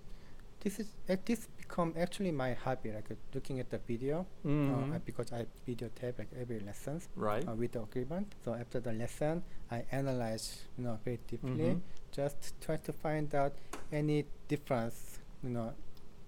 this 0.61 0.79
is 0.79 0.89
at 1.09 1.25
this 1.27 1.49
become 1.73 1.95
actually 1.99 2.31
my 2.31 2.53
hobby, 2.53 2.93
like 2.93 3.11
uh, 3.11 3.15
looking 3.35 3.59
at 3.59 3.71
the 3.71 3.79
video 3.79 4.27
Mhm. 4.45 4.95
uh, 4.95 4.99
because 5.07 5.33
I 5.33 5.47
videotape 5.67 6.19
like 6.19 6.29
every 6.39 6.61
lessons 6.61 7.09
right. 7.17 7.49
uh, 7.49 7.55
with 7.55 7.73
the 7.73 7.83
agreement. 7.83 8.35
So 8.45 8.53
after 8.55 8.79
the 8.81 8.93
lesson, 8.93 9.43
I 9.71 9.85
analyze 9.91 10.67
you 10.77 10.85
know 10.85 10.99
very 11.05 11.19
deeply, 11.27 11.71
Mhm. 11.75 11.81
just 12.11 12.61
try 12.61 12.77
to 12.77 12.93
find 12.93 13.35
out 13.35 13.53
any 13.91 14.27
difference, 14.49 15.19
you 15.43 15.49
know, 15.51 15.73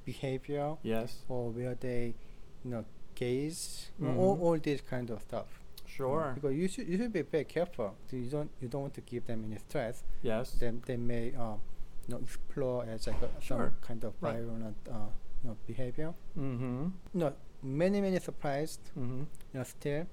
behavior 0.07 0.77
Yes. 0.83 1.25
or 1.29 1.51
where 1.51 1.75
they, 1.75 2.15
you 2.65 2.71
know, 2.71 2.85
gaze, 3.15 3.91
know, 3.99 4.17
all, 4.17 4.41
all 4.41 4.59
this 4.59 4.81
kind 4.81 5.11
of 5.11 5.21
stuff. 5.21 5.61
Sure. 5.87 6.33
Because 6.35 6.55
you 6.57 6.69
should 6.69 6.89
you 6.89 6.97
should 6.97 7.13
be 7.13 7.23
very 7.23 7.45
careful. 7.45 7.95
So 8.09 8.17
you 8.17 8.31
don't 8.31 8.51
you 8.61 8.69
don't 8.69 8.83
want 8.83 8.95
to 8.95 9.03
give 9.03 9.27
them 9.27 9.45
any 9.45 9.59
stress. 9.59 10.05
Yes. 10.23 10.53
Then 10.59 10.83
they 10.87 10.97
may 10.97 11.35
uh, 11.35 11.57
you 12.07 12.09
know 12.15 12.19
explore 12.19 12.85
as 12.87 13.07
like 13.07 13.21
a, 13.23 13.29
Sure. 13.41 13.59
some 13.69 13.77
kind 13.89 14.05
of 14.05 14.15
Right. 14.21 14.35
violent 14.41 14.77
uh, 14.91 15.11
you 15.45 15.51
know 15.51 15.57
behavior. 15.67 16.15
Mm-hmm. 16.39 16.87
You 17.15 17.21
know, 17.21 17.33
many 17.63 18.01
many 18.01 18.19
surprised 18.19 18.81
Mm-hmm. 18.99 19.21
you 19.53 19.59
know 19.59 19.65
still, 19.65 20.07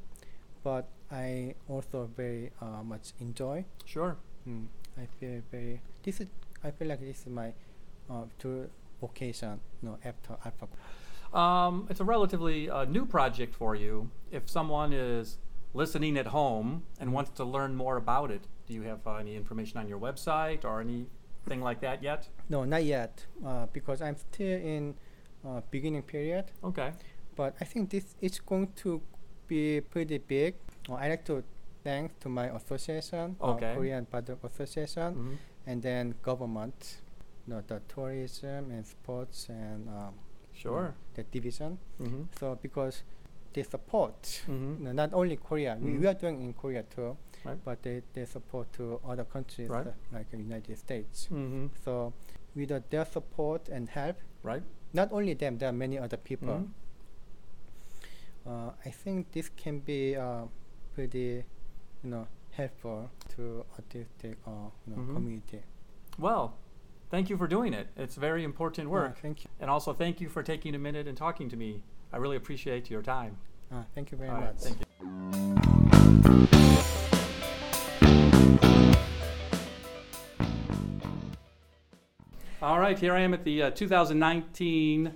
but 0.64 0.88
I 1.12 1.56
also 1.68 2.10
very 2.16 2.52
uh, 2.62 2.84
much 2.84 3.14
enjoy. 3.20 3.66
Sure. 3.86 4.18
Mm, 4.48 4.68
I 4.98 5.06
feel 5.20 5.42
very 5.52 5.82
this 6.04 6.20
is 6.20 6.28
I 6.64 6.72
feel 6.72 6.88
like 6.90 7.00
this 7.00 7.22
is 7.22 7.28
my 7.28 7.54
uh, 8.10 8.26
true 8.40 8.70
vocation. 9.00 9.60
You 9.82 9.90
know, 9.90 9.98
after 10.06 10.38
Alpha. 10.46 10.68
Um, 11.38 11.88
it's 11.90 12.02
a 12.02 12.04
relatively 12.04 12.70
uh, 12.70 12.84
new 12.86 13.06
project 13.06 13.56
for 13.56 13.74
you. 13.74 14.10
If 14.32 14.50
someone 14.50 14.92
is 14.92 15.38
listening 15.74 16.18
at 16.18 16.28
home 16.28 16.84
and 17.00 17.14
wants 17.14 17.32
to 17.32 17.46
learn 17.46 17.74
more 17.74 17.96
about 17.96 18.32
it, 18.32 18.42
do 18.68 18.74
you 18.74 18.82
have 18.82 19.00
uh, 19.08 19.16
any 19.16 19.38
information 19.38 19.80
on 19.80 19.88
your 19.88 19.98
website 19.98 20.66
or 20.66 20.82
anything 20.82 21.62
like 21.62 21.80
that 21.82 22.04
yet? 22.04 22.28
No, 22.50 22.66
not 22.66 22.84
yet, 22.84 23.26
uh, 23.46 23.68
because 23.72 24.02
I'm 24.02 24.18
still 24.18 24.60
in 24.60 24.96
uh, 25.46 25.62
beginning 25.72 26.04
period. 26.04 26.46
Okay. 26.64 26.92
But 27.36 27.56
I 27.62 27.66
think 27.66 27.90
this 27.90 28.16
is 28.22 28.40
going 28.40 28.68
to 28.84 29.02
be 29.48 29.82
pretty 29.82 30.18
big. 30.18 30.56
Uh, 30.90 30.96
I 30.96 31.10
like 31.10 31.26
to 31.26 31.44
thank 31.84 32.20
to 32.20 32.30
my 32.30 32.48
association, 32.56 33.36
Okay. 33.42 33.72
uh, 33.72 33.76
Korean 33.76 34.06
Baduk 34.06 34.44
Association, 34.44 35.16
Mhm. 35.16 35.38
and 35.68 35.82
then 35.82 36.14
government, 36.22 37.02
you 37.48 37.54
know, 37.54 37.62
the 37.68 37.80
tourism 37.88 38.72
and 38.72 38.86
sports 38.86 39.50
and 39.50 39.88
um, 39.90 40.14
Sure. 40.54 40.94
the 41.16 41.24
division. 41.24 41.78
Mm-hmm. 42.00 42.24
So 42.40 42.56
because 42.62 43.04
they 43.54 43.64
support 43.64 44.44
Mhm. 44.48 44.78
you 44.80 44.84
know, 44.86 44.92
not 44.92 45.14
only 45.14 45.38
Korea, 45.38 45.78
we, 45.82 45.98
we 45.98 46.08
are 46.08 46.14
doing 46.14 46.42
in 46.42 46.54
Korea 46.54 46.84
too, 46.84 47.18
Right. 47.44 47.58
but 47.66 47.82
they, 47.82 48.04
they 48.14 48.26
support 48.26 48.72
to 48.74 49.00
other 49.04 49.24
countries 49.26 49.70
Right. 49.70 49.88
uh, 49.88 49.92
like 50.12 50.30
the 50.30 50.38
United 50.38 50.78
States. 50.78 51.28
Mm-hmm. 51.32 51.68
So 51.84 52.14
with 52.56 52.72
uh, 52.72 52.80
their 52.90 53.06
support 53.06 53.70
and 53.70 53.90
help, 53.90 54.18
Right. 54.44 54.64
Not 54.94 55.12
only 55.12 55.34
them, 55.34 55.58
there 55.58 55.70
are 55.70 55.74
many 55.74 55.98
other 56.00 56.18
people. 56.18 56.50
Mhm. 56.56 56.70
Uh, 58.46 58.72
I 58.86 58.90
think 58.90 59.32
this 59.32 59.50
can 59.50 59.80
be 59.80 60.16
uh, 60.16 60.46
pretty, 60.96 61.44
you 62.04 62.10
know, 62.10 62.28
helpful 62.52 63.10
to 63.36 63.64
autistic 63.78 64.36
uh, 64.48 64.70
you 64.88 64.96
know, 64.96 65.02
Mhm. 65.02 65.14
community. 65.14 65.62
Well, 66.18 66.58
thank 67.10 67.30
you 67.30 67.38
for 67.38 67.48
doing 67.48 67.74
it. 67.74 67.88
It's 67.96 68.16
very 68.16 68.44
important 68.44 68.90
work. 68.90 69.20
thank 69.22 69.44
you. 69.44 69.50
And 69.60 69.70
also, 69.70 69.94
thank 69.94 70.20
you 70.20 70.28
for 70.30 70.44
taking 70.44 70.76
a 70.76 70.80
minute 70.80 71.08
and 71.08 71.18
talking 71.18 71.50
to 71.50 71.56
me. 71.56 71.84
I 72.12 72.18
really 72.18 72.36
appreciate 72.38 72.90
your 72.90 73.02
time. 73.04 73.38
Uh, 73.72 73.84
thank 73.96 74.12
you 74.12 74.18
very 74.18 74.30
All 74.30 74.42
right, 74.42 74.54
much. 74.54 74.64
thank 74.64 76.52
you. 76.52 76.61
Right, 82.62 82.98
here 82.98 83.16
I 83.16 83.22
am 83.22 83.34
at 83.34 83.44
the 83.44 83.64
uh, 83.64 83.72
2019 83.72 85.14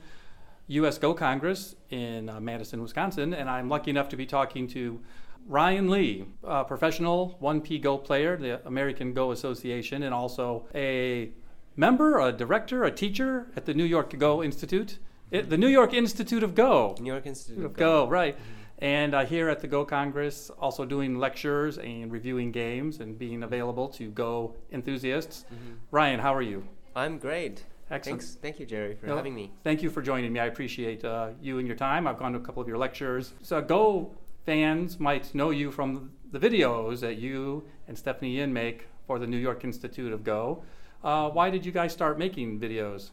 U.S. 0.68 0.98
Go 0.98 1.14
Congress 1.14 1.76
in 1.92 2.28
uh, 2.28 2.40
Madison, 2.40 2.82
Wisconsin, 2.82 3.36
and 3.36 3.48
I'm 3.48 3.70
lucky 3.70 3.92
enough 3.92 4.10
to 4.10 4.18
be 4.18 4.26
talking 4.26 4.68
to 4.70 5.00
Ryan 5.48 5.92
Li, 5.92 6.26
a 6.44 6.64
professional 6.64 7.38
1P 7.44 7.84
Go 7.84 8.00
player, 8.00 8.36
the 8.36 8.66
American 8.66 9.14
Go 9.14 9.32
Association, 9.32 10.02
and 10.02 10.12
also 10.12 10.66
a 10.74 11.30
member, 11.76 12.20
a 12.20 12.32
director, 12.32 12.84
a 12.84 12.92
teacher 12.92 13.46
at 13.56 13.66
the 13.66 13.76
New 13.76 13.84
York 13.84 14.18
Go 14.18 14.42
Institute, 14.42 14.98
it, 15.30 15.52
the 15.52 15.58
New 15.58 15.68
York 15.68 15.94
Institute 15.94 16.42
of 16.42 16.56
Go. 16.56 16.96
New 17.00 17.12
York 17.12 17.28
Institute 17.28 17.60
of 17.60 17.72
of 17.72 17.78
Go, 17.78 18.08
right. 18.08 18.36
And 18.80 19.14
uh, 19.14 19.24
here 19.24 19.50
at 19.50 19.60
the 19.60 19.68
Go 19.68 19.86
Congress, 19.86 20.50
also 20.60 20.84
doing 20.84 21.20
lectures 21.20 21.78
and 21.78 22.12
reviewing 22.12 22.52
games 22.52 23.02
and 23.02 23.20
being 23.20 23.44
available 23.44 23.88
to 23.90 24.10
Go 24.10 24.56
enthusiasts. 24.72 25.46
Ryan, 25.92 26.20
how 26.20 26.34
are 26.34 26.42
you? 26.42 26.68
I'm 26.96 27.18
great. 27.18 27.64
Excellent. 27.92 28.22
Thanks. 28.22 28.38
Thank 28.42 28.60
you, 28.60 28.66
Jerry, 28.66 28.96
for 28.96 29.06
No, 29.06 29.16
having 29.16 29.36
me. 29.36 29.52
Thank 29.64 29.84
you 29.84 29.90
for 29.90 30.02
joining 30.02 30.34
me. 30.34 30.40
I 30.40 30.46
appreciate 30.46 31.06
uh, 31.06 31.30
you 31.42 31.60
and 31.60 31.68
your 31.68 31.76
time. 31.76 32.08
I've 32.08 32.18
gone 32.18 32.34
to 32.34 32.40
a 32.40 32.42
couple 32.42 32.62
of 32.62 32.68
your 32.68 32.78
lectures. 32.78 33.34
So, 33.42 33.62
Go 33.62 34.16
fans 34.46 35.00
might 35.00 35.34
know 35.36 35.50
you 35.50 35.72
from 35.72 36.12
the 36.32 36.40
videos 36.40 37.02
that 37.02 37.18
you 37.18 37.66
and 37.88 37.98
Stephanie 37.98 38.38
Yin 38.38 38.54
make 38.54 38.88
for 39.08 39.20
the 39.20 39.28
New 39.28 39.38
York 39.38 39.64
Institute 39.64 40.14
of 40.14 40.24
Go. 40.24 40.64
Uh, 41.04 41.30
why 41.30 41.50
did 41.50 41.66
you 41.66 41.72
guys 41.72 41.94
start 41.94 42.18
making 42.18 42.60
videos? 42.60 43.12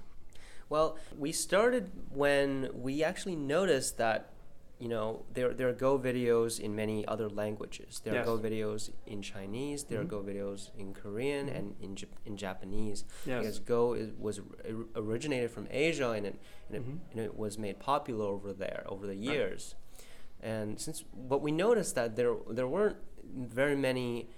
Well, 0.68 0.97
we 1.18 1.33
started 1.33 1.90
when 2.14 2.71
we 2.73 3.05
actually 3.05 3.37
noticed 3.37 3.99
that, 3.99 4.32
you 4.83 4.88
know, 4.88 5.25
there, 5.37 5.51
there 5.55 5.68
are 5.68 5.73
Go 5.88 5.92
videos 6.11 6.59
in 6.59 6.75
many 6.75 7.07
other 7.07 7.29
languages. 7.42 8.01
There 8.05 8.14
Yes. 8.14 8.23
are 8.27 8.31
Go 8.37 8.42
videos 8.49 8.90
in 9.07 9.23
Chinese, 9.23 9.85
there 9.85 10.01
Mhm. 10.01 10.05
are 10.07 10.09
Go 10.16 10.21
videos 10.31 10.61
in 10.77 10.88
Korean 10.92 11.49
and 11.49 11.66
in, 11.81 11.95
Jap- 11.95 12.18
in 12.27 12.37
Japanese. 12.37 13.05
Yes. 13.25 13.42
Because 13.42 13.59
Go 13.61 13.83
is, 14.03 14.09
was 14.18 14.40
originated 14.97 15.51
from 15.53 15.68
Asia 15.71 16.11
and 16.11 16.27
it, 16.27 16.35
and, 16.68 16.77
it, 16.77 16.83
Mhm. 16.85 16.99
and 17.12 17.21
it 17.21 17.35
was 17.45 17.59
made 17.59 17.79
popular 17.79 18.27
over 18.27 18.53
there 18.53 18.83
over 18.88 19.07
the 19.07 19.14
years. 19.31 19.77
And 20.40 20.81
since, 20.81 21.05
but 21.33 21.40
we 21.47 21.53
noticed 21.53 21.95
that 21.95 22.16
there, 22.16 22.35
there 22.51 22.66
weren't 22.66 22.97
very 23.35 23.77
many 23.77 24.29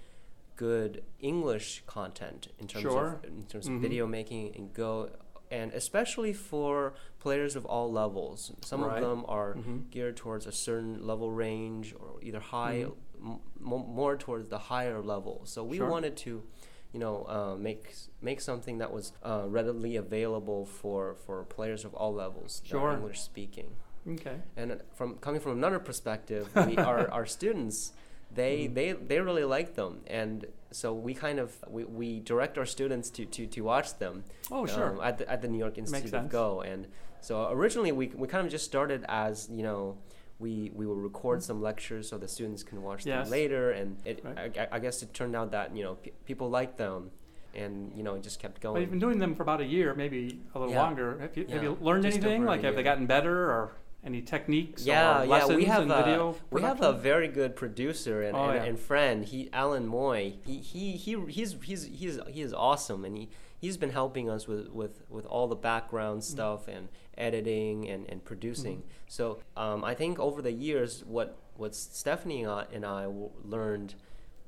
good 0.55 1.03
English 1.19 1.83
content 1.87 2.41
in 2.59 2.67
terms 2.67 2.83
Sure. 2.83 3.13
of 3.13 3.25
in 3.25 3.43
terms 3.51 3.67
of 3.67 3.73
video 3.81 4.05
making 4.05 4.55
and 4.55 4.71
Go, 4.73 5.09
and 5.51 5.71
especially 5.73 6.33
for 6.33 6.93
players 7.19 7.55
of 7.55 7.65
all 7.65 7.91
levels. 7.91 8.51
Some 8.61 8.83
Right. 8.83 9.01
of 9.01 9.07
them 9.09 9.25
are 9.27 9.53
Mhm. 9.55 9.89
geared 9.91 10.15
towards 10.17 10.45
a 10.45 10.51
certain 10.51 11.05
level 11.05 11.31
range, 11.31 11.93
or 11.99 12.19
either 12.21 12.39
high, 12.39 12.85
Mhm. 13.19 13.39
m- 13.61 13.85
more 13.95 14.15
towards 14.17 14.49
the 14.49 14.57
higher 14.57 15.01
level. 15.01 15.41
So 15.45 15.63
we 15.63 15.77
Sure. 15.77 15.89
wanted 15.89 16.15
to, 16.17 16.43
you 16.91 16.99
know, 16.99 17.25
uh, 17.27 17.55
make 17.57 17.93
make 18.21 18.41
something 18.41 18.77
that 18.79 18.91
was 18.91 19.13
uh, 19.23 19.45
readily 19.47 19.95
available 19.95 20.65
for 20.65 21.15
for 21.15 21.43
players 21.45 21.85
of 21.85 21.93
all 21.93 22.13
levels, 22.13 22.61
Sure. 22.65 22.91
English 22.93 23.21
speaking. 23.21 23.75
Okay. 24.07 24.41
And 24.55 24.71
uh, 24.71 24.75
from 24.93 25.17
coming 25.17 25.41
from 25.41 25.53
another 25.53 25.79
perspective, 25.79 26.47
we, 26.67 26.77
our, 26.91 27.09
our 27.09 27.25
students, 27.25 27.91
they, 28.31 28.67
Mhm. 28.67 28.73
they, 28.75 28.91
they 28.93 29.19
really 29.19 29.43
like 29.45 29.73
them. 29.75 30.01
And 30.05 30.45
so 30.75 30.93
we 30.93 31.13
kind 31.13 31.39
of, 31.39 31.53
we, 31.69 31.83
we 31.85 32.19
direct 32.19 32.57
our 32.57 32.65
students 32.65 33.09
to, 33.11 33.25
to, 33.25 33.45
to 33.47 33.61
watch 33.61 33.97
them 33.97 34.23
Oh, 34.51 34.65
sure. 34.65 34.93
um, 34.95 35.01
at, 35.01 35.17
the, 35.19 35.29
at 35.31 35.41
the 35.41 35.47
New 35.47 35.57
York 35.57 35.77
Institute 35.77 36.13
of. 36.13 36.29
Go. 36.29 36.61
And 36.61 36.87
so 37.21 37.49
originally 37.49 37.91
we, 37.93 38.07
we 38.07 38.27
kind 38.27 38.45
of 38.45 38.51
just 38.51 38.65
started 38.65 39.05
as, 39.07 39.49
you 39.51 39.63
know, 39.63 39.97
we, 40.37 40.71
we 40.75 40.85
will 40.85 40.97
record 40.97 41.41
some 41.41 41.61
lectures 41.61 42.09
so 42.09 42.17
the 42.17 42.27
students 42.27 42.61
can 42.61 42.81
watch 42.83 42.99
Mm-hmm. 43.01 43.09
Yes. 43.09 43.25
them 43.27 43.31
later. 43.31 43.71
And 43.71 43.97
it, 44.03 44.21
Right. 44.23 44.57
I, 44.59 44.67
I- 44.75 44.79
guess 44.79 45.01
it 45.01 45.13
turned 45.13 45.35
out 45.35 45.51
that, 45.51 45.75
you 45.75 45.83
know, 45.83 45.95
pe 45.95 46.11
people 46.25 46.49
liked 46.49 46.77
them. 46.77 47.11
And, 47.53 47.93
you 47.95 48.03
know, 48.03 48.15
it 48.15 48.21
just 48.23 48.39
kept 48.41 48.59
going. 48.59 48.81
you've 48.81 48.89
been 48.89 48.99
doing 48.99 49.17
them 49.17 49.33
for 49.33 49.43
about 49.43 49.61
a 49.61 49.65
year, 49.65 49.93
maybe 49.95 50.41
a 50.53 50.59
little 50.59 50.73
Yeah. 50.73 50.81
longer. 50.81 51.17
Have 51.21 51.37
you, 51.37 51.45
have 51.47 51.63
you 51.63 51.77
learned 51.79 52.03
just 52.03 52.17
anything? 52.17 52.43
Like, 52.43 52.63
have 52.63 52.75
they 52.75 52.83
gotten 52.83 53.05
better 53.05 53.49
or 53.49 53.71
any 54.05 54.21
techniques 54.21 54.85
yeah, 54.85 55.21
or 55.23 55.25
yeah, 55.25 55.47
we 55.47 55.65
have 55.65 55.83
in 55.83 55.91
a, 55.91 55.95
video 55.97 56.35
we 56.51 56.61
have 56.61 56.81
a 56.81 56.93
very 56.93 57.27
good 57.27 57.55
producer 57.55 58.21
and, 58.21 58.37
Oh, 58.37 58.49
and, 58.49 58.55
yeah. 58.55 58.63
and 58.63 58.79
friend. 58.79 59.25
He 59.25 59.49
Alan 59.51 59.87
Moy. 59.87 60.35
He, 60.45 60.57
he 60.59 60.91
he 60.91 61.19
he's 61.27 61.55
he's 61.63 61.83
he's 61.85 62.19
he 62.27 62.41
is 62.41 62.53
awesome, 62.53 63.03
and 63.03 63.17
he 63.17 63.29
he's 63.57 63.77
been 63.77 63.89
helping 63.91 64.29
us 64.29 64.47
with 64.47 64.69
with 64.69 65.01
with 65.09 65.25
all 65.25 65.47
the 65.47 65.55
background 65.55 66.21
Mm-hmm. 66.21 66.33
stuff 66.35 66.67
and 66.67 66.89
editing 67.17 67.89
and 67.89 68.07
and 68.09 68.23
producing. 68.23 68.83
So 69.07 69.39
um, 69.57 69.83
I 69.83 69.93
think 69.95 70.19
over 70.19 70.41
the 70.41 70.51
years, 70.51 71.03
what 71.05 71.37
what 71.55 71.73
Stephanie 71.75 72.43
and 72.43 72.51
I, 72.51 72.65
and 72.71 72.85
I 72.85 73.03
w- 73.03 73.31
learned. 73.43 73.95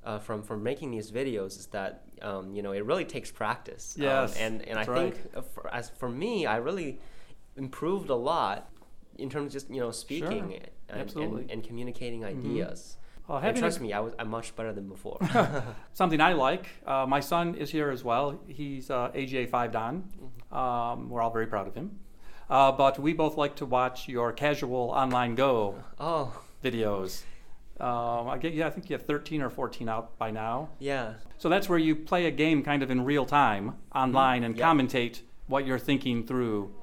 Uh, 0.03 0.19
from 0.19 0.41
from 0.41 0.63
making 0.63 0.89
these 0.91 1.11
videos 1.11 1.59
is 1.59 1.65
that 1.65 2.03
um, 2.21 2.53
you 2.55 2.61
know 2.61 2.71
it 2.71 2.85
really 2.85 3.03
takes 3.03 3.29
practice. 3.29 3.95
Um, 3.97 4.03
Yes, 4.03 4.37
and 4.37 4.61
and 4.65 4.79
I 4.79 4.85
right. 4.85 5.13
think 5.13 5.35
uh, 5.35 5.41
for, 5.41 5.67
as 5.73 5.89
for 5.89 6.07
me, 6.07 6.45
I 6.45 6.57
really 6.57 6.99
improved 7.57 8.09
a 8.09 8.15
lot 8.15 8.69
in 9.17 9.30
terms 9.30 9.47
of 9.47 9.53
just 9.53 9.69
you 9.69 9.80
know 9.82 9.91
speaking 9.91 10.60
and, 10.89 11.10
and, 11.15 11.51
and 11.51 11.63
communicating 11.63 12.21
Mhm. 12.21 12.27
ideas. 12.39 12.97
Well, 13.27 13.38
And 13.39 13.45
having 13.45 13.58
a- 13.60 13.62
trust 13.62 13.82
me, 13.82 13.91
I 13.93 13.99
was 13.99 14.13
I'm 14.19 14.30
much 14.30 14.56
better 14.56 14.71
than 14.73 14.88
before. 14.88 15.17
something 15.93 16.21
I 16.21 16.34
like. 16.34 16.67
Uh, 16.86 17.06
my 17.06 17.19
son 17.19 17.56
is 17.56 17.69
here 17.71 17.89
as 17.89 18.03
well. 18.03 18.39
He's 18.47 18.89
uh, 18.89 19.12
AGA 19.13 19.47
5 19.47 19.71
dan. 19.71 20.03
Mm-hmm. 20.03 20.56
Um, 20.58 21.10
we're 21.10 21.21
all 21.21 21.32
very 21.32 21.47
proud 21.47 21.67
of 21.67 21.75
him. 21.75 21.99
Uh, 22.49 22.71
but 22.71 22.97
we 22.99 23.12
both 23.12 23.36
like 23.36 23.56
to 23.58 23.65
watch 23.65 24.08
your 24.08 24.32
casual 24.32 24.91
online 24.91 25.36
Go 25.36 25.75
oh 25.99 26.41
videos. 26.63 27.23
Um, 27.80 28.27
I 28.30 28.38
get, 28.39 28.53
yeah, 28.53 28.65
I 28.65 28.69
think 28.71 28.89
you 28.89 28.95
have 28.97 29.06
13 29.06 29.41
or 29.41 29.49
14 29.51 29.88
out 29.89 30.17
by 30.17 30.32
now. 30.32 30.69
yeah, 30.80 31.13
So 31.38 31.47
that's 31.47 31.69
where 31.69 31.77
you 31.77 31.95
play 31.95 32.25
a 32.25 32.32
game 32.32 32.63
kind 32.63 32.82
of 32.82 32.89
in 32.89 33.03
real 33.06 33.25
time 33.25 33.75
online 33.93 34.43
and 34.45 34.58
Yeah. 34.58 34.65
commentate 34.65 35.21
what 35.47 35.65
you're 35.67 35.77
thinking 35.77 36.25
through. 36.25 36.73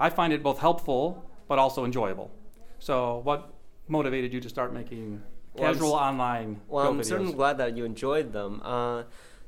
I 0.00 0.10
find 0.10 0.32
it 0.32 0.42
both 0.42 0.58
helpful 0.58 1.30
but 1.48 1.58
also 1.58 1.84
enjoyable. 1.84 2.30
So, 2.78 3.18
what 3.24 3.52
motivated 3.88 4.32
you 4.32 4.40
to 4.40 4.48
start 4.48 4.72
making 4.72 5.22
casual 5.56 5.94
s- 5.96 6.02
online 6.02 6.60
well, 6.68 6.88
I'm 6.88 6.98
videos? 7.00 7.04
certainly 7.06 7.32
glad 7.34 7.58
that 7.58 7.76
you 7.76 7.84
enjoyed 7.84 8.32
them. 8.32 8.60
Uh, 8.64 9.04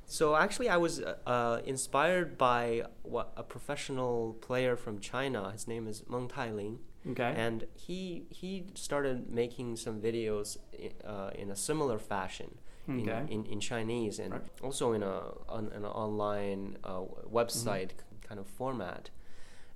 so 0.07 0.37
actually, 0.37 0.69
I 0.69 0.77
was 0.77 1.01
uh, 1.01 1.61
inspired 1.65 2.37
by 2.37 2.85
what 3.03 3.33
a 3.37 3.43
professional 3.43 4.35
player 4.41 4.77
from 4.77 4.99
China. 5.01 5.51
His 5.53 5.67
name 5.67 5.89
is 5.89 6.03
Meng 6.09 6.29
Tailing. 6.29 6.79
Okay. 7.07 7.35
and 7.37 7.67
he 7.75 8.25
he 8.31 8.65
started 8.73 9.29
making 9.31 9.77
some 9.77 10.01
videos 10.01 10.57
uh, 11.05 11.29
in 11.35 11.51
a 11.51 11.55
similar 11.57 11.99
fashion 11.99 12.57
in, 12.89 13.01
Okay. 13.11 13.23
in, 13.35 13.45
in 13.45 13.61
Chinese 13.61 14.19
and 14.19 14.33
Right. 14.33 14.43
also 14.63 14.93
in 14.95 15.03
a 15.03 15.17
on 15.47 15.71
an 15.79 15.85
online 15.85 16.79
uh, 16.83 17.03
website 17.31 17.91
Mm-hmm. 17.93 18.27
kind 18.29 18.41
of 18.41 18.47
format. 18.47 19.11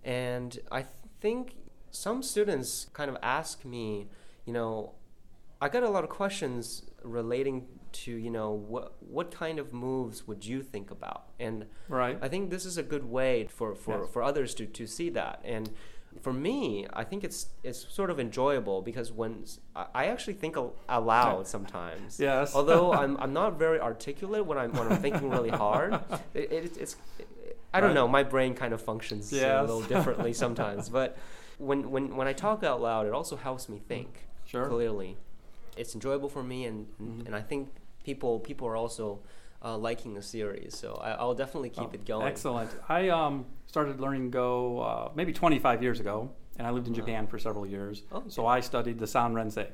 And 0.04 0.58
I 0.72 0.86
think 1.20 1.54
some 1.90 2.22
students 2.22 2.86
kind 2.92 3.10
of 3.10 3.16
ask 3.22 3.64
me, 3.64 4.08
you 4.44 4.52
know, 4.52 4.92
I 5.60 5.68
got 5.68 5.82
a 5.82 5.88
lot 5.90 6.04
of 6.04 6.10
questions 6.10 6.84
relating 7.02 7.66
to 7.90 8.12
you 8.12 8.30
know 8.30 8.50
what 8.52 8.92
what 9.00 9.30
kind 9.30 9.58
of 9.58 9.72
moves 9.72 10.26
would 10.28 10.44
you 10.44 10.62
think 10.62 10.90
about 10.90 11.24
and 11.40 11.64
right. 11.88 12.18
I 12.20 12.28
think 12.28 12.50
this 12.50 12.66
is 12.66 12.76
a 12.76 12.82
good 12.82 13.04
way 13.04 13.46
for, 13.50 13.74
for, 13.74 14.00
Yes. 14.00 14.10
for 14.12 14.22
others 14.22 14.54
to, 14.56 14.66
to 14.66 14.86
see 14.86 15.08
that. 15.10 15.40
And 15.44 15.70
for 16.20 16.32
me, 16.34 16.86
I 16.92 17.04
think 17.04 17.24
it's 17.24 17.46
it's 17.64 17.86
sort 17.88 18.10
of 18.10 18.20
enjoyable 18.20 18.82
because 18.82 19.10
when 19.10 19.44
I 19.94 20.06
actually 20.06 20.34
think 20.34 20.56
aloud 20.88 21.46
sometimes. 21.56 22.20
Yes. 22.20 22.54
Although 22.54 22.92
I'm, 23.02 23.16
I'm 23.18 23.32
not 23.32 23.58
very 23.58 23.80
articulate 23.80 24.44
when 24.44 24.58
I'm 24.58 24.72
when 24.72 24.92
I'm 24.92 25.00
thinking 25.00 25.30
really 25.30 25.50
hard. 25.50 25.98
It, 26.34 26.52
it, 26.52 26.76
it's 26.76 26.96
I 27.72 27.80
don't 27.80 27.88
Right. 27.90 27.94
know. 27.94 28.08
My 28.08 28.22
brain 28.22 28.54
kind 28.54 28.72
of 28.74 28.80
functions 28.82 29.32
a 29.32 29.60
little 29.62 29.82
differently 29.82 30.32
sometimes. 30.34 30.88
But 30.88 31.16
when, 31.58 31.90
when 31.90 32.16
when 32.16 32.26
I 32.28 32.32
talk 32.32 32.62
out 32.64 32.80
loud, 32.80 33.06
it 33.06 33.12
also 33.12 33.36
helps 33.36 33.68
me 33.68 33.78
think 33.86 34.26
Sure. 34.44 34.66
clearly. 34.68 35.16
It's 35.76 35.94
enjoyable 35.94 36.28
for 36.28 36.42
me, 36.42 36.64
and 36.64 36.86
Mhm. 37.00 37.26
and 37.26 37.34
I 37.36 37.40
think 37.42 37.68
people 38.04 38.40
people 38.40 38.66
are 38.68 38.76
also 38.76 39.20
uh, 39.64 39.76
liking 39.76 40.14
the 40.14 40.22
series. 40.22 40.76
So 40.76 40.94
I, 41.02 41.10
I'll 41.12 41.34
definitely 41.34 41.70
keep 41.70 41.88
Oh, 41.90 41.94
it 41.94 42.04
going. 42.06 42.26
Excellent. 42.28 42.70
I 42.88 43.08
um, 43.08 43.44
started 43.66 44.00
learning 44.00 44.30
Go 44.30 44.78
uh, 44.80 45.10
maybe 45.16 45.32
25 45.32 45.82
years 45.82 45.98
ago, 45.98 46.30
and 46.56 46.66
I 46.66 46.70
lived 46.70 46.86
in 46.86 46.92
Uh-huh. 46.92 47.02
Japan 47.02 47.26
for 47.26 47.38
several 47.40 47.66
years. 47.66 48.04
Oh, 48.12 48.22
So. 48.28 48.46
I 48.46 48.60
studied 48.60 48.98
the 49.00 49.06
Sanrensei. 49.06 49.66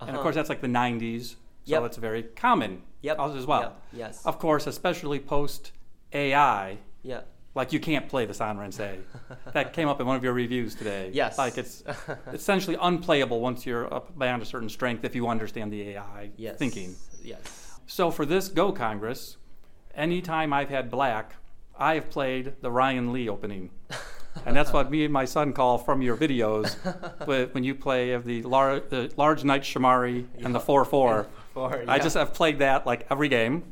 And 0.00 0.10
of 0.10 0.14
Uh-huh. 0.14 0.22
course, 0.22 0.34
that's 0.36 0.48
like 0.48 0.60
the 0.60 0.68
90s, 0.68 1.30
so 1.64 1.72
Yep. 1.72 1.82
it's 1.84 1.96
very 1.96 2.22
common 2.22 2.82
Yep. 3.02 3.18
as 3.18 3.46
well. 3.46 3.60
Yep. 3.62 3.82
Yes. 3.94 4.24
Of 4.26 4.38
course, 4.38 4.66
especially 4.68 5.18
post 5.18 5.72
AI, 6.12 6.78
yeah. 7.02 7.22
Like 7.56 7.72
you 7.72 7.80
can't 7.80 8.06
play 8.06 8.26
the 8.26 8.34
Sanrensei. 8.34 8.98
that 9.54 9.72
came 9.72 9.88
up 9.88 9.98
in 9.98 10.06
one 10.06 10.14
of 10.14 10.22
your 10.22 10.34
reviews 10.34 10.74
today. 10.74 11.10
Yes. 11.12 11.38
Like 11.38 11.56
it's 11.56 11.82
essentially 12.32 12.76
unplayable 12.78 13.40
once 13.40 13.64
you're 13.64 13.92
up 13.92 14.16
beyond 14.16 14.42
a 14.42 14.44
certain 14.44 14.68
strength 14.68 15.04
if 15.04 15.14
you 15.14 15.26
understand 15.26 15.72
the 15.72 15.88
AI 15.90 16.30
yes. 16.36 16.58
thinking. 16.58 16.94
Yes. 17.24 17.80
So 17.86 18.10
for 18.10 18.26
this 18.26 18.48
Go 18.48 18.72
Congress, 18.72 19.38
anytime 19.94 20.52
I've 20.52 20.68
had 20.68 20.90
black, 20.90 21.36
I 21.78 21.94
have 21.94 22.10
played 22.10 22.60
the 22.60 22.70
Ryan 22.70 23.10
Li 23.14 23.26
opening. 23.26 23.70
and 24.44 24.54
that's 24.54 24.70
what 24.70 24.90
me 24.90 25.04
and 25.04 25.12
my 25.12 25.24
son 25.24 25.54
call 25.54 25.78
from 25.78 26.02
your 26.02 26.16
videos 26.16 26.74
when 27.54 27.64
you 27.64 27.74
play 27.74 28.12
of 28.12 28.26
the, 28.26 28.42
lar- 28.42 28.80
the 28.80 29.10
large 29.16 29.44
knight 29.44 29.62
shimari 29.62 30.26
and 30.40 30.54
the 30.54 30.60
4 30.60 30.84
4. 30.84 31.26
Four, 31.54 31.84
I 31.88 31.98
just 32.00 32.16
have 32.16 32.34
played 32.34 32.58
that 32.58 32.84
like 32.84 33.06
every 33.10 33.30
game. 33.30 33.64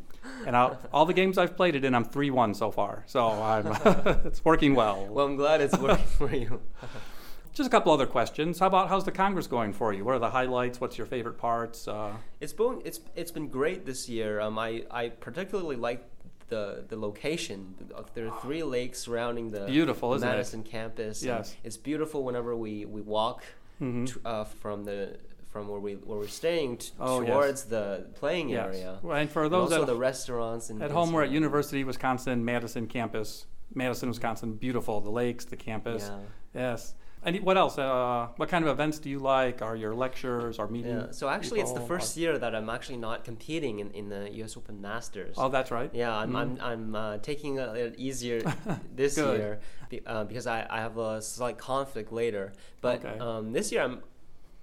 And 0.46 0.56
I'll, 0.56 0.78
all 0.92 1.06
the 1.06 1.12
games 1.12 1.38
I've 1.38 1.56
played 1.56 1.74
it 1.74 1.84
in, 1.84 1.94
I'm 1.94 2.04
three 2.04 2.30
one 2.30 2.54
so 2.54 2.70
far. 2.70 3.04
So 3.06 3.26
I'm 3.28 3.66
it's 4.26 4.44
working 4.44 4.74
well. 4.74 5.06
Well, 5.06 5.26
I'm 5.26 5.36
glad 5.36 5.60
it's 5.60 5.76
working 5.78 6.04
for 6.06 6.34
you. 6.34 6.60
Just 7.52 7.68
a 7.68 7.70
couple 7.70 7.92
other 7.92 8.06
questions. 8.06 8.58
How 8.58 8.66
about 8.66 8.88
how's 8.88 9.04
the 9.04 9.12
Congress 9.12 9.46
going 9.46 9.72
for 9.72 9.92
you? 9.92 10.04
What 10.04 10.16
are 10.16 10.18
the 10.18 10.30
highlights? 10.30 10.80
What's 10.80 10.98
your 10.98 11.06
favorite 11.06 11.38
parts? 11.38 11.86
Uh, 11.86 12.12
It's 12.40 12.52
been 12.52 12.82
it's 12.84 13.00
it's 13.14 13.30
been 13.30 13.48
great 13.48 13.86
this 13.86 14.08
year. 14.08 14.40
Um, 14.40 14.58
I 14.58 14.84
I 14.90 15.10
particularly 15.10 15.76
like 15.76 16.04
the 16.48 16.84
the 16.88 16.96
location. 16.96 17.74
There 18.14 18.26
are 18.26 18.40
three 18.40 18.64
lakes 18.64 18.98
surrounding 18.98 19.52
the 19.52 19.66
Beautiful, 19.66 20.14
isn't 20.14 20.28
it? 20.28 20.32
Madison 20.32 20.62
campus. 20.64 21.22
Yes. 21.22 21.54
it's 21.62 21.76
beautiful 21.76 22.24
whenever 22.24 22.56
we 22.56 22.84
we 22.86 23.00
walk 23.00 23.44
Mhm. 23.80 24.06
t- 24.12 24.20
uh, 24.24 24.44
from 24.44 24.84
the 24.84 25.16
from 25.54 25.68
where 25.68 25.78
we 25.78 25.92
where 25.94 26.18
we're 26.18 26.26
staying 26.26 26.78
t- 26.78 26.90
Oh, 26.98 27.20
yes. 27.20 27.30
towards 27.30 27.64
the 27.74 27.86
playing 28.16 28.48
yes. 28.48 28.66
area. 28.66 28.98
Well, 29.04 29.16
And 29.16 29.30
for 29.30 29.44
And 29.44 29.52
those 29.54 29.70
also 29.70 29.82
at, 29.82 29.86
the 29.86 29.94
restaurants 30.10 30.68
and 30.68 30.82
at 30.82 30.90
home, 30.90 31.12
we're 31.12 31.22
at. 31.22 31.30
University 31.30 31.80
of 31.82 31.86
Wisconsin 31.86 32.44
Madison 32.44 32.88
campus. 32.88 33.46
Madison, 33.72 34.08
Wisconsin, 34.08 34.54
beautiful. 34.66 35.00
The 35.00 35.10
lakes, 35.22 35.44
the 35.44 35.56
campus. 35.56 36.10
Yeah. 36.10 36.18
Yes. 36.62 36.94
And 37.26 37.40
what 37.48 37.56
else? 37.56 37.78
Uh, 37.78 38.28
what 38.36 38.48
kind 38.48 38.64
of 38.64 38.70
events 38.76 38.98
do 38.98 39.08
you 39.08 39.20
like? 39.20 39.62
Are 39.62 39.76
your 39.76 39.94
lectures 39.94 40.58
or 40.58 40.66
meetings? 40.68 41.04
Yeah. 41.06 41.12
So 41.12 41.28
actually, 41.28 41.60
it's 41.60 41.72
the 41.72 41.86
first 41.92 42.16
year 42.16 42.36
that 42.36 42.52
I'm 42.58 42.68
actually 42.68 42.98
not 43.08 43.24
competing 43.24 43.78
in, 43.78 43.92
in 43.92 44.08
the 44.08 44.22
U.S. 44.40 44.56
Open 44.56 44.80
Masters. 44.82 45.36
Oh, 45.38 45.48
that's 45.48 45.70
right. 45.70 45.90
Yeah, 45.94 46.12
I'm 46.22 46.32
Mhm. 46.32 46.40
I'm, 46.42 46.58
I'm 46.70 46.94
uh, 46.96 47.18
taking 47.30 47.52
it 47.58 47.68
it 47.76 47.94
easier 47.96 48.38
this 49.00 49.16
year 49.16 49.60
be, 49.88 50.00
uh, 50.04 50.24
because 50.24 50.46
I, 50.56 50.58
I 50.68 50.78
have 50.86 50.98
a 50.98 51.22
slight 51.22 51.58
conflict 51.58 52.10
later. 52.12 52.52
But 52.82 53.04
Okay. 53.04 53.18
um, 53.20 53.52
this 53.52 53.70
year 53.72 53.82
I'm, 53.86 53.96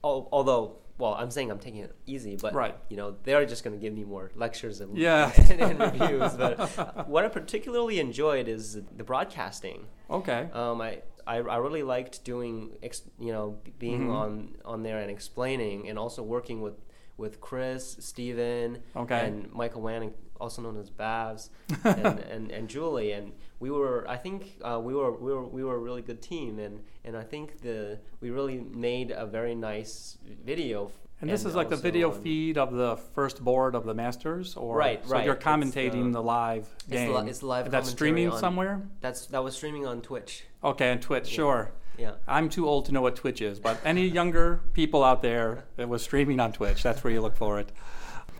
al- 0.03 0.29
although 0.31 0.77
well, 1.01 1.15
I'm 1.15 1.31
saying 1.31 1.49
I'm 1.51 1.59
taking 1.59 1.81
it 1.81 1.95
easy, 2.05 2.37
but 2.45 2.53
Right. 2.53 2.75
you 2.91 2.95
know 2.99 3.15
they're 3.23 3.45
just 3.53 3.63
going 3.63 3.75
to 3.77 3.81
give 3.85 3.93
me 3.99 4.03
more 4.03 4.31
lectures 4.35 4.79
and, 4.81 4.95
Yeah. 4.97 5.31
and, 5.49 5.79
reviews. 5.79 6.33
But 6.43 7.07
what 7.13 7.25
I 7.25 7.29
particularly 7.29 7.99
enjoyed 7.99 8.47
is 8.47 8.63
the 8.99 9.03
broadcasting. 9.03 9.87
Okay. 10.09 10.41
Um, 10.53 10.79
I, 10.79 10.91
I, 11.25 11.37
I 11.37 11.57
really 11.57 11.83
liked 11.83 12.23
doing, 12.23 12.55
ex, 12.83 13.01
you 13.19 13.31
know, 13.35 13.57
being 13.79 14.07
Mhm. 14.07 14.13
on 14.21 14.31
on 14.73 14.83
there 14.83 14.99
and 15.03 15.09
explaining, 15.09 15.89
and 15.89 15.97
also 15.97 16.21
working 16.23 16.61
with 16.61 16.75
with 17.21 17.39
Chris, 17.39 17.95
Steven, 17.99 18.79
Okay. 18.97 19.27
and 19.27 19.49
Michael 19.53 19.81
Wanning, 19.81 20.11
also 20.41 20.61
known 20.61 20.75
as 20.77 20.89
Babs, 20.89 21.51
and, 21.85 22.19
and, 22.19 22.51
and 22.51 22.67
Julie, 22.67 23.11
and 23.13 23.31
we 23.59 23.69
were, 23.69 24.05
I 24.09 24.17
think, 24.17 24.55
uh, 24.63 24.79
we 24.83 24.93
were 24.95 25.11
we 25.11 25.31
were 25.31 25.45
we 25.45 25.63
were 25.63 25.75
a 25.75 25.79
really 25.79 26.01
good 26.01 26.21
team, 26.21 26.57
and, 26.59 26.81
and 27.05 27.15
I 27.15 27.23
think 27.23 27.61
the 27.61 27.99
we 28.19 28.31
really 28.31 28.57
made 28.59 29.11
a 29.11 29.25
very 29.25 29.53
nice 29.55 30.17
video. 30.43 30.87
f- 30.87 30.91
And 31.21 31.29
this 31.29 31.45
is 31.45 31.53
like 31.53 31.69
the 31.69 31.75
video 31.75 32.09
feed 32.11 32.57
of 32.57 32.73
the 32.73 32.97
first 33.13 33.43
board 33.43 33.75
of 33.75 33.85
the 33.85 33.93
Masters, 33.93 34.55
or 34.57 34.75
Right, 34.75 35.05
so 35.05 35.11
right. 35.13 35.23
you're 35.25 35.35
It's 35.35 35.45
commentating 35.45 36.05
the- 36.11 36.17
the 36.19 36.23
live 36.23 36.67
game. 36.89 37.13
li- 37.13 37.29
it's 37.29 37.43
live 37.43 37.69
That's 37.69 37.89
streaming 37.91 38.31
on- 38.31 38.39
somewhere. 38.39 38.81
That's 38.99 39.27
that 39.27 39.43
was 39.43 39.55
streaming 39.55 39.85
on 39.85 40.01
Twitch. 40.01 40.43
Okay, 40.63 40.89
on 40.91 40.99
Twitch, 40.99 41.29
Yeah. 41.29 41.35
sure. 41.35 41.71
Yeah. 42.01 42.13
I'm 42.27 42.49
too 42.49 42.67
old 42.67 42.85
to 42.85 42.91
know 42.91 43.01
what 43.01 43.15
Twitch 43.15 43.41
is, 43.41 43.59
but 43.59 43.79
any 43.85 44.07
younger 44.07 44.61
people 44.73 45.03
out 45.03 45.21
there 45.21 45.65
that 45.75 45.87
was 45.87 46.01
streaming 46.01 46.39
on 46.39 46.51
Twitch, 46.51 46.81
that's 46.81 47.03
where 47.03 47.13
you 47.13 47.21
look 47.21 47.35
for 47.35 47.59
it. 47.59 47.71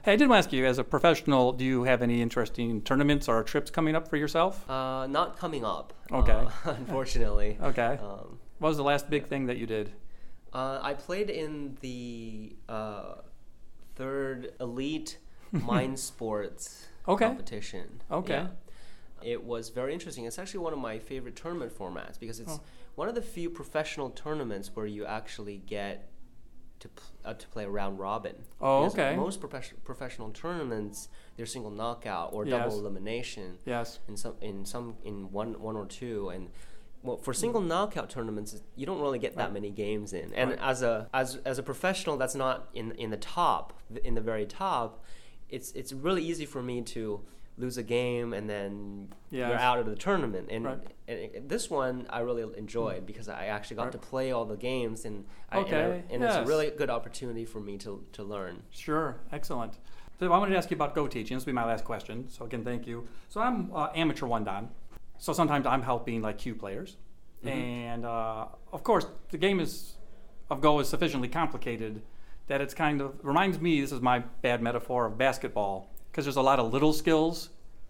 Hey, 0.03 0.14
I 0.14 0.16
did 0.16 0.30
want 0.30 0.41
to 0.43 0.47
ask 0.47 0.53
you, 0.53 0.66
as 0.66 0.80
a 0.80 0.84
professional, 0.84 1.51
do 1.53 1.64
you 1.64 1.84
have 1.84 2.01
any 2.01 2.24
interesting 2.24 2.82
tournaments 2.82 3.28
or 3.30 3.43
trips 3.43 3.70
coming 3.70 3.95
up 3.95 4.07
for 4.07 4.18
yourself? 4.18 4.68
Uh, 4.68 5.05
not 5.05 5.38
coming 5.38 5.64
up. 5.64 5.93
Okay. 6.12 6.32
uh, 6.32 6.49
unfortunately. 6.66 7.57
Okay. 7.62 7.99
Um, 8.01 8.39
What 8.57 8.70
was 8.70 8.78
the 8.78 8.84
last 8.84 9.09
big 9.12 9.28
thing 9.28 9.45
that 9.45 9.57
you 9.57 9.68
did? 9.68 9.91
Uh, 10.51 10.80
I 10.82 10.95
played 10.95 11.30
in 11.30 11.78
the 11.82 12.55
uh, 12.68 13.16
third 13.95 14.53
elite 14.59 15.20
mind 15.51 15.99
sports 15.99 16.88
Okay. 17.07 17.26
competition. 17.26 18.01
Okay. 18.12 18.34
Yeah. 18.34 18.47
It 19.24 19.43
was 19.43 19.70
very 19.70 19.93
interesting. 19.93 20.26
It's 20.26 20.39
actually 20.39 20.62
one 20.62 20.74
of 20.74 20.80
my 20.80 20.97
favorite 20.97 21.36
tournament 21.36 21.78
formats 21.78 22.20
because 22.20 22.39
it's 22.39 22.53
Oh. 22.53 22.62
One 22.95 23.07
of 23.09 23.15
the 23.15 23.21
few 23.21 23.49
professional 23.49 24.09
tournaments 24.09 24.71
where 24.75 24.85
you 24.85 25.05
actually 25.05 25.57
get 25.57 26.07
to 26.79 26.89
pl- 26.89 27.05
uh, 27.23 27.33
to 27.35 27.47
play 27.49 27.63
a 27.63 27.69
round 27.69 27.99
robin. 27.99 28.35
Oh, 28.59 28.83
Because 28.83 28.93
okay. 28.99 29.15
Most 29.15 29.39
profession- 29.39 29.77
professional 29.83 30.29
tournaments, 30.31 31.09
they're 31.37 31.45
single 31.45 31.71
knockout 31.71 32.33
or 32.33 32.45
Yes. 32.45 32.63
double 32.63 32.79
elimination 32.79 33.59
Yes. 33.65 33.99
in 34.07 34.17
some 34.17 34.35
in 34.41 34.65
some 34.65 34.97
in 35.03 35.31
one 35.31 35.59
one 35.61 35.75
or 35.75 35.85
two 35.85 36.29
and 36.29 36.49
well 37.03 37.17
for 37.17 37.33
single 37.33 37.61
knockout 37.61 38.09
tournaments 38.09 38.61
you 38.75 38.85
don't 38.85 38.99
really 39.01 39.19
get 39.19 39.35
that 39.35 39.45
Right. 39.45 39.53
many 39.53 39.69
games 39.69 40.11
in 40.13 40.33
and 40.33 40.51
Right. 40.51 40.59
as 40.59 40.81
a 40.81 41.07
as 41.13 41.35
as 41.45 41.57
a 41.59 41.63
professional 41.63 42.17
that's 42.17 42.35
not 42.35 42.67
in 42.73 42.91
in 42.93 43.09
the 43.11 43.17
top 43.17 43.73
in 44.03 44.15
the 44.15 44.21
very 44.21 44.45
top 44.45 45.03
it's 45.49 45.71
it's 45.73 45.93
really 45.93 46.23
easy 46.23 46.45
for 46.45 46.61
me 46.63 46.81
to 46.81 47.21
lose 47.57 47.77
a 47.77 47.83
game 47.83 48.33
and 48.33 48.49
then 48.49 49.09
Yes. 49.29 49.49
you're 49.49 49.59
out 49.59 49.77
of 49.79 49.85
the 49.85 49.95
tournament 49.95 50.47
and, 50.49 50.65
Right. 50.65 50.79
and 51.07 51.19
it- 51.19 51.49
this 51.49 51.69
one 51.69 52.07
I 52.09 52.19
really 52.21 52.43
enjoyed 52.57 53.05
because 53.05 53.27
I 53.29 53.45
actually 53.45 53.75
got 53.77 53.83
Right. 53.83 53.91
to 53.91 53.97
play 53.97 54.31
all 54.31 54.45
the 54.45 54.57
games 54.57 55.05
and 55.05 55.25
I, 55.49 55.57
and, 55.59 55.65
I- 55.67 55.69
Okay, 55.69 56.03
and 56.09 56.23
it's 56.23 56.35
a 56.35 56.45
really 56.45 56.69
good 56.71 56.89
opportunity 56.89 57.45
for 57.45 57.59
me 57.59 57.77
to 57.79 58.03
to 58.13 58.23
learn 58.23 58.63
Sure, 58.71 59.17
excellent. 59.31 59.79
So 60.19 60.31
I 60.31 60.37
wanted 60.37 60.51
to 60.51 60.57
ask 60.57 60.69
you 60.71 60.75
about 60.75 60.95
Go 60.95 61.07
teaching. 61.07 61.35
This 61.35 61.45
will 61.45 61.51
be 61.51 61.55
my 61.55 61.65
last 61.65 61.83
question. 61.83 62.29
So 62.29 62.45
again, 62.45 62.63
thank 62.63 62.87
you. 62.87 63.07
So 63.29 63.41
I'm 63.41 63.71
uh, 63.75 63.89
amateur 63.95 64.27
one 64.27 64.43
dan. 64.43 64.69
So 65.17 65.33
sometimes 65.33 65.65
I'm 65.67 65.81
helping 65.83 66.21
like 66.21 66.37
kyu 66.39 66.55
players, 66.55 66.97
and 67.43 68.05
uh, 68.05 68.47
of 68.71 68.83
course 68.83 69.05
the 69.29 69.37
game 69.37 69.59
is 69.59 69.97
of 70.49 70.61
Go 70.61 70.79
is 70.79 70.89
sufficiently 70.89 71.27
complicated 71.27 72.01
that 72.47 72.59
it's 72.61 72.73
kind 72.73 73.01
of 73.01 73.13
reminds 73.23 73.59
me. 73.59 73.81
This 73.81 73.91
is 73.91 74.01
my 74.01 74.19
bad 74.41 74.61
metaphor 74.61 75.05
of 75.05 75.17
basketball 75.17 75.90
because 76.12 76.26
there's 76.26 76.36
a 76.36 76.41
lot 76.41 76.59
of 76.59 76.74
little 76.74 76.93
skills, 76.93 77.49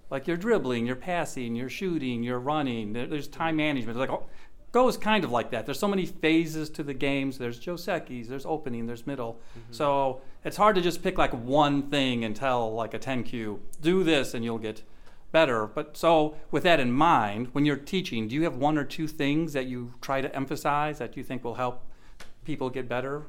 like 0.09 0.27
you're 0.27 0.37
dribbling, 0.37 0.85
you're 0.85 0.95
passing, 0.95 1.55
you're 1.55 1.69
shooting, 1.69 2.23
you're 2.23 2.39
running. 2.39 2.93
There's 2.93 3.27
time 3.27 3.55
management. 3.55 3.97
Like 3.97 4.09
oh, 4.09 4.25
Go 4.71 4.87
is 4.87 4.95
kind 4.95 5.25
of 5.25 5.31
like 5.31 5.51
that. 5.51 5.65
There's 5.65 5.79
so 5.79 5.87
many 5.87 6.05
phases 6.05 6.69
to 6.71 6.83
the 6.83 6.93
games. 6.93 7.37
There's 7.37 7.59
Josekis, 7.59 8.27
there's 8.27 8.45
opening, 8.45 8.85
there's 8.87 9.05
middle. 9.05 9.33
Mm-hmm. 9.33 9.73
So 9.73 10.21
it's 10.45 10.55
hard 10.55 10.75
to 10.75 10.81
just 10.81 11.03
pick 11.03 11.17
like 11.17 11.33
one 11.33 11.89
thing 11.89 12.23
and 12.23 12.33
tell 12.33 12.73
like 12.73 12.93
a 12.93 12.99
10 12.99 13.23
kyu, 13.23 13.59
do 13.81 14.03
this 14.03 14.33
and 14.33 14.45
you'll 14.45 14.59
get 14.59 14.83
better. 15.33 15.67
But 15.67 15.97
so 15.97 16.37
with 16.51 16.63
that 16.63 16.79
in 16.79 16.91
mind, 16.91 17.49
when 17.51 17.65
you're 17.65 17.75
teaching, 17.75 18.29
do 18.29 18.35
you 18.35 18.43
have 18.43 18.55
one 18.55 18.77
or 18.77 18.85
two 18.85 19.07
things 19.07 19.51
that 19.53 19.65
you 19.65 19.93
try 19.99 20.21
to 20.21 20.33
emphasize 20.33 20.99
that 20.99 21.17
you 21.17 21.23
think 21.23 21.43
will 21.43 21.55
help 21.55 21.83
people 22.45 22.69
get 22.69 22.87
better? 22.87 23.23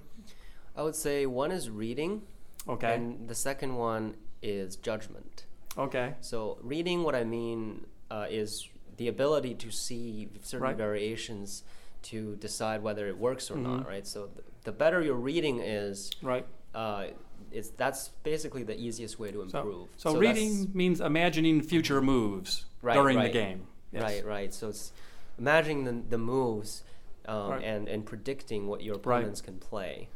I 0.77 0.83
would 0.83 0.97
say 0.97 1.27
one 1.27 1.51
is 1.51 1.69
reading 1.69 2.23
Okay. 2.69 2.95
and 2.95 3.29
the 3.29 3.35
second 3.35 3.75
one 3.75 4.15
is 4.43 4.77
judgment 4.77 5.45
okay. 5.79 6.15
So 6.21 6.59
reading, 6.63 7.03
what 7.03 7.15
I 7.15 7.25
mean 7.25 7.87
uh, 8.11 8.27
is 8.29 8.69
the 8.99 9.09
ability 9.09 9.55
to 9.55 9.71
see 9.71 10.29
certain 10.43 10.65
Right. 10.65 10.77
variations 10.77 11.63
to 12.03 12.37
decide 12.37 12.83
whether 12.83 13.07
it 13.07 13.17
works 13.17 13.51
or 13.51 13.55
Mhm. 13.57 13.63
not, 13.63 13.87
right? 13.87 14.07
So 14.07 14.27
th- 14.27 14.45
the 14.65 14.73
better 14.73 15.01
your 15.01 15.15
reading 15.15 15.61
is, 15.61 16.11
Right. 16.21 16.45
uh, 16.75 17.07
it's 17.51 17.71
that's 17.71 18.11
basically 18.23 18.65
the 18.65 18.79
easiest 18.79 19.19
way 19.19 19.31
to 19.31 19.49
So, 19.49 19.59
improve. 19.61 19.89
so, 19.97 20.17
reading 20.19 20.71
means 20.75 21.01
imagining 21.01 21.63
future 21.63 22.03
moves 22.03 22.67
Right, 22.83 22.95
during 22.95 23.19
the 23.19 23.31
game. 23.31 23.67
Yes. 23.93 24.03
right, 24.03 24.25
right. 24.27 24.53
So 24.53 24.69
it's 24.69 24.93
imagining 25.39 25.85
the, 25.85 26.03
the 26.11 26.19
moves 26.19 26.83
um, 27.27 27.51
Right. 27.53 27.65
and 27.65 27.89
and 27.89 28.05
predicting 28.05 28.67
what 28.67 28.83
your 28.83 28.97
Right. 28.97 29.21
opponents 29.21 29.41
can 29.41 29.59
play. 29.59 30.09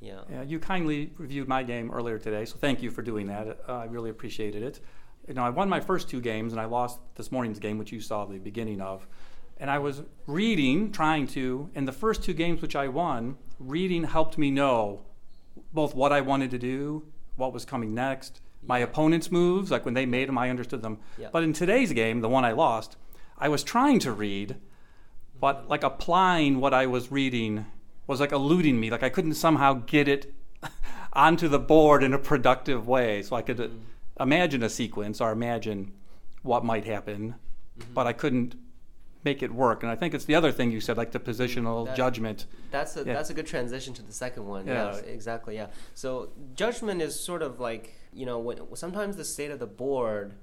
Yeah. 0.00 0.20
Yeah, 0.30 0.42
you 0.42 0.58
kindly 0.58 1.12
reviewed 1.18 1.48
my 1.48 1.62
game 1.62 1.90
earlier 1.90 2.18
today, 2.18 2.44
so 2.44 2.56
thank 2.56 2.82
you 2.82 2.90
for 2.90 3.02
doing 3.02 3.26
that. 3.26 3.58
Uh, 3.68 3.72
I 3.78 3.84
really 3.84 4.10
appreciated 4.10 4.62
it. 4.62 4.80
You 5.26 5.34
know, 5.34 5.42
I 5.42 5.50
won 5.50 5.68
my 5.68 5.80
first 5.80 6.08
two 6.08 6.20
games, 6.20 6.52
and 6.52 6.60
I 6.60 6.64
lost 6.64 7.00
this 7.16 7.30
morning's 7.32 7.58
game, 7.58 7.78
which 7.78 7.92
you 7.92 8.00
saw 8.00 8.24
the 8.24 8.38
beginning 8.38 8.80
of. 8.80 9.06
And 9.58 9.70
I 9.70 9.78
was 9.78 10.02
reading, 10.26 10.92
trying 10.92 11.26
to, 11.28 11.68
in 11.74 11.84
the 11.84 11.92
first 11.92 12.22
two 12.22 12.32
games 12.32 12.62
which 12.62 12.76
I 12.76 12.88
won, 12.88 13.36
reading 13.58 14.04
helped 14.04 14.38
me 14.38 14.50
know 14.50 15.02
both 15.72 15.94
what 15.94 16.12
I 16.12 16.20
wanted 16.20 16.52
to 16.52 16.58
do, 16.58 17.04
what 17.36 17.52
was 17.52 17.64
coming 17.64 17.92
next, 17.92 18.40
my 18.62 18.78
opponent's 18.78 19.30
moves, 19.30 19.70
like 19.70 19.84
when 19.84 19.94
they 19.94 20.06
made 20.06 20.28
them, 20.28 20.38
I 20.38 20.50
understood 20.50 20.82
them. 20.82 20.98
Yeah. 21.16 21.28
But 21.32 21.42
in 21.42 21.52
today's 21.52 21.92
game, 21.92 22.20
the 22.20 22.28
one 22.28 22.44
I 22.44 22.52
lost, 22.52 22.96
I 23.36 23.48
was 23.48 23.62
trying 23.62 23.98
to 24.00 24.12
read, 24.12 24.56
but 25.40 25.68
like 25.68 25.82
applying 25.82 26.60
what 26.60 26.74
I 26.74 26.86
was 26.86 27.10
reading 27.10 27.66
was 28.08 28.18
like 28.18 28.32
eluding 28.32 28.80
me. 28.80 28.90
Like 28.90 29.04
I 29.04 29.10
couldn't 29.10 29.34
somehow 29.34 29.74
get 29.86 30.08
it 30.08 30.34
onto 31.12 31.46
the 31.46 31.60
board 31.60 32.02
in 32.02 32.12
a 32.12 32.18
productive 32.18 32.88
way. 32.88 33.22
So 33.22 33.36
I 33.36 33.42
could 33.42 33.60
uh, 33.60 33.64
mm-hmm. 33.64 34.22
imagine 34.22 34.64
a 34.64 34.68
sequence 34.68 35.20
or 35.20 35.30
imagine 35.30 35.92
what 36.42 36.64
might 36.64 36.86
happen, 36.86 37.36
mm-hmm. 37.78 37.94
but 37.94 38.08
I 38.08 38.12
couldn't 38.12 38.56
make 39.24 39.42
it 39.42 39.52
work. 39.52 39.82
And 39.82 39.92
I 39.92 39.94
think 39.94 40.14
it's 40.14 40.24
the 40.24 40.34
other 40.34 40.50
thing 40.50 40.70
you 40.72 40.80
said, 40.80 40.96
like 40.96 41.12
the 41.12 41.20
positional 41.20 41.82
mm, 41.82 41.86
That- 41.86 41.96
judgment. 41.96 42.46
That's 42.70 42.96
a 42.96 43.04
Yeah. 43.04 43.14
that's 43.14 43.30
a 43.30 43.34
good 43.34 43.46
transition 43.46 43.94
to 43.94 44.02
the 44.02 44.12
second 44.12 44.46
one. 44.46 44.66
Yes. 44.66 45.02
Yeah, 45.04 45.12
exactly. 45.12 45.54
Yeah. 45.54 45.68
So 45.94 46.30
judgment 46.54 47.02
is 47.02 47.18
sort 47.18 47.42
of 47.42 47.60
like 47.60 47.94
you 48.12 48.26
know 48.26 48.38
when 48.38 48.58
sometimes 48.74 49.16
the 49.16 49.24
state 49.24 49.50
of 49.50 49.58
the 49.58 49.66
board 49.66 50.34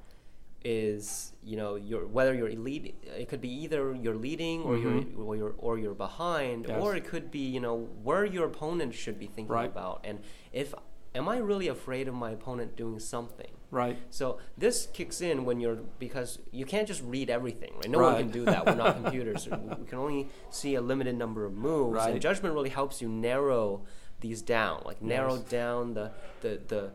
is 0.68 1.32
you 1.44 1.56
know 1.56 1.76
you're 1.76 2.08
whether 2.08 2.34
you're 2.34 2.50
elite 2.50 2.96
it 3.24 3.30
could 3.30 3.40
be 3.40 3.50
either 3.64 3.94
you're 3.94 4.16
leading 4.16 4.64
or 4.64 4.74
Mhm. 4.76 4.84
you're 5.16 5.24
or 5.26 5.36
you're 5.36 5.56
or 5.60 5.78
you're 5.78 5.94
behind 5.94 6.66
Yes. 6.68 6.82
or 6.82 6.96
it 6.96 7.06
could 7.06 7.30
be 7.30 7.40
you 7.56 7.60
know 7.60 7.76
where 8.04 8.26
your 8.26 8.46
opponent 8.48 8.96
should 8.96 9.20
be 9.20 9.28
thinking 9.28 9.54
Right. 9.54 9.70
about 9.70 10.02
and 10.04 10.20
if 10.52 10.74
am 11.14 11.30
I 11.30 11.38
really 11.38 11.68
afraid 11.68 12.08
of 12.08 12.16
my 12.16 12.32
opponent 12.32 12.76
doing 12.76 13.00
something 13.00 13.52
Right. 13.72 13.98
So 14.10 14.38
this 14.58 14.88
kicks 14.94 15.20
in 15.22 15.44
when 15.44 15.60
you're 15.60 15.80
because 16.00 16.40
you 16.52 16.66
can't 16.66 16.88
just 16.88 17.04
read 17.04 17.30
everything, 17.30 17.74
right? 17.76 17.90
No 17.90 18.00
Right. 18.00 18.14
one 18.14 18.22
can 18.24 18.32
do 18.32 18.46
that. 18.46 18.66
We're 18.66 18.76
not 18.76 18.96
computers. 19.04 19.50
We 19.50 19.86
can 19.86 19.98
only 20.00 20.30
see 20.50 20.76
a 20.76 20.82
limited 20.82 21.18
number 21.18 21.46
of 21.46 21.54
moves, 21.54 21.96
Right. 21.98 22.12
and 22.14 22.22
judgment 22.22 22.54
really 22.56 22.70
helps 22.70 23.02
you 23.02 23.10
narrow 23.10 23.84
these 24.22 24.42
down, 24.42 24.84
like 24.86 25.02
narrow 25.02 25.36
Yes. 25.36 25.50
down 25.60 25.94
the 25.94 26.12
the 26.42 26.52
the 26.74 26.92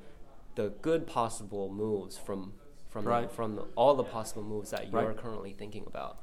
the 0.54 0.70
good 0.80 1.06
possible 1.06 1.70
moves 1.70 2.16
from 2.16 2.54
from 2.90 3.04
Right. 3.04 3.28
the, 3.28 3.34
from 3.34 3.56
the, 3.56 3.62
all 3.76 3.94
the 3.94 4.04
possible 4.04 4.42
moves 4.42 4.70
that 4.70 4.90
you're 4.92 5.06
Right. 5.08 5.16
currently 5.16 5.52
thinking 5.52 5.84
about. 5.86 6.18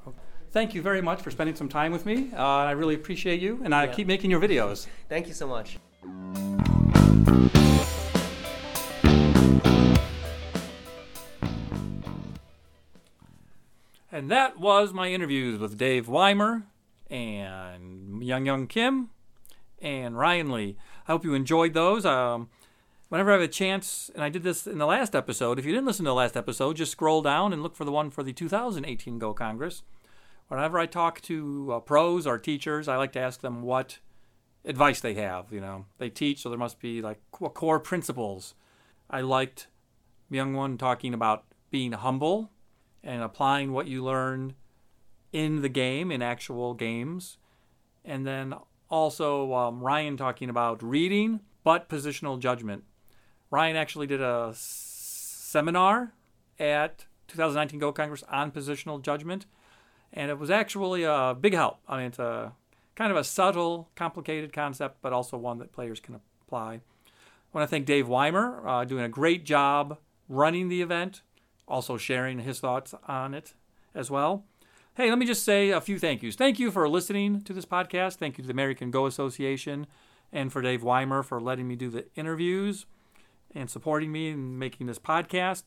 Thank 0.52 0.74
you 0.76 0.82
very 0.82 1.02
much 1.02 1.22
for 1.22 1.32
spending 1.32 1.56
some 1.56 1.70
time 1.70 1.92
with 1.92 2.06
me. 2.06 2.32
Uh, 2.34 2.42
I 2.44 2.72
really 2.72 2.96
appreciate 2.96 3.42
you, 3.42 3.60
and 3.64 3.74
I 3.74 3.86
Yeah. 3.86 3.94
keep 3.94 4.08
making 4.08 4.32
your 4.32 4.40
videos. 4.42 4.88
Thank 5.10 5.28
you 5.28 5.34
so 5.34 5.48
much. 5.48 5.78
And 14.12 14.32
that 14.32 14.60
was 14.60 14.94
my 14.94 15.10
interviews 15.12 15.60
with 15.60 15.78
Dave 15.78 16.08
Weimer 16.08 16.64
and 17.10 18.22
Myungwan 18.22 18.70
Kim 18.70 19.10
and 19.82 20.18
Ryan 20.18 20.52
Li. 20.52 20.78
I 21.08 21.12
hope 21.12 21.24
you 21.26 21.34
enjoyed 21.34 21.74
those. 21.74 22.06
Um, 22.06 22.50
whenever 23.10 23.32
I 23.32 23.34
have 23.34 23.42
a 23.42 23.48
chance, 23.48 24.12
and 24.14 24.24
I 24.24 24.30
did 24.30 24.44
this 24.44 24.68
in 24.68 24.78
the 24.78 24.86
last 24.86 25.16
episode, 25.16 25.60
if 25.60 25.66
you 25.66 25.72
didn't 25.72 25.88
listen 25.88 26.06
to 26.06 26.10
the 26.10 26.16
last 26.16 26.38
episode, 26.38 26.76
just 26.76 26.92
scroll 26.92 27.22
down 27.22 27.54
and 27.54 27.64
look 27.64 27.76
for 27.76 27.86
the 27.86 27.92
one 27.92 28.10
for 28.10 28.24
the 28.24 28.34
2018 28.34 29.20
Go 29.20 29.34
Congress. 29.34 29.84
Whenever 30.48 30.80
I 30.80 30.86
talk 30.86 31.22
to 31.22 31.74
uh, 31.74 31.80
pros 31.80 32.26
or 32.26 32.38
teachers, 32.38 32.88
I 32.88 32.96
like 32.96 33.12
to 33.14 33.20
ask 33.20 33.42
them 33.42 33.62
what 33.62 34.00
advice 34.64 35.00
they 35.00 35.14
have. 35.16 35.52
You 35.52 35.62
know, 35.62 35.86
they 35.98 36.10
teach, 36.10 36.42
so 36.42 36.50
there 36.50 36.58
must 36.58 36.80
be 36.80 37.02
like 37.02 37.20
core 37.32 37.80
principles. 37.80 38.54
I 39.10 39.22
liked 39.22 39.68
Myungwan 40.32 40.78
talking 40.78 41.14
about 41.14 41.46
being 41.70 41.94
humble 41.94 42.52
and 43.04 43.22
applying 43.22 43.72
what 43.72 43.88
you 43.88 44.04
learned 44.04 44.54
in 45.32 45.62
the 45.62 45.70
game, 45.70 46.12
in 46.12 46.22
actual 46.22 46.74
games. 46.74 47.38
And 48.04 48.26
then 48.26 48.54
also 48.90 49.54
um, 49.54 49.82
Ryan 49.82 50.18
talking 50.18 50.50
about 50.50 50.82
reading, 50.82 51.42
but 51.64 51.90
positional 51.90 52.40
judgment. 52.40 52.84
Ryan 53.50 53.76
actually 53.76 54.08
did 54.08 54.22
a 54.22 54.52
seminar 54.56 56.14
at 56.60 57.06
2019 57.28 57.80
Go 57.80 57.92
Congress 57.92 58.24
on 58.30 58.52
positional 58.52 59.02
judgment, 59.02 59.46
and 60.14 60.30
it 60.30 60.38
was 60.38 60.50
actually 60.50 61.04
a 61.04 61.36
big 61.40 61.54
help. 61.54 61.80
I 61.88 61.98
mean, 61.98 62.08
it's 62.08 62.20
a 62.20 62.54
kind 62.96 63.12
of 63.12 63.18
a 63.18 63.24
subtle, 63.24 63.90
complicated 63.96 64.52
concept, 64.52 64.98
but 65.02 65.14
also 65.14 65.38
one 65.38 65.60
that 65.60 65.72
players 65.72 66.00
can 66.00 66.20
apply. 66.46 66.74
I 66.74 66.80
want 67.54 67.64
to 67.64 67.68
thank 67.68 67.86
Dave 67.86 68.08
Weimer, 68.08 68.68
uh, 68.68 68.86
doing 68.86 69.04
a 69.04 69.10
great 69.10 69.46
job 69.46 69.98
running 70.28 70.68
the 70.68 70.82
event, 70.82 71.22
also 71.68 71.98
sharing 71.98 72.40
his 72.40 72.60
thoughts 72.60 72.94
on 73.08 73.34
it 73.34 73.54
as 73.96 74.12
well. 74.12 74.46
Hey, 74.96 75.10
let 75.10 75.20
me 75.20 75.26
just 75.26 75.44
say 75.44 75.70
a 75.70 75.80
few 75.80 76.00
thank 76.00 76.24
yous. 76.24 76.36
Thank 76.36 76.60
you 76.60 76.72
for 76.72 76.90
listening 76.90 77.42
to 77.42 77.54
this 77.54 77.66
podcast. 77.66 78.16
Thank 78.16 78.38
you 78.38 78.42
to 78.42 78.48
the 78.48 78.54
American 78.54 78.90
Go 78.90 79.06
Association 79.06 79.86
and 80.34 80.52
for 80.52 80.62
Dave 80.62 80.84
Weimer 80.84 81.24
for 81.24 81.40
letting 81.40 81.68
me 81.68 81.76
do 81.76 81.90
the 81.90 82.06
interviews 82.16 82.86
and 83.54 83.70
supporting 83.70 84.12
me 84.12 84.30
and 84.30 84.60
making 84.60 84.88
this 84.88 85.00
podcast. 85.00 85.66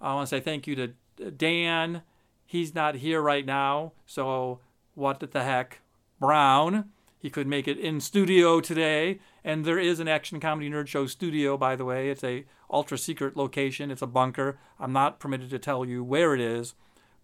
I 0.00 0.14
want 0.14 0.28
to 0.28 0.36
say 0.36 0.40
thank 0.40 0.66
you 0.66 0.76
to 0.76 1.30
Dan. 1.30 2.02
He's 2.46 2.74
not 2.74 2.96
here 2.96 3.20
right 3.20 3.44
now, 3.44 3.92
so 4.06 4.60
what 4.94 5.20
the 5.20 5.42
heck? 5.42 5.80
Brown. 6.20 6.90
He 7.20 7.30
could 7.30 7.48
make 7.48 7.66
it 7.66 7.78
in 7.78 8.00
studio 8.00 8.60
today, 8.60 9.18
and 9.42 9.64
there 9.64 9.78
is 9.78 9.98
an 9.98 10.06
Action 10.06 10.38
Comedy 10.38 10.70
Nerd 10.70 10.86
Show 10.86 11.06
studio, 11.06 11.56
by 11.56 11.74
the 11.74 11.84
way. 11.84 12.10
It's 12.10 12.22
a 12.22 12.44
ultra 12.70 12.96
secret 12.96 13.36
location. 13.36 13.90
It's 13.90 14.02
a 14.02 14.06
bunker. 14.06 14.58
I'm 14.78 14.92
not 14.92 15.18
permitted 15.18 15.50
to 15.50 15.58
tell 15.58 15.84
you 15.84 16.04
where 16.04 16.32
it 16.32 16.40
is, 16.40 16.74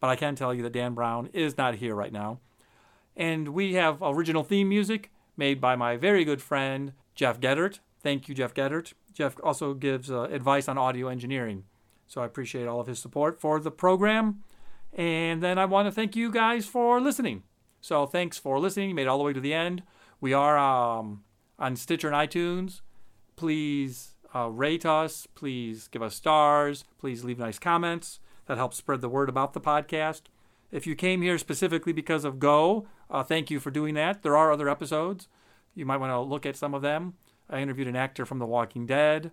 but 0.01 0.09
I 0.09 0.16
can 0.16 0.35
tell 0.35 0.53
you 0.53 0.62
that 0.64 0.72
Dan 0.72 0.95
Brown 0.95 1.28
is 1.32 1.57
not 1.57 1.76
here 1.76 1.95
right 1.95 2.12
now. 2.12 2.41
And 3.16 3.51
we 3.51 3.74
have 3.74 4.03
original 4.03 4.43
theme 4.43 4.68
music 4.68 5.12
made 5.37 5.61
by 5.61 5.76
my 5.76 5.97
very 5.97 6.24
good 6.24 6.43
friend 6.43 6.93
Jeff 7.14 7.41
Geddert. 7.41 7.78
Thank 8.05 8.29
you, 8.29 8.35
Jeff 8.35 8.53
Gedert. 8.53 8.93
Jeff 9.15 9.35
also 9.43 9.73
gives 9.73 10.11
uh, 10.11 10.25
advice 10.25 10.69
on 10.69 10.77
audio 10.77 11.09
engineering, 11.09 11.65
so 12.07 12.21
I 12.21 12.27
appreciate 12.27 12.67
all 12.67 12.79
of 12.79 12.87
his 12.87 12.99
support 12.99 13.41
for 13.41 13.59
the 13.59 13.71
program. 13.71 14.45
And 14.93 15.43
then 15.43 15.59
I 15.59 15.65
want 15.65 15.89
to 15.89 15.93
thank 15.93 16.15
you 16.15 16.31
guys 16.31 16.67
for 16.67 17.01
listening. 17.01 17.45
So 17.81 18.05
thanks 18.05 18.37
for 18.37 18.61
listening. 18.61 18.91
You 18.91 18.95
made 18.95 19.05
it 19.05 19.09
all 19.09 19.17
the 19.17 19.25
way 19.25 19.33
to 19.33 19.41
the 19.41 19.55
end. 19.55 19.83
We 20.21 20.35
are 20.35 20.59
um, 20.59 21.25
on 21.59 21.77
Stitcher 21.77 22.09
and 22.09 22.31
iTunes. 22.31 22.83
Please 23.37 24.17
uh, 24.35 24.51
rate 24.51 24.85
us. 24.85 25.27
Please 25.35 25.89
give 25.89 26.03
us 26.03 26.15
stars. 26.15 26.85
Please 26.99 27.25
leave 27.25 27.39
nice 27.39 27.59
comments. 27.59 28.21
That 28.49 28.59
helps 28.59 28.77
spread 28.77 29.01
the 29.01 29.09
word 29.09 29.31
about 29.31 29.55
the 29.55 29.63
podcast. 29.63 30.25
If 30.71 30.87
you 30.87 30.95
came 30.95 31.23
here 31.23 31.39
specifically 31.39 31.95
because 31.95 32.27
of 32.27 32.39
Go, 32.39 32.87
uh, 33.11 33.23
thank 33.23 33.51
you 33.51 33.61
for 33.61 33.71
doing 33.71 33.95
that. 33.95 34.23
There 34.23 34.37
are 34.37 34.53
other 34.53 34.69
episodes. 34.69 35.27
You 35.75 35.87
might 35.87 35.97
want 35.97 36.11
to 36.11 36.21
look 36.21 36.45
at 36.45 36.57
some 36.57 36.75
of 36.75 36.83
them. 36.83 37.15
I 37.49 37.61
interviewed 37.61 37.89
an 37.89 37.97
actor 37.97 38.25
from 38.25 38.39
The 38.39 38.47
Walking 38.47 38.87
Dead, 38.87 39.33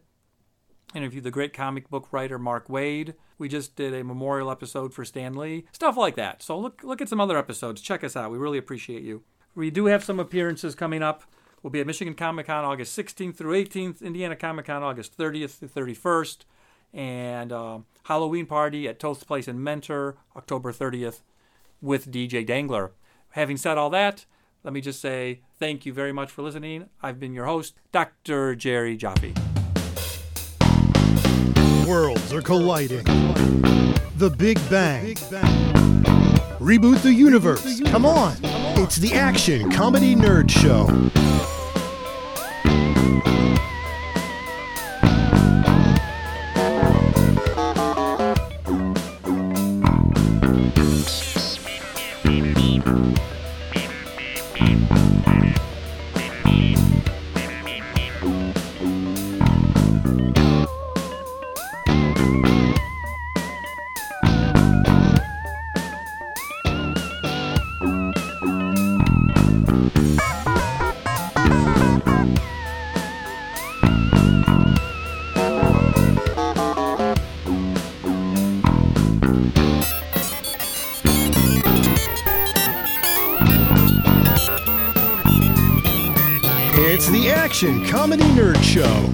interviewed 0.94 1.24
the 1.24 1.32
great 1.32 1.54
comic 1.54 1.90
book 1.90 2.08
writer 2.12 2.38
Mark 2.38 2.68
Waid. 2.68 3.14
We 3.38 3.48
just 3.48 3.76
did 3.76 3.94
a 3.94 4.04
memorial 4.04 4.52
episode 4.52 4.94
for 4.94 5.06
Stan 5.06 5.34
Lee, 5.34 5.66
stuff 5.72 5.98
like 5.98 6.16
that. 6.16 6.44
So 6.44 6.58
look 6.58 6.84
look 6.84 7.02
at 7.02 7.10
some 7.10 7.22
other 7.22 7.38
episodes. 7.38 7.82
Check 7.82 8.04
us 8.04 8.16
out. 8.16 8.32
We 8.32 8.38
really 8.38 8.58
appreciate 8.58 9.04
you. 9.04 9.24
We 9.56 9.70
do 9.70 9.86
have 9.86 10.04
some 10.04 10.20
appearances 10.20 10.76
coming 10.76 11.02
up. 11.02 11.24
We'll 11.62 11.72
be 11.72 11.80
at 11.80 11.88
Michigan 11.88 12.16
Comic 12.16 12.48
Con 12.48 12.66
August 12.66 12.98
16th 12.98 13.36
through 13.36 13.64
18th, 13.64 14.02
Indiana 14.02 14.36
Comic 14.36 14.66
Con 14.66 14.82
August 14.82 15.18
30th 15.18 15.60
through 15.60 15.94
31st, 15.94 16.38
and 16.94 17.54
um, 17.54 17.86
Halloween 18.04 18.46
party 18.46 18.88
at 18.88 19.00
Toast 19.00 19.28
Place 19.28 19.48
in 19.48 19.64
Mentor 19.64 20.18
October 20.36 20.72
30th 20.74 21.22
with 21.82 22.12
DJ 22.12 22.46
Dangler. 22.46 22.92
Having 23.32 23.58
said 23.58 23.78
all 23.78 23.90
that, 23.92 24.26
let 24.64 24.74
me 24.74 24.82
just 24.82 25.02
say 25.02 25.42
thank 25.58 25.86
you 25.86 25.94
very 25.94 26.12
much 26.12 26.32
for 26.32 26.42
listening. 26.42 26.90
I've 27.02 27.20
been 27.20 27.34
your 27.34 27.46
host, 27.46 27.76
Dr. 27.92 28.56
Jerry 28.56 28.96
Jaffe. 28.98 29.34
Worlds 31.88 32.32
are 32.32 32.42
colliding. 32.42 33.04
The 34.18 34.34
Big 34.38 34.58
Bang. 34.70 35.16
Reboot 36.60 37.02
the 37.02 37.12
universe. 37.12 37.82
Come 37.88 38.06
on. 38.06 38.36
It's 38.44 38.98
the 38.98 39.14
Action 39.14 39.72
Comedy 39.72 40.16
Nerd 40.16 40.50
Show. 40.50 41.31
Comedy 87.92 88.24
Nerd 88.24 88.64
Show. 88.64 89.11